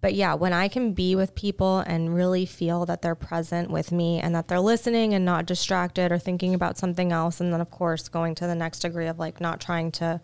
But 0.00 0.14
yeah, 0.14 0.34
when 0.34 0.52
I 0.52 0.68
can 0.68 0.92
be 0.92 1.16
with 1.16 1.34
people 1.34 1.78
and 1.78 2.14
really 2.14 2.46
feel 2.46 2.86
that 2.86 3.02
they're 3.02 3.14
present 3.14 3.70
with 3.70 3.90
me 3.90 4.20
and 4.20 4.34
that 4.34 4.46
they're 4.46 4.60
listening 4.60 5.14
and 5.14 5.24
not 5.24 5.46
distracted 5.46 6.12
or 6.12 6.18
thinking 6.18 6.54
about 6.54 6.78
something 6.78 7.12
else, 7.12 7.40
and 7.40 7.52
then 7.52 7.60
of 7.60 7.70
course 7.70 8.08
going 8.08 8.34
to 8.36 8.46
the 8.46 8.54
next 8.54 8.80
degree 8.80 9.06
of 9.06 9.18
like 9.18 9.40
not 9.40 9.60
trying 9.60 9.90
to 9.92 10.20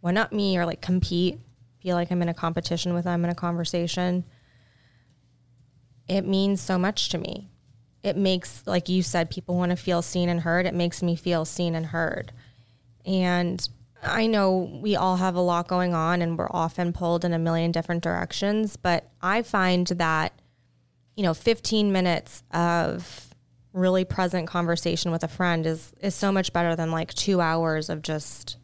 one 0.00 0.16
up 0.16 0.32
me 0.32 0.56
or 0.56 0.64
like 0.64 0.80
compete, 0.80 1.40
feel 1.82 1.96
like 1.96 2.10
I'm 2.10 2.22
in 2.22 2.28
a 2.28 2.34
competition 2.34 2.94
with 2.94 3.04
them 3.04 3.24
in 3.24 3.30
a 3.30 3.34
conversation, 3.34 4.24
it 6.08 6.24
means 6.24 6.60
so 6.60 6.78
much 6.78 7.08
to 7.10 7.18
me. 7.18 7.50
It 8.02 8.16
makes, 8.16 8.62
like 8.66 8.88
you 8.88 9.02
said, 9.02 9.30
people 9.30 9.56
want 9.56 9.70
to 9.70 9.76
feel 9.76 10.00
seen 10.00 10.28
and 10.28 10.40
heard. 10.40 10.64
It 10.66 10.74
makes 10.74 11.02
me 11.02 11.16
feel 11.16 11.44
seen 11.44 11.74
and 11.74 11.86
heard. 11.86 12.32
And 13.04 13.68
I 14.02 14.26
know 14.26 14.78
we 14.80 14.96
all 14.96 15.16
have 15.16 15.34
a 15.34 15.40
lot 15.40 15.66
going 15.68 15.94
on 15.94 16.22
and 16.22 16.38
we're 16.38 16.50
often 16.50 16.92
pulled 16.92 17.24
in 17.24 17.32
a 17.32 17.38
million 17.38 17.72
different 17.72 18.02
directions, 18.02 18.76
but 18.76 19.10
I 19.20 19.42
find 19.42 19.86
that, 19.88 20.32
you 21.16 21.22
know, 21.22 21.34
15 21.34 21.90
minutes 21.90 22.42
of 22.52 23.34
really 23.72 24.04
present 24.04 24.46
conversation 24.46 25.10
with 25.10 25.22
a 25.22 25.28
friend 25.28 25.66
is 25.66 25.92
is 26.00 26.14
so 26.14 26.32
much 26.32 26.52
better 26.52 26.74
than 26.74 26.90
like 26.90 27.12
2 27.14 27.40
hours 27.40 27.88
of 27.88 28.02
just 28.02 28.56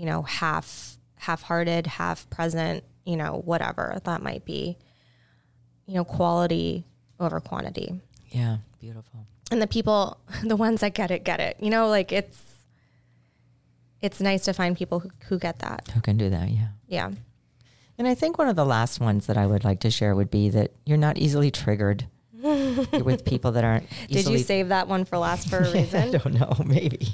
you 0.00 0.06
know, 0.06 0.22
half 0.22 0.96
half-hearted, 1.16 1.86
half 1.86 2.28
present, 2.30 2.82
you 3.04 3.18
know, 3.18 3.42
whatever 3.44 4.00
that 4.04 4.22
might 4.22 4.46
be. 4.46 4.78
You 5.84 5.96
know, 5.96 6.04
quality 6.04 6.86
over 7.18 7.38
quantity. 7.38 8.00
Yeah, 8.28 8.58
beautiful. 8.80 9.26
And 9.50 9.60
the 9.60 9.66
people, 9.66 10.18
the 10.42 10.56
ones 10.56 10.80
that 10.80 10.94
get 10.94 11.10
it, 11.10 11.22
get 11.22 11.38
it. 11.38 11.58
You 11.60 11.68
know, 11.68 11.88
like 11.88 12.12
it's 12.12 12.40
it's 14.02 14.20
nice 14.20 14.44
to 14.44 14.52
find 14.52 14.76
people 14.76 15.00
who, 15.00 15.10
who 15.28 15.38
get 15.38 15.58
that. 15.60 15.88
Who 15.94 16.00
can 16.00 16.16
do 16.16 16.30
that? 16.30 16.48
Yeah. 16.48 16.68
Yeah. 16.88 17.10
And 17.98 18.08
I 18.08 18.14
think 18.14 18.38
one 18.38 18.48
of 18.48 18.56
the 18.56 18.64
last 18.64 18.98
ones 18.98 19.26
that 19.26 19.36
I 19.36 19.46
would 19.46 19.62
like 19.62 19.80
to 19.80 19.90
share 19.90 20.14
would 20.14 20.30
be 20.30 20.48
that 20.50 20.72
you're 20.86 20.96
not 20.96 21.18
easily 21.18 21.50
triggered 21.50 22.06
with 22.42 23.24
people 23.26 23.52
that 23.52 23.64
aren't. 23.64 23.86
Did 24.08 24.26
you 24.26 24.38
save 24.38 24.68
that 24.68 24.88
one 24.88 25.04
for 25.04 25.18
last 25.18 25.50
for 25.50 25.58
a 25.58 25.70
reason? 25.72 26.02
I 26.02 26.10
don't 26.10 26.32
know. 26.32 26.54
Maybe. 26.64 27.08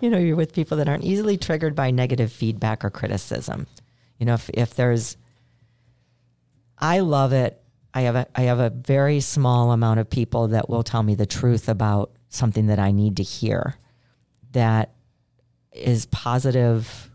You 0.00 0.10
know, 0.10 0.18
you're 0.18 0.36
with 0.36 0.52
people 0.52 0.76
that 0.76 0.88
aren't 0.88 1.04
easily 1.04 1.38
triggered 1.38 1.74
by 1.74 1.90
negative 1.90 2.30
feedback 2.30 2.84
or 2.84 2.90
criticism. 2.90 3.66
You 4.18 4.26
know, 4.26 4.34
if, 4.34 4.50
if 4.50 4.74
there's, 4.74 5.16
I 6.78 7.00
love 7.00 7.32
it. 7.32 7.60
I 7.94 8.02
have 8.02 8.16
a 8.16 8.26
I 8.34 8.42
have 8.42 8.58
a 8.58 8.70
very 8.70 9.20
small 9.20 9.70
amount 9.70 10.00
of 10.00 10.10
people 10.10 10.48
that 10.48 10.68
will 10.68 10.82
tell 10.82 11.02
me 11.02 11.14
the 11.14 11.26
truth 11.26 11.68
about 11.68 12.10
something 12.28 12.66
that 12.66 12.80
I 12.80 12.90
need 12.90 13.16
to 13.18 13.22
hear. 13.22 13.76
That 14.52 14.90
is 15.74 16.06
positive 16.06 17.10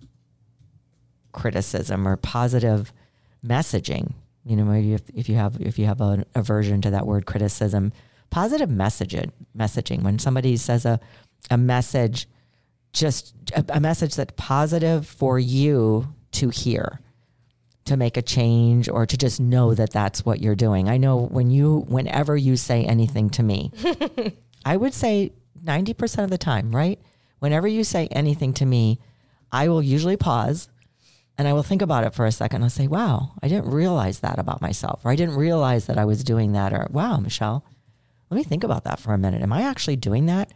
criticism 1.32 2.08
or 2.08 2.18
positive 2.18 2.92
messaging. 3.46 4.14
You 4.46 4.56
know, 4.56 4.66
maybe 4.66 4.94
if, 4.94 5.10
if 5.14 5.30
you 5.30 5.36
have 5.36 5.60
if 5.60 5.80
you 5.80 5.86
have 5.86 6.02
an 6.02 6.26
aversion 6.36 6.82
to 6.82 6.92
that 6.92 7.08
word 7.08 7.26
criticism, 7.26 7.94
positive 8.30 8.70
messaging 8.70 9.32
messaging 9.58 10.04
when 10.04 10.20
somebody 10.20 10.58
says 10.58 10.86
a 10.86 11.00
a 11.50 11.58
message 11.58 12.28
just 12.92 13.36
a, 13.56 13.64
a 13.70 13.80
message 13.80 14.16
that's 14.16 14.34
positive 14.36 15.08
for 15.08 15.40
you 15.40 16.14
to 16.32 16.50
hear 16.50 17.00
to 17.86 17.98
make 17.98 18.18
a 18.18 18.22
change 18.22 18.88
or 18.88 19.06
to 19.06 19.18
just 19.18 19.40
know 19.40 19.74
that 19.74 19.92
that's 19.92 20.24
what 20.24 20.40
you're 20.40 20.56
doing. 20.56 20.88
I 20.88 20.98
know 20.98 21.18
when 21.26 21.50
you 21.50 21.86
whenever 21.88 22.38
you 22.38 22.56
say 22.56 22.84
anything 22.86 23.30
to 23.32 23.44
me, 23.44 23.72
I 24.66 24.78
would 24.78 24.94
say 24.94 25.34
90% 25.64 26.24
of 26.24 26.30
the 26.30 26.38
time, 26.38 26.76
right? 26.76 27.00
Whenever 27.40 27.68
you 27.68 27.84
say 27.84 28.08
anything 28.12 28.54
to 28.54 28.66
me, 28.66 29.00
I 29.52 29.68
will 29.68 29.82
usually 29.82 30.18
pause 30.18 30.70
and 31.40 31.48
I 31.48 31.54
will 31.54 31.64
think 31.64 31.82
about 31.82 32.04
it 32.04 32.14
for 32.14 32.26
a 32.26 32.32
second. 32.34 32.64
I'll 32.64 32.70
say, 32.70 32.88
wow, 32.88 33.32
I 33.42 33.48
didn't 33.48 33.72
realize 33.72 34.20
that 34.20 34.40
about 34.40 34.62
myself, 34.62 35.06
or 35.06 35.12
I 35.12 35.16
didn't 35.16 35.38
realize 35.38 35.86
that 35.86 35.98
I 35.98 36.04
was 36.04 36.22
doing 36.22 36.52
that, 36.52 36.74
or 36.74 36.88
wow, 36.92 37.18
Michelle, 37.18 37.64
let 38.30 38.36
me 38.36 38.44
think 38.44 38.64
about 38.64 38.84
that 38.84 39.00
for 39.00 39.14
a 39.14 39.18
minute. 39.18 39.42
Am 39.42 39.54
I 39.54 39.62
actually 39.62 39.96
doing 39.96 40.26
that? 40.26 40.52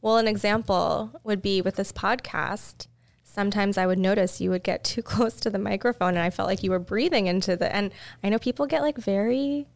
Well, 0.00 0.16
an 0.16 0.26
example 0.26 1.20
would 1.24 1.42
be 1.42 1.60
with 1.60 1.76
this 1.76 1.92
podcast. 1.92 2.86
Sometimes 3.22 3.76
I 3.76 3.86
would 3.86 3.98
notice 3.98 4.40
you 4.40 4.48
would 4.48 4.64
get 4.64 4.82
too 4.82 5.02
close 5.12 5.34
to 5.40 5.50
the 5.50 5.58
microphone 5.58 6.16
and 6.16 6.20
I 6.20 6.30
felt 6.30 6.48
like 6.48 6.62
you 6.62 6.70
were 6.70 6.78
breathing 6.78 7.26
into 7.26 7.54
the 7.54 7.72
and 7.74 7.92
I 8.24 8.30
know 8.30 8.38
people 8.38 8.66
get 8.66 8.82
like 8.82 8.96
very 8.96 9.66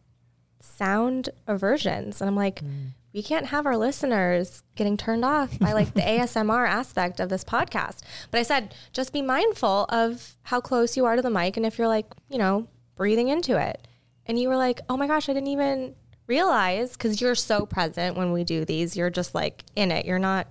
sound 0.59 1.29
aversions 1.45 2.19
and 2.19 2.27
I'm 2.27 2.35
like 2.35 2.61
mm. 2.61 2.89
We 3.13 3.21
can't 3.21 3.47
have 3.47 3.65
our 3.65 3.77
listeners 3.77 4.63
getting 4.75 4.97
turned 4.97 5.23
off 5.23 5.57
by 5.59 5.71
like 5.73 5.93
the 5.93 6.01
ASMR 6.01 6.67
aspect 6.67 7.19
of 7.19 7.29
this 7.29 7.43
podcast. 7.43 7.99
But 8.31 8.39
I 8.39 8.43
said 8.43 8.73
just 8.91 9.13
be 9.13 9.21
mindful 9.21 9.85
of 9.89 10.33
how 10.43 10.59
close 10.59 10.97
you 10.97 11.05
are 11.05 11.15
to 11.15 11.21
the 11.21 11.29
mic 11.29 11.55
and 11.55 11.65
if 11.65 11.77
you're 11.77 11.87
like, 11.87 12.07
you 12.29 12.37
know, 12.37 12.67
breathing 12.95 13.29
into 13.29 13.57
it. 13.57 13.87
And 14.25 14.39
you 14.39 14.47
were 14.47 14.55
like, 14.55 14.79
"Oh 14.89 14.95
my 14.95 15.05
gosh, 15.05 15.27
I 15.27 15.33
didn't 15.33 15.49
even 15.49 15.95
realize 16.27 16.93
because 16.93 17.21
you're 17.21 17.35
so 17.35 17.65
present 17.65 18.15
when 18.15 18.31
we 18.31 18.43
do 18.43 18.65
these. 18.65 18.95
You're 18.95 19.09
just 19.09 19.35
like 19.35 19.63
in 19.75 19.91
it. 19.91 20.05
You're 20.05 20.19
not 20.19 20.47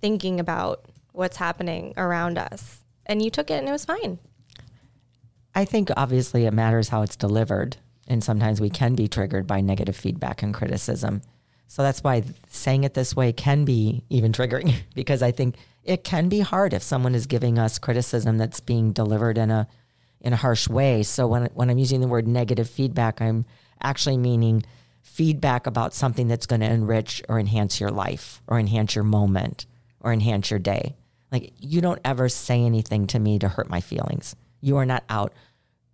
thinking 0.00 0.40
about 0.40 0.84
what's 1.12 1.36
happening 1.36 1.94
around 1.96 2.38
us. 2.38 2.84
And 3.06 3.22
you 3.22 3.30
took 3.30 3.50
it 3.50 3.54
and 3.54 3.68
it 3.68 3.72
was 3.72 3.84
fine. 3.84 4.18
I 5.54 5.64
think 5.64 5.90
obviously 5.96 6.46
it 6.46 6.52
matters 6.52 6.88
how 6.88 7.02
it's 7.02 7.16
delivered. 7.16 7.76
And 8.08 8.22
sometimes 8.22 8.60
we 8.60 8.70
can 8.70 8.94
be 8.94 9.08
triggered 9.08 9.46
by 9.46 9.60
negative 9.60 9.96
feedback 9.96 10.42
and 10.42 10.52
criticism. 10.52 11.22
So 11.72 11.82
that's 11.82 12.04
why 12.04 12.22
saying 12.48 12.84
it 12.84 12.92
this 12.92 13.16
way 13.16 13.32
can 13.32 13.64
be 13.64 14.04
even 14.10 14.30
triggering 14.30 14.74
because 14.94 15.22
I 15.22 15.30
think 15.30 15.56
it 15.82 16.04
can 16.04 16.28
be 16.28 16.40
hard 16.40 16.74
if 16.74 16.82
someone 16.82 17.14
is 17.14 17.24
giving 17.26 17.58
us 17.58 17.78
criticism 17.78 18.36
that's 18.36 18.60
being 18.60 18.92
delivered 18.92 19.38
in 19.38 19.50
a 19.50 19.66
in 20.20 20.34
a 20.34 20.36
harsh 20.36 20.68
way. 20.68 21.02
So 21.02 21.26
when 21.26 21.46
when 21.54 21.70
I'm 21.70 21.78
using 21.78 22.02
the 22.02 22.08
word 22.08 22.28
negative 22.28 22.68
feedback, 22.68 23.22
I'm 23.22 23.46
actually 23.80 24.18
meaning 24.18 24.64
feedback 25.00 25.66
about 25.66 25.94
something 25.94 26.28
that's 26.28 26.44
going 26.44 26.60
to 26.60 26.70
enrich 26.70 27.22
or 27.26 27.40
enhance 27.40 27.80
your 27.80 27.90
life 27.90 28.42
or 28.46 28.58
enhance 28.58 28.94
your 28.94 29.04
moment 29.04 29.64
or 30.00 30.12
enhance 30.12 30.50
your 30.50 30.60
day. 30.60 30.94
Like 31.30 31.54
you 31.58 31.80
don't 31.80 32.02
ever 32.04 32.28
say 32.28 32.60
anything 32.60 33.06
to 33.06 33.18
me 33.18 33.38
to 33.38 33.48
hurt 33.48 33.70
my 33.70 33.80
feelings. 33.80 34.36
You 34.60 34.76
are 34.76 34.84
not 34.84 35.04
out 35.08 35.32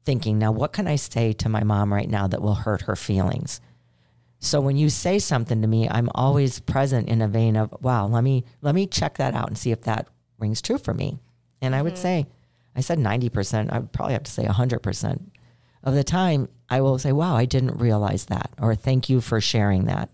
thinking, 0.05 0.41
now 0.41 0.51
what 0.51 0.73
can 0.73 0.89
I 0.89 0.97
say 0.97 1.35
to 1.35 1.49
my 1.49 1.63
mom 1.63 1.95
right 1.95 2.11
now 2.11 2.27
that 2.27 2.43
will 2.43 2.57
hurt 2.57 2.83
her 2.83 2.97
feelings? 2.97 3.61
So 4.41 4.61
when 4.61 4.77
you 4.77 4.89
say 4.89 5.19
something 5.19 5.63
to 5.63 5.69
me, 5.69 5.89
I'm 5.89 6.11
always 6.15 6.61
present 6.61 7.09
in 7.09 7.23
a 7.23 7.29
vein 7.29 7.57
of, 7.57 7.75
wow, 7.81 8.07
let 8.07 8.23
me 8.23 8.45
let 8.63 8.75
me 8.75 8.87
check 8.87 9.19
that 9.19 9.35
out 9.35 9.49
and 9.49 9.59
see 9.59 9.73
if 9.73 9.83
that 9.83 10.09
rings 10.39 10.63
true 10.63 10.79
for 10.79 10.95
me. 10.95 11.19
And 11.61 11.75
I 11.75 11.83
would 11.83 11.95
mm-hmm. 11.95 12.03
say, 12.03 12.27
I 12.77 12.81
said 12.81 12.99
90%, 12.99 13.73
I 13.73 13.81
would 13.81 13.93
probably 13.93 14.13
have 14.13 14.23
to 14.23 14.31
say 14.31 14.45
100% 14.45 15.21
of 15.83 15.95
the 15.95 16.05
time, 16.05 16.49
I 16.69 16.81
will 16.81 16.99
say, 16.99 17.13
wow, 17.13 17.35
I 17.35 17.45
didn't 17.45 17.79
realize 17.79 18.27
that, 18.27 18.51
or 18.61 18.75
thank 18.75 19.09
you 19.09 19.21
for 19.21 19.41
sharing 19.41 19.87
that. 19.87 20.11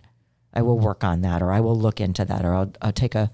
I 0.52 0.62
will 0.62 0.78
work 0.78 1.02
on 1.04 1.22
that, 1.22 1.42
or 1.42 1.52
I 1.52 1.60
will 1.60 1.78
look 1.78 2.00
into 2.00 2.24
that, 2.24 2.44
or 2.44 2.54
I'll, 2.54 2.72
I'll 2.80 2.92
take 2.92 3.14
a, 3.14 3.30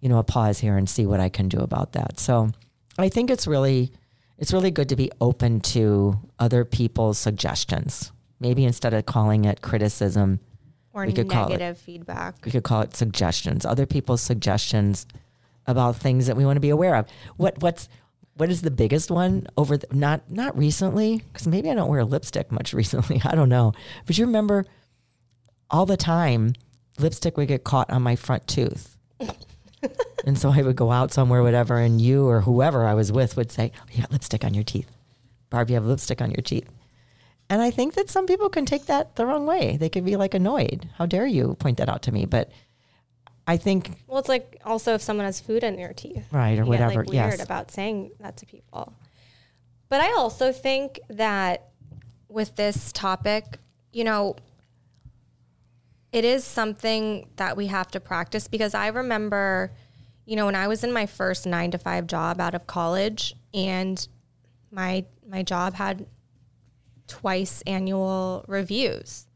you 0.00 0.08
know, 0.08 0.18
a 0.18 0.24
pause 0.24 0.60
here 0.60 0.76
and 0.76 0.88
see 0.88 1.06
what 1.06 1.20
I 1.20 1.28
can 1.28 1.48
do 1.48 1.58
about 1.58 1.92
that. 1.92 2.20
So 2.20 2.50
I 2.98 3.08
think 3.08 3.30
it's 3.30 3.46
really, 3.46 3.92
it's 4.38 4.52
really 4.52 4.70
good 4.70 4.88
to 4.90 4.96
be 4.96 5.10
open 5.20 5.60
to 5.60 6.18
other 6.38 6.64
people's 6.64 7.18
suggestions. 7.18 8.12
Maybe 8.40 8.64
instead 8.64 8.94
of 8.94 9.04
calling 9.06 9.44
it 9.44 9.60
criticism, 9.60 10.40
Or 10.92 11.04
We 11.06 11.12
could 11.12 11.28
call 11.30 11.46
it- 11.46 11.50
negative 11.50 11.78
feedback. 11.78 12.36
we 12.44 12.50
could 12.50 12.64
call 12.64 12.80
it 12.80 12.96
suggestions, 12.96 13.64
other 13.64 13.86
people's 13.86 14.22
suggestions 14.22 15.06
about 15.66 15.94
things 15.96 16.26
that 16.26 16.36
we 16.36 16.44
want 16.44 16.56
to 16.56 16.60
be 16.60 16.70
aware 16.70 16.96
of. 16.96 17.06
What 17.36 17.60
what's 17.62 17.88
what 18.36 18.48
is 18.50 18.62
the 18.62 18.70
biggest 18.70 19.10
one 19.10 19.46
over 19.56 19.76
the, 19.76 19.86
not 19.92 20.28
not 20.30 20.56
recently 20.58 21.22
because 21.32 21.46
maybe 21.46 21.70
I 21.70 21.74
don't 21.74 21.88
wear 21.88 22.04
lipstick 22.04 22.50
much 22.50 22.72
recently. 22.82 23.20
I 23.24 23.34
don't 23.36 23.48
know, 23.50 23.72
but 24.06 24.18
you 24.18 24.26
remember 24.26 24.64
all 25.70 25.86
the 25.86 25.96
time 25.98 26.54
lipstick 26.98 27.36
would 27.36 27.48
get 27.48 27.62
caught 27.62 27.88
on 27.90 28.02
my 28.02 28.16
front 28.16 28.46
tooth. 28.48 28.96
and 30.24 30.36
so 30.38 30.50
I 30.50 30.62
would 30.62 30.76
go 30.76 30.90
out 30.90 31.12
somewhere, 31.12 31.42
whatever, 31.42 31.78
and 31.78 32.00
you 32.00 32.26
or 32.26 32.40
whoever 32.40 32.84
I 32.86 32.94
was 32.94 33.12
with 33.12 33.36
would 33.36 33.52
say, 33.52 33.70
oh, 33.78 33.84
"You 33.92 34.00
got 34.02 34.10
lipstick 34.12 34.44
on 34.44 34.54
your 34.54 34.64
teeth, 34.64 34.90
Barb. 35.50 35.68
You 35.70 35.74
have 35.76 35.84
lipstick 35.86 36.20
on 36.20 36.30
your 36.30 36.42
teeth." 36.42 36.68
And 37.50 37.60
I 37.60 37.72
think 37.72 37.94
that 37.94 38.08
some 38.08 38.26
people 38.26 38.48
can 38.48 38.64
take 38.64 38.86
that 38.86 39.16
the 39.16 39.26
wrong 39.26 39.44
way. 39.44 39.76
They 39.76 39.88
could 39.88 40.04
be 40.04 40.16
like 40.16 40.34
annoyed. 40.34 40.88
How 40.96 41.04
dare 41.04 41.26
you 41.26 41.56
point 41.58 41.78
that 41.78 41.88
out 41.88 42.02
to 42.02 42.12
me? 42.12 42.24
But 42.24 42.50
I 43.46 43.56
think 43.56 44.04
Well, 44.06 44.18
it's 44.18 44.28
like 44.28 44.62
also 44.64 44.94
if 44.94 45.02
someone 45.02 45.26
has 45.26 45.40
food 45.40 45.64
in 45.64 45.74
their 45.74 45.92
teeth, 45.92 46.26
right 46.30 46.52
or 46.52 46.52
you 46.52 46.58
get, 46.58 46.68
whatever. 46.68 47.00
like, 47.00 47.10
weird 47.10 47.32
yes. 47.32 47.42
about 47.42 47.72
saying 47.72 48.12
that 48.20 48.36
to 48.36 48.46
people. 48.46 48.94
But 49.88 50.00
I 50.00 50.12
also 50.12 50.52
think 50.52 51.00
that 51.08 51.70
with 52.28 52.54
this 52.54 52.92
topic, 52.92 53.58
you 53.92 54.04
know, 54.04 54.36
it 56.12 56.24
is 56.24 56.44
something 56.44 57.28
that 57.34 57.56
we 57.56 57.66
have 57.66 57.88
to 57.88 57.98
practice 57.98 58.46
because 58.46 58.74
I 58.74 58.86
remember, 58.86 59.72
you 60.24 60.36
know, 60.36 60.46
when 60.46 60.54
I 60.54 60.68
was 60.68 60.84
in 60.84 60.92
my 60.92 61.06
first 61.06 61.46
nine 61.46 61.72
to 61.72 61.78
five 61.78 62.06
job 62.06 62.40
out 62.40 62.54
of 62.54 62.68
college, 62.68 63.34
and 63.52 64.06
my 64.70 65.04
my 65.28 65.42
job 65.42 65.74
had 65.74 66.06
twice 67.10 67.62
annual 67.66 68.44
reviews. 68.46 69.26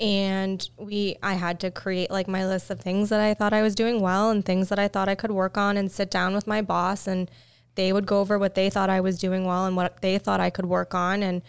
And 0.00 0.68
we 0.78 1.16
i 1.22 1.34
had 1.34 1.60
to 1.60 1.70
create 1.70 2.10
like 2.10 2.26
my 2.26 2.46
list 2.46 2.68
of 2.70 2.80
things 2.80 3.10
that 3.10 3.20
i 3.20 3.32
thought 3.32 3.52
i 3.52 3.62
was 3.62 3.76
doing 3.76 4.00
well 4.00 4.30
and 4.30 4.44
things 4.44 4.68
that 4.70 4.78
i 4.78 4.88
thought 4.88 5.08
i 5.08 5.14
could 5.14 5.30
work 5.30 5.56
on 5.56 5.76
and 5.76 5.90
sit 5.90 6.10
down 6.10 6.34
with 6.34 6.48
my 6.48 6.62
boss 6.62 7.06
and 7.06 7.30
they 7.76 7.92
would 7.92 8.04
go 8.04 8.18
over 8.18 8.36
what 8.36 8.56
they 8.56 8.68
thought 8.70 8.90
i 8.90 9.00
was 9.00 9.20
doing 9.20 9.44
well 9.44 9.66
and 9.66 9.76
what 9.76 10.00
they 10.00 10.18
thought 10.18 10.40
i 10.40 10.50
could 10.50 10.66
work 10.66 10.94
on. 10.94 11.22
And 11.22 11.42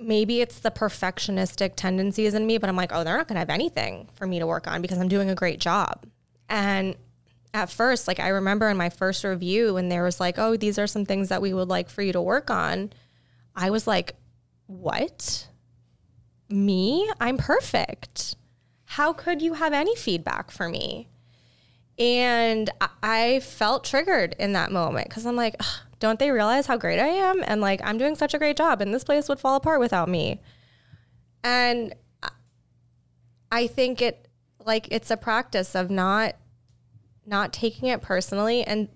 maybe 0.00 0.40
it's 0.40 0.60
the 0.60 0.70
perfectionistic 0.70 1.72
tendencies 1.76 2.34
in 2.34 2.46
me 2.46 2.58
but 2.58 2.68
i'm 2.68 2.76
like 2.76 2.90
oh 2.92 3.04
they're 3.04 3.16
not 3.16 3.28
going 3.28 3.36
to 3.36 3.40
have 3.40 3.50
anything 3.50 4.08
for 4.14 4.26
me 4.26 4.38
to 4.38 4.46
work 4.46 4.66
on 4.66 4.80
because 4.82 4.98
i'm 4.98 5.08
doing 5.08 5.30
a 5.30 5.34
great 5.34 5.60
job. 5.60 6.06
And 6.48 6.96
at 7.54 7.70
first 7.70 8.08
like 8.08 8.20
i 8.20 8.28
remember 8.28 8.68
in 8.68 8.76
my 8.76 8.88
first 8.88 9.24
review 9.24 9.74
when 9.74 9.88
there 9.88 10.02
was 10.02 10.18
like 10.18 10.38
oh 10.38 10.56
these 10.56 10.78
are 10.78 10.86
some 10.86 11.04
things 11.04 11.28
that 11.28 11.42
we 11.42 11.52
would 11.52 11.68
like 11.68 11.88
for 11.88 12.02
you 12.02 12.12
to 12.12 12.20
work 12.20 12.50
on 12.50 12.90
i 13.54 13.70
was 13.70 13.86
like 13.86 14.14
what 14.80 15.48
me? 16.48 17.10
I'm 17.20 17.36
perfect. 17.36 18.36
How 18.84 19.12
could 19.12 19.40
you 19.40 19.54
have 19.54 19.72
any 19.72 19.94
feedback 19.96 20.50
for 20.50 20.68
me? 20.68 21.08
And 21.98 22.70
I- 23.02 23.40
felt 23.40 23.84
triggered 23.84 24.34
in 24.38 24.52
that 24.54 24.72
moment 24.72 25.08
because 25.08 25.26
I'm 25.26 25.36
like, 25.36 25.60
don't 25.98 26.18
they 26.18 26.30
realize 26.30 26.66
how 26.66 26.76
great 26.76 26.98
I 26.98 27.06
am? 27.06 27.42
And 27.46 27.60
like, 27.60 27.80
I'm 27.84 27.98
doing 27.98 28.16
such 28.16 28.34
a 28.34 28.38
great 28.38 28.56
job, 28.56 28.80
and 28.80 28.92
this 28.92 29.04
place 29.04 29.28
would 29.28 29.40
fall 29.40 29.56
apart 29.56 29.80
without 29.80 30.08
me. 30.08 30.40
And 31.44 31.94
I 33.50 33.66
think 33.66 34.00
it, 34.00 34.28
like, 34.64 34.88
it's 34.90 35.10
a 35.10 35.16
practice 35.16 35.74
of 35.74 35.90
not, 35.90 36.36
not 37.26 37.52
taking 37.52 37.88
it 37.88 38.00
personally. 38.00 38.64
And 38.64 38.88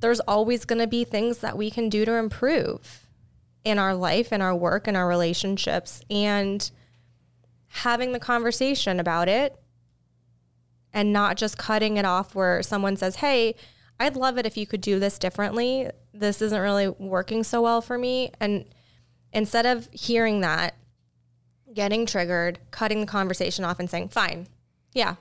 there's 0.00 0.20
always 0.20 0.64
going 0.64 0.80
to 0.80 0.86
be 0.86 1.04
things 1.04 1.38
that 1.38 1.56
we 1.56 1.70
can 1.70 1.88
do 1.88 2.04
to 2.04 2.14
improve 2.14 3.06
in 3.64 3.78
our 3.78 3.94
life, 3.94 4.32
in 4.32 4.42
our 4.42 4.54
work, 4.54 4.88
in 4.88 4.96
our 4.96 5.06
relationships, 5.06 6.02
and 6.10 6.70
having 7.68 8.12
the 8.12 8.20
conversation 8.20 9.00
about 9.00 9.28
it 9.28 9.56
and 10.92 11.12
not 11.12 11.36
just 11.36 11.56
cutting 11.56 11.96
it 11.96 12.04
off 12.04 12.34
where 12.34 12.62
someone 12.62 12.96
says, 12.96 13.16
Hey, 13.16 13.54
I'd 13.98 14.16
love 14.16 14.36
it 14.36 14.46
if 14.46 14.56
you 14.56 14.66
could 14.66 14.80
do 14.80 14.98
this 14.98 15.18
differently. 15.18 15.88
This 16.12 16.42
isn't 16.42 16.60
really 16.60 16.88
working 16.88 17.44
so 17.44 17.62
well 17.62 17.80
for 17.80 17.96
me. 17.96 18.32
And 18.40 18.66
instead 19.32 19.64
of 19.64 19.88
hearing 19.92 20.40
that, 20.40 20.74
getting 21.72 22.04
triggered, 22.04 22.58
cutting 22.70 23.00
the 23.00 23.06
conversation 23.06 23.64
off 23.64 23.78
and 23.80 23.88
saying, 23.88 24.08
Fine, 24.08 24.48
yeah. 24.92 25.16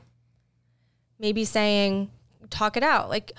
Maybe 1.20 1.46
saying, 1.46 2.10
talk 2.50 2.76
it 2.76 2.84
out. 2.84 3.10
Like, 3.10 3.34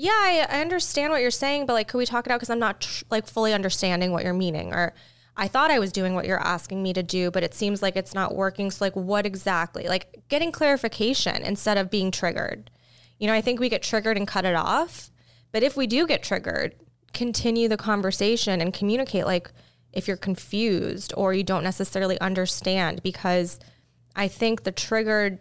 yeah, 0.00 0.12
I, 0.12 0.46
I 0.48 0.60
understand 0.60 1.10
what 1.10 1.22
you're 1.22 1.32
saying, 1.32 1.66
but 1.66 1.72
like, 1.72 1.88
could 1.88 1.98
we 1.98 2.06
talk 2.06 2.24
it 2.24 2.30
out? 2.30 2.36
Because 2.36 2.50
I'm 2.50 2.60
not 2.60 2.82
tr- 2.82 3.04
like 3.10 3.26
fully 3.26 3.52
understanding 3.52 4.12
what 4.12 4.22
you're 4.22 4.32
meaning. 4.32 4.72
Or 4.72 4.94
I 5.36 5.48
thought 5.48 5.72
I 5.72 5.80
was 5.80 5.90
doing 5.90 6.14
what 6.14 6.24
you're 6.24 6.38
asking 6.38 6.84
me 6.84 6.92
to 6.92 7.02
do, 7.02 7.32
but 7.32 7.42
it 7.42 7.52
seems 7.52 7.82
like 7.82 7.96
it's 7.96 8.14
not 8.14 8.36
working. 8.36 8.70
So, 8.70 8.84
like, 8.84 8.94
what 8.94 9.26
exactly? 9.26 9.88
Like, 9.88 10.22
getting 10.28 10.52
clarification 10.52 11.42
instead 11.42 11.76
of 11.76 11.90
being 11.90 12.12
triggered. 12.12 12.70
You 13.18 13.26
know, 13.26 13.32
I 13.32 13.40
think 13.40 13.58
we 13.58 13.68
get 13.68 13.82
triggered 13.82 14.16
and 14.16 14.28
cut 14.28 14.44
it 14.44 14.54
off. 14.54 15.10
But 15.50 15.64
if 15.64 15.76
we 15.76 15.88
do 15.88 16.06
get 16.06 16.22
triggered, 16.22 16.76
continue 17.12 17.66
the 17.66 17.76
conversation 17.76 18.60
and 18.60 18.72
communicate. 18.72 19.26
Like, 19.26 19.50
if 19.92 20.06
you're 20.06 20.16
confused 20.16 21.12
or 21.16 21.34
you 21.34 21.42
don't 21.42 21.64
necessarily 21.64 22.20
understand, 22.20 23.02
because 23.02 23.58
I 24.14 24.28
think 24.28 24.62
the 24.62 24.70
triggered, 24.70 25.40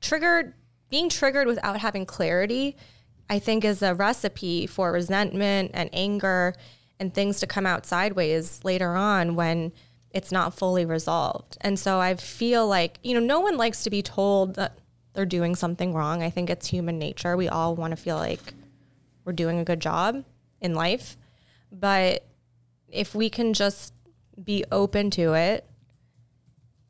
triggered, 0.00 0.54
being 0.88 1.10
triggered 1.10 1.46
without 1.46 1.80
having 1.80 2.06
clarity, 2.06 2.74
I 3.28 3.38
think 3.38 3.64
is 3.64 3.82
a 3.82 3.94
recipe 3.94 4.66
for 4.66 4.92
resentment 4.92 5.72
and 5.74 5.90
anger 5.92 6.54
and 6.98 7.12
things 7.12 7.40
to 7.40 7.46
come 7.46 7.66
out 7.66 7.84
sideways 7.86 8.60
later 8.64 8.94
on 8.94 9.34
when 9.34 9.72
it's 10.10 10.32
not 10.32 10.54
fully 10.54 10.84
resolved. 10.84 11.58
And 11.60 11.78
so 11.78 11.98
I 12.00 12.14
feel 12.14 12.66
like, 12.66 12.98
you 13.02 13.14
know, 13.14 13.20
no 13.20 13.40
one 13.40 13.56
likes 13.56 13.82
to 13.82 13.90
be 13.90 14.02
told 14.02 14.54
that 14.54 14.78
they're 15.12 15.26
doing 15.26 15.54
something 15.54 15.92
wrong. 15.92 16.22
I 16.22 16.30
think 16.30 16.48
it's 16.48 16.68
human 16.68 16.98
nature. 16.98 17.36
We 17.36 17.48
all 17.48 17.74
want 17.74 17.90
to 17.90 17.96
feel 17.96 18.16
like 18.16 18.54
we're 19.24 19.32
doing 19.32 19.58
a 19.58 19.64
good 19.64 19.80
job 19.80 20.24
in 20.60 20.74
life. 20.74 21.16
But 21.72 22.24
if 22.88 23.14
we 23.14 23.28
can 23.28 23.52
just 23.52 23.92
be 24.42 24.64
open 24.70 25.10
to 25.12 25.34
it, 25.34 25.66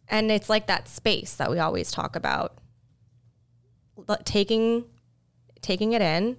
and 0.08 0.30
it's 0.30 0.48
like 0.48 0.66
that 0.68 0.88
space 0.88 1.34
that 1.34 1.50
we 1.50 1.58
always 1.58 1.90
talk 1.90 2.14
about, 2.14 2.58
taking 4.24 4.84
taking 5.66 5.92
it 5.92 6.00
in, 6.00 6.36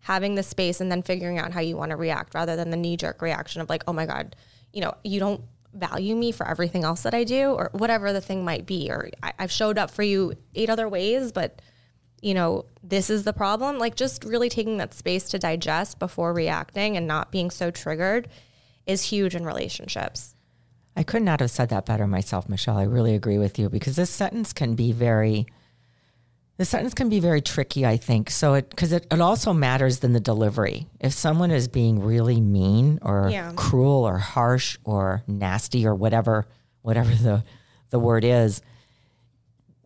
having 0.00 0.34
the 0.34 0.42
space, 0.42 0.80
and 0.80 0.92
then 0.92 1.02
figuring 1.02 1.38
out 1.38 1.52
how 1.52 1.60
you 1.60 1.76
want 1.76 1.90
to 1.90 1.96
react 1.96 2.34
rather 2.34 2.54
than 2.54 2.70
the 2.70 2.76
knee 2.76 2.96
jerk 2.96 3.22
reaction 3.22 3.60
of 3.60 3.68
like, 3.68 3.82
oh 3.88 3.92
my 3.92 4.06
God, 4.06 4.36
you 4.72 4.80
know, 4.80 4.94
you 5.02 5.18
don't 5.18 5.40
value 5.72 6.14
me 6.14 6.30
for 6.30 6.46
everything 6.46 6.84
else 6.84 7.02
that 7.02 7.14
I 7.14 7.24
do, 7.24 7.50
or 7.50 7.70
whatever 7.72 8.12
the 8.12 8.20
thing 8.20 8.44
might 8.44 8.66
be, 8.66 8.90
or 8.90 9.10
I, 9.22 9.32
I've 9.38 9.50
showed 9.50 9.78
up 9.78 9.90
for 9.90 10.02
you 10.02 10.34
eight 10.54 10.70
other 10.70 10.88
ways, 10.88 11.32
but 11.32 11.60
you 12.22 12.34
know, 12.34 12.64
this 12.82 13.10
is 13.10 13.24
the 13.24 13.32
problem. 13.32 13.78
Like 13.78 13.94
just 13.94 14.24
really 14.24 14.48
taking 14.48 14.78
that 14.78 14.94
space 14.94 15.28
to 15.30 15.38
digest 15.38 15.98
before 15.98 16.32
reacting 16.32 16.96
and 16.96 17.06
not 17.06 17.30
being 17.30 17.50
so 17.50 17.70
triggered 17.70 18.28
is 18.86 19.02
huge 19.02 19.34
in 19.34 19.44
relationships. 19.44 20.34
I 20.96 21.02
could 21.02 21.22
not 21.22 21.40
have 21.40 21.50
said 21.50 21.68
that 21.68 21.84
better 21.84 22.06
myself, 22.06 22.48
Michelle. 22.48 22.78
I 22.78 22.84
really 22.84 23.14
agree 23.14 23.36
with 23.36 23.58
you 23.58 23.68
because 23.68 23.96
this 23.96 24.10
sentence 24.10 24.54
can 24.54 24.74
be 24.74 24.92
very 24.92 25.46
the 26.58 26.64
sentence 26.64 26.94
can 26.94 27.08
be 27.08 27.20
very 27.20 27.40
tricky, 27.42 27.84
I 27.84 27.96
think. 27.98 28.30
So 28.30 28.54
it 28.54 28.70
because 28.70 28.92
it, 28.92 29.06
it 29.10 29.20
also 29.20 29.52
matters 29.52 29.98
than 29.98 30.12
the 30.12 30.20
delivery. 30.20 30.86
If 31.00 31.12
someone 31.12 31.50
is 31.50 31.68
being 31.68 32.02
really 32.02 32.40
mean 32.40 32.98
or 33.02 33.28
Yeah. 33.30 33.52
cruel 33.56 34.04
or 34.04 34.18
harsh 34.18 34.78
or 34.84 35.22
nasty 35.26 35.86
or 35.86 35.94
whatever 35.94 36.46
whatever 36.82 37.14
the 37.14 37.44
the 37.90 37.98
word 37.98 38.24
is, 38.24 38.62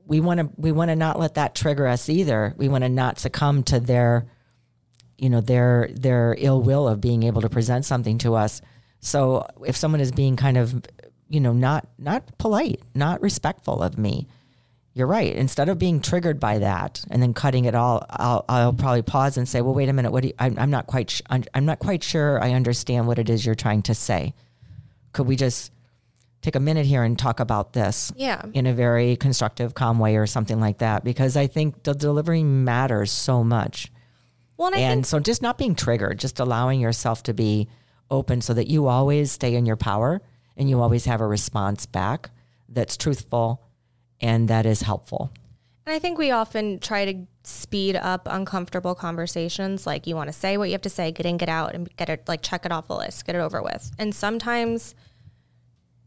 we 0.06 0.20
want 0.20 0.40
to 0.40 0.50
we 0.56 0.72
want 0.72 0.90
to 0.90 0.96
not 0.96 1.18
let 1.18 1.34
that 1.34 1.54
trigger 1.54 1.86
us 1.86 2.08
either. 2.08 2.54
We 2.56 2.68
want 2.68 2.82
to 2.84 2.88
not 2.88 3.18
succumb 3.18 3.62
to 3.64 3.80
their 3.80 4.26
you 5.18 5.28
know 5.28 5.40
their 5.40 5.88
their 5.94 6.34
ill 6.38 6.62
will 6.62 6.88
of 6.88 7.00
being 7.00 7.22
able 7.24 7.42
to 7.42 7.48
present 7.48 7.84
something 7.84 8.18
to 8.18 8.34
us. 8.34 8.60
So 9.00 9.46
if 9.66 9.76
someone 9.76 10.00
is 10.00 10.12
being 10.12 10.36
kind 10.36 10.56
of 10.56 10.82
you 11.28 11.40
know 11.40 11.52
not 11.52 11.88
not 11.98 12.38
polite, 12.38 12.80
not 12.94 13.20
respectful 13.22 13.82
of 13.82 13.98
me, 13.98 14.28
you're 15.00 15.08
right. 15.08 15.34
Instead 15.34 15.68
of 15.68 15.78
being 15.78 16.00
triggered 16.00 16.38
by 16.38 16.58
that 16.58 17.02
and 17.10 17.20
then 17.20 17.34
cutting 17.34 17.64
it 17.64 17.74
all, 17.74 18.06
I'll, 18.10 18.44
I'll 18.48 18.72
probably 18.72 19.02
pause 19.02 19.36
and 19.36 19.48
say, 19.48 19.60
"Well, 19.62 19.74
wait 19.74 19.88
a 19.88 19.92
minute. 19.92 20.12
What 20.12 20.22
do 20.22 20.28
you, 20.28 20.34
I'm, 20.38 20.56
I'm 20.58 20.70
not 20.70 20.86
quite. 20.86 21.10
Sh- 21.10 21.22
I'm, 21.28 21.42
I'm 21.54 21.64
not 21.66 21.80
quite 21.80 22.04
sure. 22.04 22.40
I 22.40 22.52
understand 22.52 23.08
what 23.08 23.18
it 23.18 23.28
is 23.28 23.44
you're 23.44 23.56
trying 23.56 23.82
to 23.82 23.94
say. 23.94 24.34
Could 25.12 25.26
we 25.26 25.34
just 25.34 25.72
take 26.42 26.54
a 26.54 26.60
minute 26.60 26.86
here 26.86 27.02
and 27.02 27.18
talk 27.18 27.40
about 27.40 27.72
this 27.72 28.12
Yeah. 28.16 28.42
in 28.54 28.66
a 28.66 28.72
very 28.72 29.16
constructive, 29.16 29.74
calm 29.74 29.98
way, 29.98 30.16
or 30.16 30.26
something 30.26 30.60
like 30.60 30.78
that? 30.78 31.02
Because 31.02 31.36
I 31.36 31.46
think 31.48 31.82
the 31.82 31.94
delivery 31.94 32.44
matters 32.44 33.10
so 33.10 33.42
much. 33.42 33.90
Well, 34.56 34.68
and 34.68 34.76
And 34.76 34.98
think 34.98 35.06
so, 35.06 35.18
just 35.20 35.42
not 35.42 35.58
being 35.58 35.74
triggered, 35.74 36.18
just 36.18 36.38
allowing 36.38 36.78
yourself 36.80 37.22
to 37.24 37.34
be 37.34 37.68
open, 38.10 38.40
so 38.42 38.54
that 38.54 38.68
you 38.68 38.86
always 38.86 39.32
stay 39.32 39.54
in 39.54 39.64
your 39.66 39.76
power 39.76 40.20
and 40.56 40.68
you 40.68 40.80
always 40.82 41.06
have 41.06 41.20
a 41.22 41.26
response 41.26 41.86
back 41.86 42.30
that's 42.68 42.96
truthful 42.96 43.62
and 44.20 44.48
that 44.48 44.66
is 44.66 44.82
helpful. 44.82 45.30
And 45.86 45.94
I 45.94 45.98
think 45.98 46.18
we 46.18 46.30
often 46.30 46.78
try 46.78 47.12
to 47.12 47.26
speed 47.42 47.96
up 47.96 48.28
uncomfortable 48.30 48.94
conversations. 48.94 49.86
Like 49.86 50.06
you 50.06 50.14
want 50.14 50.28
to 50.28 50.32
say 50.32 50.56
what 50.56 50.68
you 50.68 50.72
have 50.72 50.82
to 50.82 50.90
say, 50.90 51.10
get 51.10 51.26
in, 51.26 51.36
get 51.36 51.48
out, 51.48 51.74
and 51.74 51.94
get 51.96 52.08
it 52.08 52.28
like 52.28 52.42
check 52.42 52.64
it 52.64 52.72
off 52.72 52.86
the 52.88 52.96
list, 52.96 53.26
get 53.26 53.34
it 53.34 53.40
over 53.40 53.62
with. 53.62 53.90
And 53.98 54.14
sometimes 54.14 54.94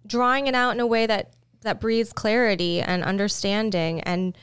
drawing 0.05 0.47
it 0.47 0.55
out 0.55 0.71
in 0.71 0.79
a 0.79 0.87
way 0.87 1.05
that 1.05 1.33
that 1.61 1.79
breeds 1.79 2.13
clarity 2.13 2.81
and 2.81 3.03
understanding 3.03 4.01
and 4.01 4.37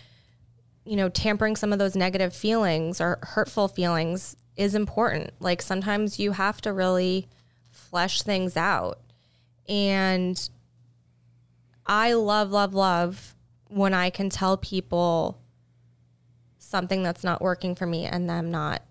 you 0.84 0.96
know, 0.96 1.08
tampering 1.08 1.56
some 1.56 1.72
of 1.72 1.78
those 1.78 1.94
negative 1.94 2.34
feelings 2.34 3.00
or 3.00 3.18
hurtful 3.22 3.68
feelings 3.68 4.36
is 4.56 4.74
important. 4.74 5.30
Like 5.38 5.62
sometimes 5.62 6.18
you 6.18 6.32
have 6.32 6.60
to 6.62 6.72
really 6.72 7.28
flesh 7.70 8.22
things 8.22 8.56
out. 8.56 9.00
And 9.68 10.50
I 11.86 12.14
love, 12.14 12.50
love, 12.50 12.74
love 12.74 13.36
when 13.70 13.94
I 13.94 14.10
can 14.10 14.28
tell 14.30 14.56
people 14.56 15.40
something 16.58 17.02
that's 17.02 17.24
not 17.24 17.40
working 17.40 17.74
for 17.74 17.86
me 17.86 18.04
and 18.04 18.28
them 18.28 18.50
not 18.50 18.82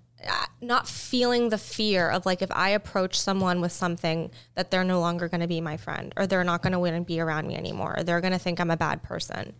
not 0.62 0.88
feeling 0.88 1.48
the 1.48 1.58
fear 1.58 2.10
of 2.10 2.26
like 2.26 2.42
if 2.42 2.52
I 2.52 2.70
approach 2.70 3.20
someone 3.20 3.62
with 3.62 3.72
something 3.72 4.32
that 4.56 4.70
they're 4.70 4.84
no 4.84 5.00
longer 5.00 5.30
going 5.30 5.40
to 5.40 5.48
be 5.48 5.62
my 5.62 5.78
friend 5.78 6.14
or 6.18 6.28
they're 6.28 6.44
not 6.44 6.62
going 6.62 6.74
to 6.74 6.80
want 6.80 6.96
to 6.96 7.02
be 7.02 7.22
around 7.22 7.48
me 7.48 7.56
anymore 7.56 7.96
or 7.98 8.04
they're 8.04 8.20
going 8.20 8.34
to 8.34 8.40
think 8.40 8.60
I'm 8.60 8.72
a 8.72 8.76
bad 8.76 9.02
person. 9.02 9.54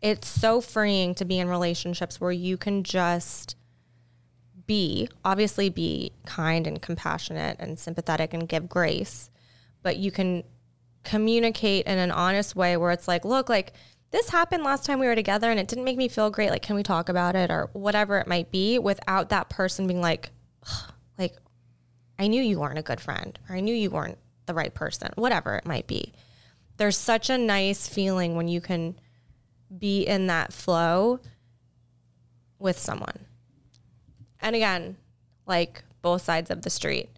It's 0.00 0.26
so 0.26 0.62
freeing 0.62 1.14
to 1.16 1.26
be 1.26 1.38
in 1.38 1.48
relationships 1.48 2.18
where 2.18 2.32
you 2.32 2.56
can 2.56 2.82
just 2.82 3.56
be, 4.66 5.08
obviously 5.24 5.68
be 5.68 6.12
kind 6.24 6.66
and 6.66 6.80
compassionate 6.80 7.56
and 7.60 7.78
sympathetic 7.78 8.32
and 8.32 8.48
give 8.48 8.68
grace, 8.68 9.30
but 9.82 9.96
you 9.98 10.10
can 10.10 10.44
communicate 11.04 11.86
in 11.86 11.98
an 11.98 12.10
honest 12.10 12.56
way 12.56 12.76
where 12.76 12.90
it's 12.90 13.06
like, 13.06 13.24
look, 13.24 13.48
like 13.48 13.72
this 14.16 14.30
happened 14.30 14.64
last 14.64 14.86
time 14.86 14.98
we 14.98 15.06
were 15.06 15.14
together 15.14 15.50
and 15.50 15.60
it 15.60 15.68
didn't 15.68 15.84
make 15.84 15.98
me 15.98 16.08
feel 16.08 16.30
great. 16.30 16.48
Like, 16.48 16.62
can 16.62 16.74
we 16.74 16.82
talk 16.82 17.10
about 17.10 17.36
it 17.36 17.50
or 17.50 17.68
whatever 17.74 18.16
it 18.18 18.26
might 18.26 18.50
be 18.50 18.78
without 18.78 19.28
that 19.28 19.50
person 19.50 19.86
being 19.86 20.00
like, 20.00 20.30
like, 21.18 21.36
I 22.18 22.26
knew 22.26 22.42
you 22.42 22.58
weren't 22.58 22.78
a 22.78 22.82
good 22.82 22.98
friend 22.98 23.38
or 23.46 23.56
I 23.56 23.60
knew 23.60 23.74
you 23.74 23.90
weren't 23.90 24.16
the 24.46 24.54
right 24.54 24.72
person, 24.72 25.10
whatever 25.16 25.54
it 25.56 25.66
might 25.66 25.86
be. 25.86 26.14
There's 26.78 26.96
such 26.96 27.28
a 27.28 27.36
nice 27.36 27.86
feeling 27.86 28.36
when 28.36 28.48
you 28.48 28.62
can 28.62 28.98
be 29.76 30.04
in 30.04 30.28
that 30.28 30.50
flow 30.50 31.20
with 32.58 32.78
someone. 32.78 33.26
And 34.40 34.56
again, 34.56 34.96
like 35.46 35.84
both 36.00 36.22
sides 36.22 36.50
of 36.50 36.62
the 36.62 36.70
street. 36.70 37.10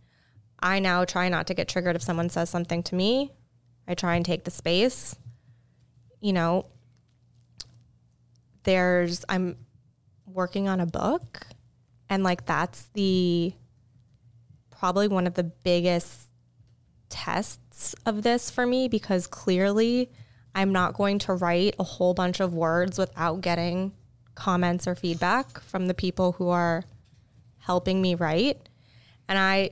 I 0.59 0.81
now 0.81 1.05
try 1.05 1.29
not 1.29 1.47
to 1.47 1.55
get 1.55 1.69
triggered 1.69 1.95
if 1.95 2.03
someone 2.03 2.29
says 2.29 2.51
something 2.51 2.83
to 2.85 2.97
me. 2.97 3.31
I 3.87 3.95
try 3.95 4.17
and 4.17 4.25
take 4.25 4.43
the 4.43 4.51
space. 4.51 5.15
You 6.21 6.33
know, 6.33 6.67
there's 8.65 9.25
I'm 9.29 9.57
working 10.27 10.69
on 10.69 10.81
a 10.81 10.87
book 10.87 11.47
and 12.09 12.23
like 12.23 12.47
that's 12.47 12.89
the 12.95 13.53
probably 14.71 15.09
one 15.09 15.27
of 15.27 15.35
the 15.35 15.45
biggest 15.45 16.29
tests 17.09 17.95
of 18.07 18.23
this 18.23 18.51
for 18.51 18.67
me 18.67 18.89
because 18.89 19.27
clearly 19.27 20.11
I'm 20.55 20.73
not 20.73 20.95
going 20.95 21.19
to 21.21 21.35
write 21.35 21.75
a 21.79 21.85
whole 21.85 22.15
bunch 22.15 22.41
of 22.41 22.55
words 22.55 22.99
without 22.99 23.41
getting 23.41 23.93
comments 24.35 24.87
or 24.87 24.95
feedback 24.95 25.61
from 25.61 25.87
the 25.87 25.95
people 25.95 26.33
who 26.33 26.49
are 26.49 26.85
helping 27.59 28.01
me 28.01 28.15
write. 28.15 28.69
And 29.29 29.39
I 29.39 29.71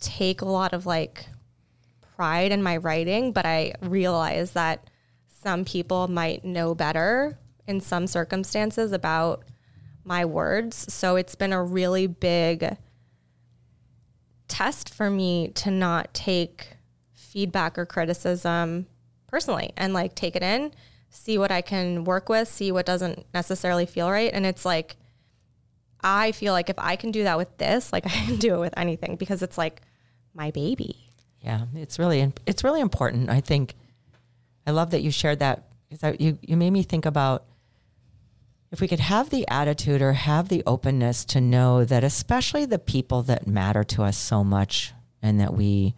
take 0.00 0.40
a 0.40 0.46
lot 0.46 0.72
of 0.72 0.86
like 0.86 1.26
pride 2.16 2.52
in 2.52 2.62
my 2.62 2.78
writing, 2.78 3.32
but 3.32 3.46
I 3.46 3.74
realize 3.82 4.52
that 4.52 4.88
some 5.42 5.64
people 5.64 6.08
might 6.08 6.44
know 6.44 6.74
better 6.74 7.38
in 7.66 7.80
some 7.80 8.06
circumstances 8.06 8.92
about 8.92 9.44
my 10.04 10.24
words. 10.24 10.92
So 10.92 11.16
it's 11.16 11.34
been 11.34 11.52
a 11.52 11.62
really 11.62 12.06
big 12.06 12.76
test 14.48 14.94
for 14.94 15.10
me 15.10 15.48
to 15.48 15.70
not 15.70 16.14
take 16.14 16.68
feedback 17.12 17.76
or 17.76 17.84
criticism 17.84 18.86
personally 19.26 19.72
and 19.76 19.92
like 19.92 20.14
take 20.14 20.36
it 20.36 20.42
in, 20.42 20.72
see 21.10 21.36
what 21.36 21.50
I 21.50 21.60
can 21.60 22.04
work 22.04 22.28
with, 22.28 22.48
see 22.48 22.70
what 22.70 22.86
doesn't 22.86 23.26
necessarily 23.34 23.86
feel 23.86 24.10
right. 24.10 24.30
And 24.32 24.46
it's 24.46 24.64
like, 24.64 24.96
I 26.00 26.32
feel 26.32 26.52
like 26.52 26.70
if 26.70 26.78
I 26.78 26.94
can 26.96 27.10
do 27.10 27.24
that 27.24 27.36
with 27.36 27.58
this, 27.58 27.92
like 27.92 28.06
I 28.06 28.10
can 28.10 28.36
do 28.36 28.54
it 28.54 28.60
with 28.60 28.74
anything 28.76 29.16
because 29.16 29.42
it's 29.42 29.58
like 29.58 29.82
my 30.34 30.50
baby. 30.50 31.10
Yeah, 31.40 31.66
it's 31.74 31.98
really 31.98 32.32
it's 32.46 32.64
really 32.64 32.80
important. 32.80 33.30
I 33.30 33.40
think 33.40 33.74
I 34.66 34.72
love 34.72 34.90
that 34.90 35.02
you 35.02 35.10
shared 35.10 35.38
that 35.40 35.68
because 35.88 36.16
you 36.18 36.38
you 36.42 36.56
made 36.56 36.70
me 36.70 36.82
think 36.82 37.06
about 37.06 37.44
if 38.70 38.80
we 38.80 38.88
could 38.88 39.00
have 39.00 39.30
the 39.30 39.46
attitude 39.48 40.02
or 40.02 40.12
have 40.12 40.48
the 40.48 40.62
openness 40.66 41.24
to 41.24 41.40
know 41.40 41.84
that 41.84 42.04
especially 42.04 42.64
the 42.64 42.78
people 42.78 43.22
that 43.22 43.46
matter 43.46 43.84
to 43.84 44.02
us 44.02 44.16
so 44.16 44.42
much 44.42 44.92
and 45.22 45.40
that 45.40 45.54
we 45.54 45.94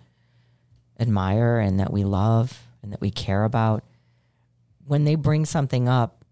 admire 1.00 1.58
and 1.58 1.80
that 1.80 1.92
we 1.92 2.04
love 2.04 2.66
and 2.82 2.92
that 2.92 3.00
we 3.00 3.10
care 3.10 3.44
about 3.44 3.84
when 4.86 5.04
they 5.04 5.14
bring 5.14 5.44
something 5.44 5.88
up 5.88 6.24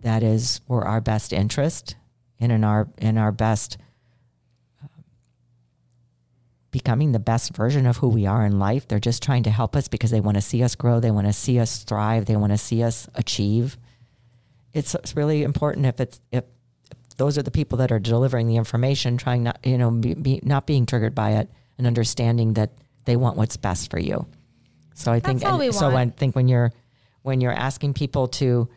that 0.00 0.22
is 0.22 0.58
for 0.66 0.86
our 0.86 1.00
best 1.00 1.32
interest 1.32 1.96
and 2.38 2.52
in 2.52 2.62
our 2.62 2.88
in 2.98 3.18
our 3.18 3.32
best 3.32 3.78
um, 4.82 5.04
becoming 6.70 7.12
the 7.12 7.18
best 7.18 7.54
version 7.54 7.86
of 7.86 7.96
who 7.96 8.08
we 8.08 8.26
are 8.26 8.46
in 8.46 8.58
life. 8.58 8.86
They're 8.86 9.00
just 9.00 9.22
trying 9.22 9.42
to 9.44 9.50
help 9.50 9.74
us 9.74 9.88
because 9.88 10.10
they 10.10 10.20
want 10.20 10.36
to 10.36 10.40
see 10.40 10.62
us 10.62 10.76
grow. 10.76 11.00
They 11.00 11.10
want 11.10 11.26
to 11.26 11.32
see 11.32 11.58
us 11.58 11.82
thrive. 11.82 12.26
They 12.26 12.36
want 12.36 12.52
to 12.52 12.58
see 12.58 12.82
us 12.82 13.08
achieve. 13.14 13.76
It's, 14.78 14.94
it's 14.94 15.16
really 15.16 15.42
important 15.42 15.86
if 15.86 16.00
it's 16.00 16.20
if 16.32 16.44
those 17.16 17.36
are 17.36 17.42
the 17.42 17.50
people 17.50 17.78
that 17.78 17.90
are 17.90 17.98
delivering 17.98 18.46
the 18.46 18.56
information, 18.56 19.16
trying 19.16 19.42
not 19.42 19.58
you 19.64 19.78
know 19.78 19.90
be, 19.90 20.14
be, 20.14 20.40
not 20.42 20.66
being 20.66 20.86
triggered 20.86 21.14
by 21.14 21.32
it 21.32 21.50
and 21.76 21.86
understanding 21.86 22.54
that 22.54 22.70
they 23.04 23.16
want 23.16 23.36
what's 23.36 23.56
best 23.56 23.90
for 23.90 23.98
you. 23.98 24.26
So 24.94 25.12
I 25.12 25.20
think 25.20 25.44
and, 25.44 25.74
so. 25.74 25.90
I 25.90 26.10
think 26.10 26.34
when 26.34 26.48
you're 26.48 26.72
when 27.22 27.40
you're 27.40 27.52
asking 27.52 27.94
people 27.94 28.28
to 28.28 28.68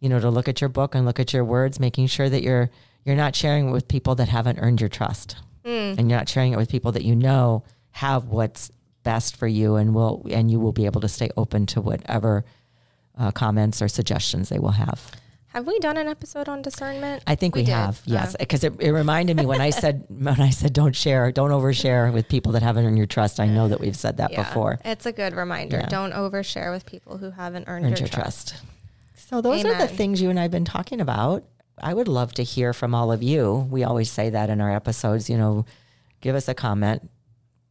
you 0.00 0.08
know 0.08 0.20
to 0.20 0.30
look 0.30 0.48
at 0.48 0.60
your 0.60 0.68
book 0.68 0.94
and 0.94 1.04
look 1.04 1.20
at 1.20 1.32
your 1.32 1.44
words, 1.44 1.80
making 1.80 2.06
sure 2.06 2.28
that 2.28 2.42
you're 2.42 2.70
you're 3.04 3.16
not 3.16 3.34
sharing 3.34 3.68
it 3.68 3.72
with 3.72 3.88
people 3.88 4.14
that 4.16 4.28
haven't 4.28 4.58
earned 4.58 4.80
your 4.80 4.90
trust 4.90 5.36
mm. 5.64 5.98
and 5.98 6.10
you're 6.10 6.18
not 6.18 6.28
sharing 6.28 6.52
it 6.52 6.56
with 6.56 6.70
people 6.70 6.92
that 6.92 7.04
you 7.04 7.14
know 7.14 7.64
have 7.92 8.26
what's 8.26 8.70
best 9.02 9.36
for 9.36 9.46
you 9.46 9.76
and 9.76 9.94
will 9.94 10.26
and 10.30 10.50
you 10.50 10.60
will 10.60 10.72
be 10.72 10.86
able 10.86 11.00
to 11.00 11.08
stay 11.08 11.30
open 11.36 11.66
to 11.66 11.80
whatever 11.80 12.44
uh, 13.18 13.30
comments 13.30 13.80
or 13.80 13.88
suggestions 13.88 14.48
they 14.48 14.58
will 14.58 14.72
have. 14.72 15.10
Have 15.48 15.66
we 15.66 15.78
done 15.78 15.96
an 15.96 16.08
episode 16.08 16.48
on 16.48 16.60
discernment? 16.60 17.22
I 17.26 17.34
think 17.34 17.54
we, 17.54 17.62
we 17.62 17.70
have, 17.70 18.02
yes, 18.04 18.36
because 18.38 18.64
uh. 18.64 18.68
it, 18.68 18.80
it, 18.80 18.92
reminded 18.92 19.36
me 19.36 19.46
when 19.46 19.62
I 19.62 19.70
said 19.70 20.04
when 20.08 20.40
I 20.40 20.50
said 20.50 20.72
don't 20.74 20.94
share, 20.94 21.32
don't 21.32 21.50
overshare 21.50 22.12
with 22.12 22.28
people 22.28 22.52
that 22.52 22.62
haven't 22.62 22.84
earned 22.84 22.98
your 22.98 23.06
trust. 23.06 23.40
I 23.40 23.46
know 23.46 23.68
that 23.68 23.80
we've 23.80 23.96
said 23.96 24.18
that 24.18 24.32
yeah, 24.32 24.42
before. 24.42 24.78
It's 24.84 25.06
a 25.06 25.12
good 25.12 25.34
reminder. 25.34 25.78
Yeah. 25.78 25.86
Don't 25.86 26.12
overshare 26.12 26.70
with 26.70 26.84
people 26.84 27.16
who 27.16 27.30
haven't 27.30 27.66
earned, 27.66 27.86
earned 27.86 27.98
your, 27.98 28.06
your 28.06 28.08
trust. 28.08 28.48
trust. 28.50 28.64
So 29.16 29.40
those 29.40 29.60
Amen. 29.60 29.74
are 29.74 29.78
the 29.78 29.88
things 29.88 30.20
you 30.20 30.30
and 30.30 30.38
I've 30.38 30.50
been 30.50 30.64
talking 30.64 31.00
about. 31.00 31.44
I 31.80 31.94
would 31.94 32.08
love 32.08 32.32
to 32.34 32.42
hear 32.42 32.72
from 32.72 32.94
all 32.94 33.12
of 33.12 33.22
you. 33.22 33.68
We 33.70 33.84
always 33.84 34.10
say 34.10 34.30
that 34.30 34.50
in 34.50 34.60
our 34.60 34.74
episodes, 34.74 35.30
you 35.30 35.38
know, 35.38 35.64
give 36.20 36.34
us 36.34 36.48
a 36.48 36.54
comment, 36.54 37.08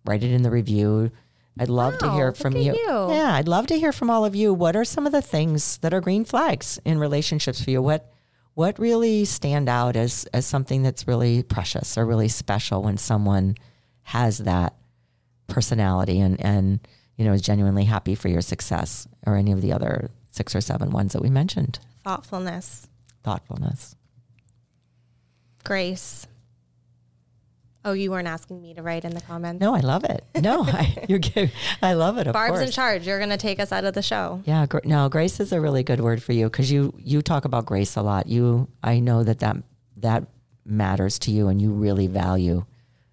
write 0.06 0.24
it 0.24 0.32
in 0.32 0.44
the 0.44 0.52
review. 0.52 1.12
I'd 1.60 1.70
love 1.70 1.94
wow, 1.94 2.00
to 2.00 2.12
hear 2.14 2.28
oh, 2.28 2.34
from 2.34 2.56
you. 2.56 2.74
you. 2.74 3.12
Yeah, 3.12 3.34
I'd 3.34 3.48
love 3.48 3.68
to 3.68 3.80
hear 3.80 3.92
from 3.92 4.10
all 4.10 4.26
of 4.26 4.36
you. 4.36 4.54
What 4.54 4.76
are 4.76 4.86
some 4.86 5.06
of 5.06 5.12
the 5.12 5.22
things 5.22 5.78
that 5.80 5.94
are 5.94 6.02
green 6.02 6.26
flags 6.26 6.80
in 6.86 7.00
relationships 7.00 7.64
for 7.64 7.72
you? 7.72 7.82
What 7.82 8.12
what 8.54 8.80
really 8.80 9.24
stand 9.26 9.70
out 9.70 9.96
as 9.96 10.26
as 10.34 10.46
something 10.46 10.82
that's 10.82 11.08
really 11.08 11.44
precious 11.44 11.98
or 11.98 12.06
really 12.06 12.28
special 12.28 12.82
when 12.82 12.98
someone 12.98 13.56
has 14.04 14.40
that 14.40 14.76
personality 15.48 16.20
and 16.20 16.40
and 16.44 16.80
you 17.18 17.26
know 17.26 17.34
is 17.34 17.42
genuinely 17.42 17.86
happy 17.86 18.16
for 18.16 18.30
your 18.30 18.42
success 18.42 19.08
or 19.26 19.36
any 19.36 19.52
of 19.52 19.62
the 19.62 19.72
other 19.72 20.10
six 20.32 20.56
or 20.56 20.62
seven 20.62 20.92
ones 20.92 21.14
that 21.14 21.22
we 21.22 21.30
mentioned. 21.30 21.80
Thoughtfulness. 22.04 22.88
Thoughtfulness. 23.24 23.96
Grace. 25.64 26.28
Oh, 27.88 27.94
you 27.94 28.12
weren't 28.12 28.28
asking 28.28 28.62
me 28.62 28.74
to 28.74 28.82
write 28.82 29.06
in 29.06 29.14
the 29.14 29.22
comments. 29.22 29.62
No, 29.62 29.74
I 29.74 29.80
love 29.80 30.04
it. 30.04 30.26
No, 30.42 30.64
I, 30.68 31.06
you're 31.08 31.20
good. 31.20 31.54
I 31.82 31.94
love 31.94 32.18
it. 32.18 32.30
Barb's 32.34 32.58
course. 32.58 32.66
in 32.66 32.72
charge. 32.74 33.08
You're 33.08 33.18
going 33.18 33.30
to 33.30 33.38
take 33.38 33.62
us 33.62 33.72
out 33.72 33.86
of 33.86 33.94
the 33.94 34.02
show. 34.02 34.42
Yeah. 34.44 34.66
Gr- 34.66 34.80
no, 34.84 35.08
grace 35.08 35.40
is 35.40 35.54
a 35.54 35.62
really 35.62 35.84
good 35.84 36.02
word 36.02 36.22
for 36.22 36.34
you 36.34 36.48
because 36.50 36.70
you 36.70 36.94
you 36.98 37.22
talk 37.22 37.46
about 37.46 37.66
grace 37.66 37.96
a 37.96 38.02
lot. 38.02 38.28
You, 38.28 38.68
I 38.84 39.00
know 39.00 39.24
that 39.24 39.40
that 39.40 39.56
that 39.96 40.26
matters 40.66 41.18
to 41.20 41.32
you, 41.32 41.48
and 41.48 41.62
you 41.62 41.72
really 41.72 42.08
value 42.08 42.66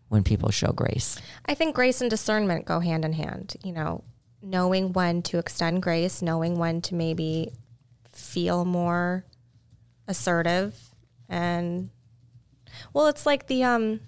when 0.09 0.25
people 0.25 0.51
show 0.51 0.72
grace. 0.72 1.20
I 1.47 1.55
think 1.55 1.77
grace 1.77 2.01
and 2.01 2.11
discernment 2.11 2.64
go 2.64 2.81
hand 2.81 3.05
in 3.05 3.12
hand. 3.12 3.55
You 3.62 3.75
know, 3.75 4.03
knowing 4.43 4.93
when 4.93 5.22
to 5.22 5.39
extend 5.39 5.85
grace, 5.85 6.20
knowing 6.20 6.59
when 6.59 6.81
to 6.83 6.97
maybe 6.97 7.53
feel 8.11 8.64
more 8.64 9.25
assertive, 10.09 10.77
and 11.29 11.91
well, 12.93 13.07
it's 13.07 13.25
like 13.25 13.47
the 13.47 13.62
um 13.62 14.01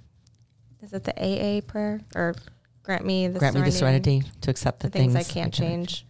is 0.87 0.93
it 0.93 1.05
the 1.05 1.15
AA 1.21 1.61
prayer 1.61 2.01
or 2.15 2.35
grant 2.83 3.05
me 3.05 3.27
the 3.29 3.39
grant 3.39 3.55
serenity, 3.55 3.67
me 3.67 3.71
the 3.71 3.77
serenity 3.77 4.23
to 4.41 4.51
accept 4.51 4.81
the, 4.81 4.89
the 4.89 4.99
things, 4.99 5.13
things, 5.15 5.29
I 5.29 5.33
can't 5.33 5.53
change, 5.53 6.07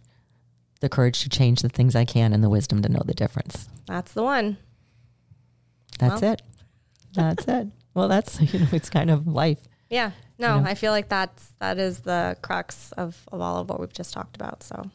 the 0.79 0.89
courage 0.89 1.21
to 1.23 1.29
change 1.29 1.61
the 1.61 1.69
things 1.69 1.95
I 1.95 2.05
can, 2.05 2.33
and 2.33 2.43
the 2.43 2.49
wisdom 2.49 2.81
to 2.83 2.89
know 2.89 3.01
the 3.03 3.15
difference. 3.15 3.67
That's 3.87 4.13
the 4.13 4.23
one. 4.23 4.57
That's 5.99 6.21
well. 6.21 6.33
it. 6.33 6.41
That's 7.13 7.47
it. 7.47 7.67
Well, 7.93 8.07
that's 8.07 8.39
you 8.53 8.59
know, 8.59 8.67
it's 8.71 8.89
kind 8.89 9.09
of 9.09 9.27
life. 9.27 9.59
Yeah. 9.89 10.11
No, 10.37 10.57
you 10.57 10.61
know? 10.61 10.69
I 10.69 10.75
feel 10.75 10.91
like 10.91 11.09
that's 11.09 11.53
that 11.59 11.79
is 11.79 12.01
the 12.01 12.37
crux 12.41 12.91
of, 12.91 13.17
of 13.31 13.41
all 13.41 13.61
of 13.61 13.69
what 13.69 13.79
we've 13.79 13.93
just 13.93 14.13
talked 14.13 14.35
about. 14.35 14.61
So 14.61 14.91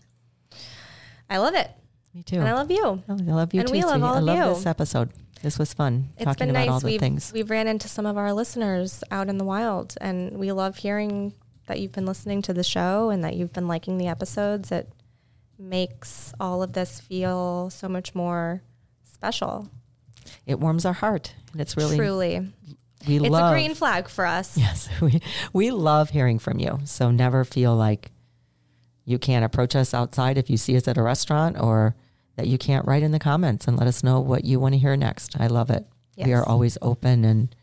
I 1.28 1.38
love 1.38 1.54
it. 1.54 1.70
Me 2.14 2.22
too. 2.22 2.36
And 2.36 2.48
I 2.48 2.52
love 2.52 2.70
you. 2.70 2.84
Oh, 2.84 3.02
I 3.08 3.14
love 3.14 3.54
you 3.54 3.60
and 3.60 3.68
too. 3.68 3.72
we 3.72 3.82
love 3.82 4.02
all 4.02 4.14
I 4.14 4.20
love 4.20 4.38
you. 4.38 4.54
this 4.54 4.66
episode. 4.66 5.10
This 5.42 5.58
was 5.58 5.74
fun 5.74 6.10
It's 6.16 6.24
talking 6.24 6.46
been 6.46 6.50
about 6.50 6.60
nice. 6.66 6.68
all 6.70 6.80
the 6.80 6.86
we've, 6.86 7.00
things. 7.00 7.32
We've 7.32 7.50
ran 7.50 7.66
into 7.66 7.88
some 7.88 8.06
of 8.06 8.16
our 8.16 8.32
listeners 8.32 9.02
out 9.10 9.28
in 9.28 9.38
the 9.38 9.44
wild, 9.44 9.94
and 10.00 10.38
we 10.38 10.52
love 10.52 10.76
hearing 10.76 11.34
that 11.66 11.80
you've 11.80 11.92
been 11.92 12.06
listening 12.06 12.42
to 12.42 12.52
the 12.52 12.62
show 12.64 13.10
and 13.10 13.24
that 13.24 13.34
you've 13.36 13.52
been 13.52 13.66
liking 13.68 13.98
the 13.98 14.06
episodes. 14.08 14.70
It 14.72 14.88
makes 15.58 16.32
all 16.40 16.62
of 16.62 16.72
this 16.72 17.00
feel 17.00 17.70
so 17.70 17.88
much 17.88 18.14
more 18.14 18.62
special. 19.04 19.68
It 20.46 20.58
warms 20.60 20.84
our 20.84 20.92
heart, 20.92 21.34
and 21.52 21.60
it's 21.60 21.76
really 21.76 21.96
Truly. 21.96 22.52
we 23.06 23.16
It's 23.16 23.28
love. 23.28 23.52
a 23.52 23.54
green 23.54 23.74
flag 23.74 24.08
for 24.08 24.24
us. 24.26 24.56
Yes, 24.58 24.88
we 25.00 25.20
we 25.52 25.70
love 25.70 26.10
hearing 26.10 26.38
from 26.38 26.58
you. 26.58 26.80
So 26.84 27.10
never 27.10 27.44
feel 27.44 27.74
like 27.74 28.10
you 29.04 29.18
can't 29.18 29.44
approach 29.44 29.74
us 29.74 29.92
outside 29.94 30.38
if 30.38 30.48
you 30.48 30.56
see 30.56 30.76
us 30.76 30.86
at 30.86 30.96
a 30.96 31.02
restaurant, 31.02 31.58
or 31.60 31.96
that 32.36 32.46
you 32.46 32.58
can't 32.58 32.86
write 32.86 33.02
in 33.02 33.12
the 33.12 33.18
comments 33.18 33.66
and 33.68 33.76
let 33.78 33.86
us 33.86 34.02
know 34.02 34.20
what 34.20 34.44
you 34.44 34.58
want 34.60 34.74
to 34.74 34.78
hear 34.78 34.96
next. 34.96 35.38
I 35.40 35.46
love 35.48 35.70
it. 35.70 35.86
We 36.16 36.32
are 36.34 36.46
always 36.46 36.78
open 36.82 37.24
and 37.24 37.54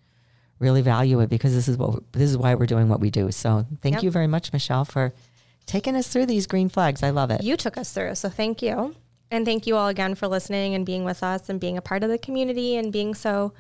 really 0.60 0.82
value 0.82 1.20
it 1.22 1.30
because 1.30 1.54
this 1.54 1.70
is 1.70 1.78
what 1.78 2.12
this 2.12 2.30
is 2.30 2.38
why 2.38 2.56
we're 2.56 2.66
doing 2.66 2.90
what 2.90 3.00
we 3.00 3.10
do. 3.10 3.32
So 3.32 3.66
thank 3.82 3.96
Yep. 3.96 4.04
you 4.04 4.12
very 4.12 4.28
much, 4.28 4.52
Michelle, 4.52 4.84
for 4.86 5.14
taking 5.66 5.96
us 5.96 6.08
through 6.10 6.26
these 6.26 6.46
green 6.48 6.68
flags. 6.68 7.02
I 7.04 7.12
love 7.12 7.32
it. 7.32 7.42
You 7.44 7.56
took 7.56 7.78
us 7.78 7.92
through, 7.94 8.16
so 8.16 8.28
thank 8.28 8.62
you. 8.62 8.96
And 9.32 9.46
thank 9.46 9.66
you 9.68 9.78
all 9.78 9.88
again 9.88 10.16
for 10.16 10.28
listening 10.28 10.74
and 10.76 10.86
being 10.86 11.06
with 11.06 11.24
us 11.24 11.48
and 11.48 11.60
being 11.60 11.78
a 11.78 11.82
part 11.82 12.04
of 12.04 12.10
the 12.10 12.18
community 12.18 12.76
and 12.76 12.92
being 12.92 13.14
so 13.16 13.54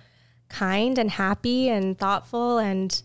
kind 0.49 0.97
and 0.97 1.12
happy 1.12 1.70
and 1.70 1.97
thoughtful 1.97 2.57
and 2.57 3.01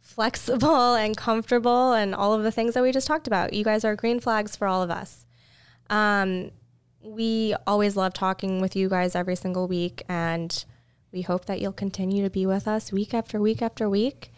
flexible 0.00 0.94
and 0.94 1.16
comfortable 1.16 1.92
and 1.92 2.14
all 2.14 2.32
of 2.34 2.42
the 2.42 2.52
things 2.52 2.74
that 2.74 2.82
we 2.82 2.92
just 2.92 3.06
talked 3.06 3.26
about. 3.26 3.52
You 3.52 3.64
guys 3.64 3.84
are 3.84 3.96
green 3.96 4.20
flags 4.20 4.54
for 4.54 4.68
all 4.68 4.82
of 4.82 4.90
us. 4.90 5.24
Um, 5.90 6.50
we 7.06 7.54
always 7.66 7.96
love 7.96 8.12
talking 8.12 8.60
with 8.60 8.74
you 8.74 8.88
guys 8.88 9.14
every 9.14 9.36
single 9.36 9.68
week, 9.68 10.02
and 10.08 10.64
we 11.12 11.22
hope 11.22 11.46
that 11.46 11.60
you'll 11.60 11.72
continue 11.72 12.22
to 12.24 12.30
be 12.30 12.46
with 12.46 12.66
us 12.66 12.92
week 12.92 13.14
after 13.14 13.40
week 13.40 13.62
after 13.62 13.88
week. 13.88 14.32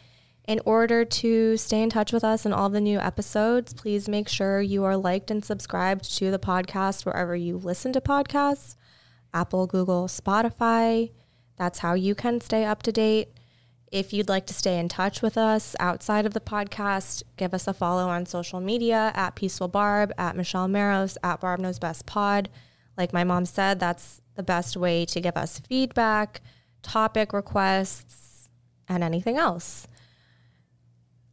In 0.46 0.60
order 0.64 1.04
to 1.04 1.56
stay 1.56 1.82
in 1.82 1.90
touch 1.90 2.12
with 2.12 2.24
us 2.24 2.44
and 2.44 2.54
all 2.54 2.68
the 2.68 2.80
new 2.80 2.98
episodes, 2.98 3.74
please 3.74 4.08
make 4.08 4.28
sure 4.28 4.60
you 4.60 4.84
are 4.84 4.96
liked 4.96 5.30
and 5.30 5.44
subscribed 5.44 6.16
to 6.16 6.30
the 6.30 6.38
podcast 6.38 7.04
wherever 7.04 7.36
you 7.36 7.56
listen 7.56 7.92
to 7.92 8.00
podcasts 8.00 8.76
Apple, 9.34 9.66
Google, 9.66 10.06
Spotify. 10.06 11.10
That's 11.56 11.80
how 11.80 11.94
you 11.94 12.14
can 12.14 12.40
stay 12.40 12.64
up 12.64 12.82
to 12.84 12.92
date. 12.92 13.28
If 13.90 14.12
you'd 14.12 14.28
like 14.28 14.46
to 14.46 14.54
stay 14.54 14.78
in 14.78 14.88
touch 14.88 15.22
with 15.22 15.38
us 15.38 15.74
outside 15.80 16.26
of 16.26 16.34
the 16.34 16.40
podcast, 16.40 17.22
give 17.36 17.54
us 17.54 17.66
a 17.66 17.72
follow 17.72 18.08
on 18.08 18.26
social 18.26 18.60
media 18.60 19.12
at 19.14 19.34
Peaceful 19.34 19.68
Barb, 19.68 20.12
at 20.18 20.36
Michelle 20.36 20.68
Maros, 20.68 21.16
at 21.22 21.40
Barb 21.40 21.60
Knows 21.60 21.78
Best 21.78 22.04
Pod. 22.04 22.50
Like 22.98 23.14
my 23.14 23.24
mom 23.24 23.46
said, 23.46 23.80
that's 23.80 24.20
the 24.34 24.42
best 24.42 24.76
way 24.76 25.06
to 25.06 25.20
give 25.20 25.36
us 25.36 25.60
feedback, 25.60 26.42
topic 26.82 27.32
requests, 27.32 28.50
and 28.88 29.02
anything 29.02 29.38
else. 29.38 29.88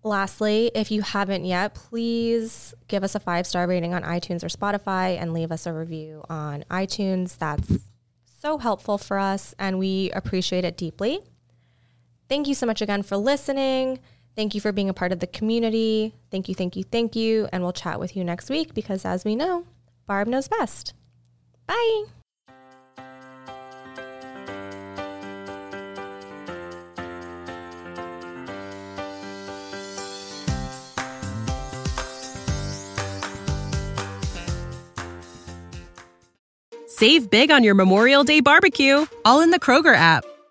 Lastly, 0.01 0.72
if 0.76 0.91
you 0.91 1.01
haven't 1.01 1.45
yet, 1.45 1.74
please 1.74 2.74
give 2.88 3.03
us 3.03 3.16
a 3.16 3.20
five 3.20 3.47
star 3.47 3.68
rating 3.68 3.93
on 3.93 4.03
iTunes 4.03 4.43
or 4.43 4.47
Spotify 4.47 5.20
and 5.20 5.34
leave 5.34 5.51
us 5.51 5.66
a 5.66 5.74
review 5.74 6.24
on 6.30 6.64
iTunes. 6.70 7.38
That's 7.38 7.80
so 8.39 8.60
helpful 8.60 8.99
for 8.99 9.18
us 9.18 9.56
and 9.58 9.80
we 9.80 10.12
appreciate 10.12 10.64
it 10.64 10.78
deeply. 10.78 11.22
Thank 12.28 12.48
you 12.48 12.56
so 12.56 12.66
much 12.66 12.82
again 12.82 13.04
for 13.04 13.18
listening. 13.18 14.00
Thank 14.36 14.54
you 14.54 14.62
for 14.62 14.72
being 14.72 14.90
a 14.90 14.94
part 14.94 15.12
of 15.12 15.20
the 15.20 15.28
community. 15.28 16.14
Thank 16.30 16.50
you, 16.50 16.56
thank 16.56 16.76
you, 16.76 16.84
thank 16.84 17.16
you. 17.16 17.48
And 17.52 17.64
we'll 17.64 17.72
chat 17.72 18.00
with 18.00 18.16
you 18.18 18.24
next 18.24 18.50
week 18.50 18.74
because, 18.74 19.06
as 19.06 19.24
we 19.24 19.36
know, 19.36 19.66
Barb 20.08 20.28
knows 20.28 20.48
best. 20.48 20.94
Bye. 21.68 22.06
Save 36.88 37.30
big 37.30 37.52
on 37.52 37.64
your 37.64 37.76
Memorial 37.76 38.24
Day 38.24 38.40
barbecue, 38.40 39.06
all 39.26 39.42
in 39.42 39.52
the 39.52 39.60
Kroger 39.60 39.96
app. 39.96 40.24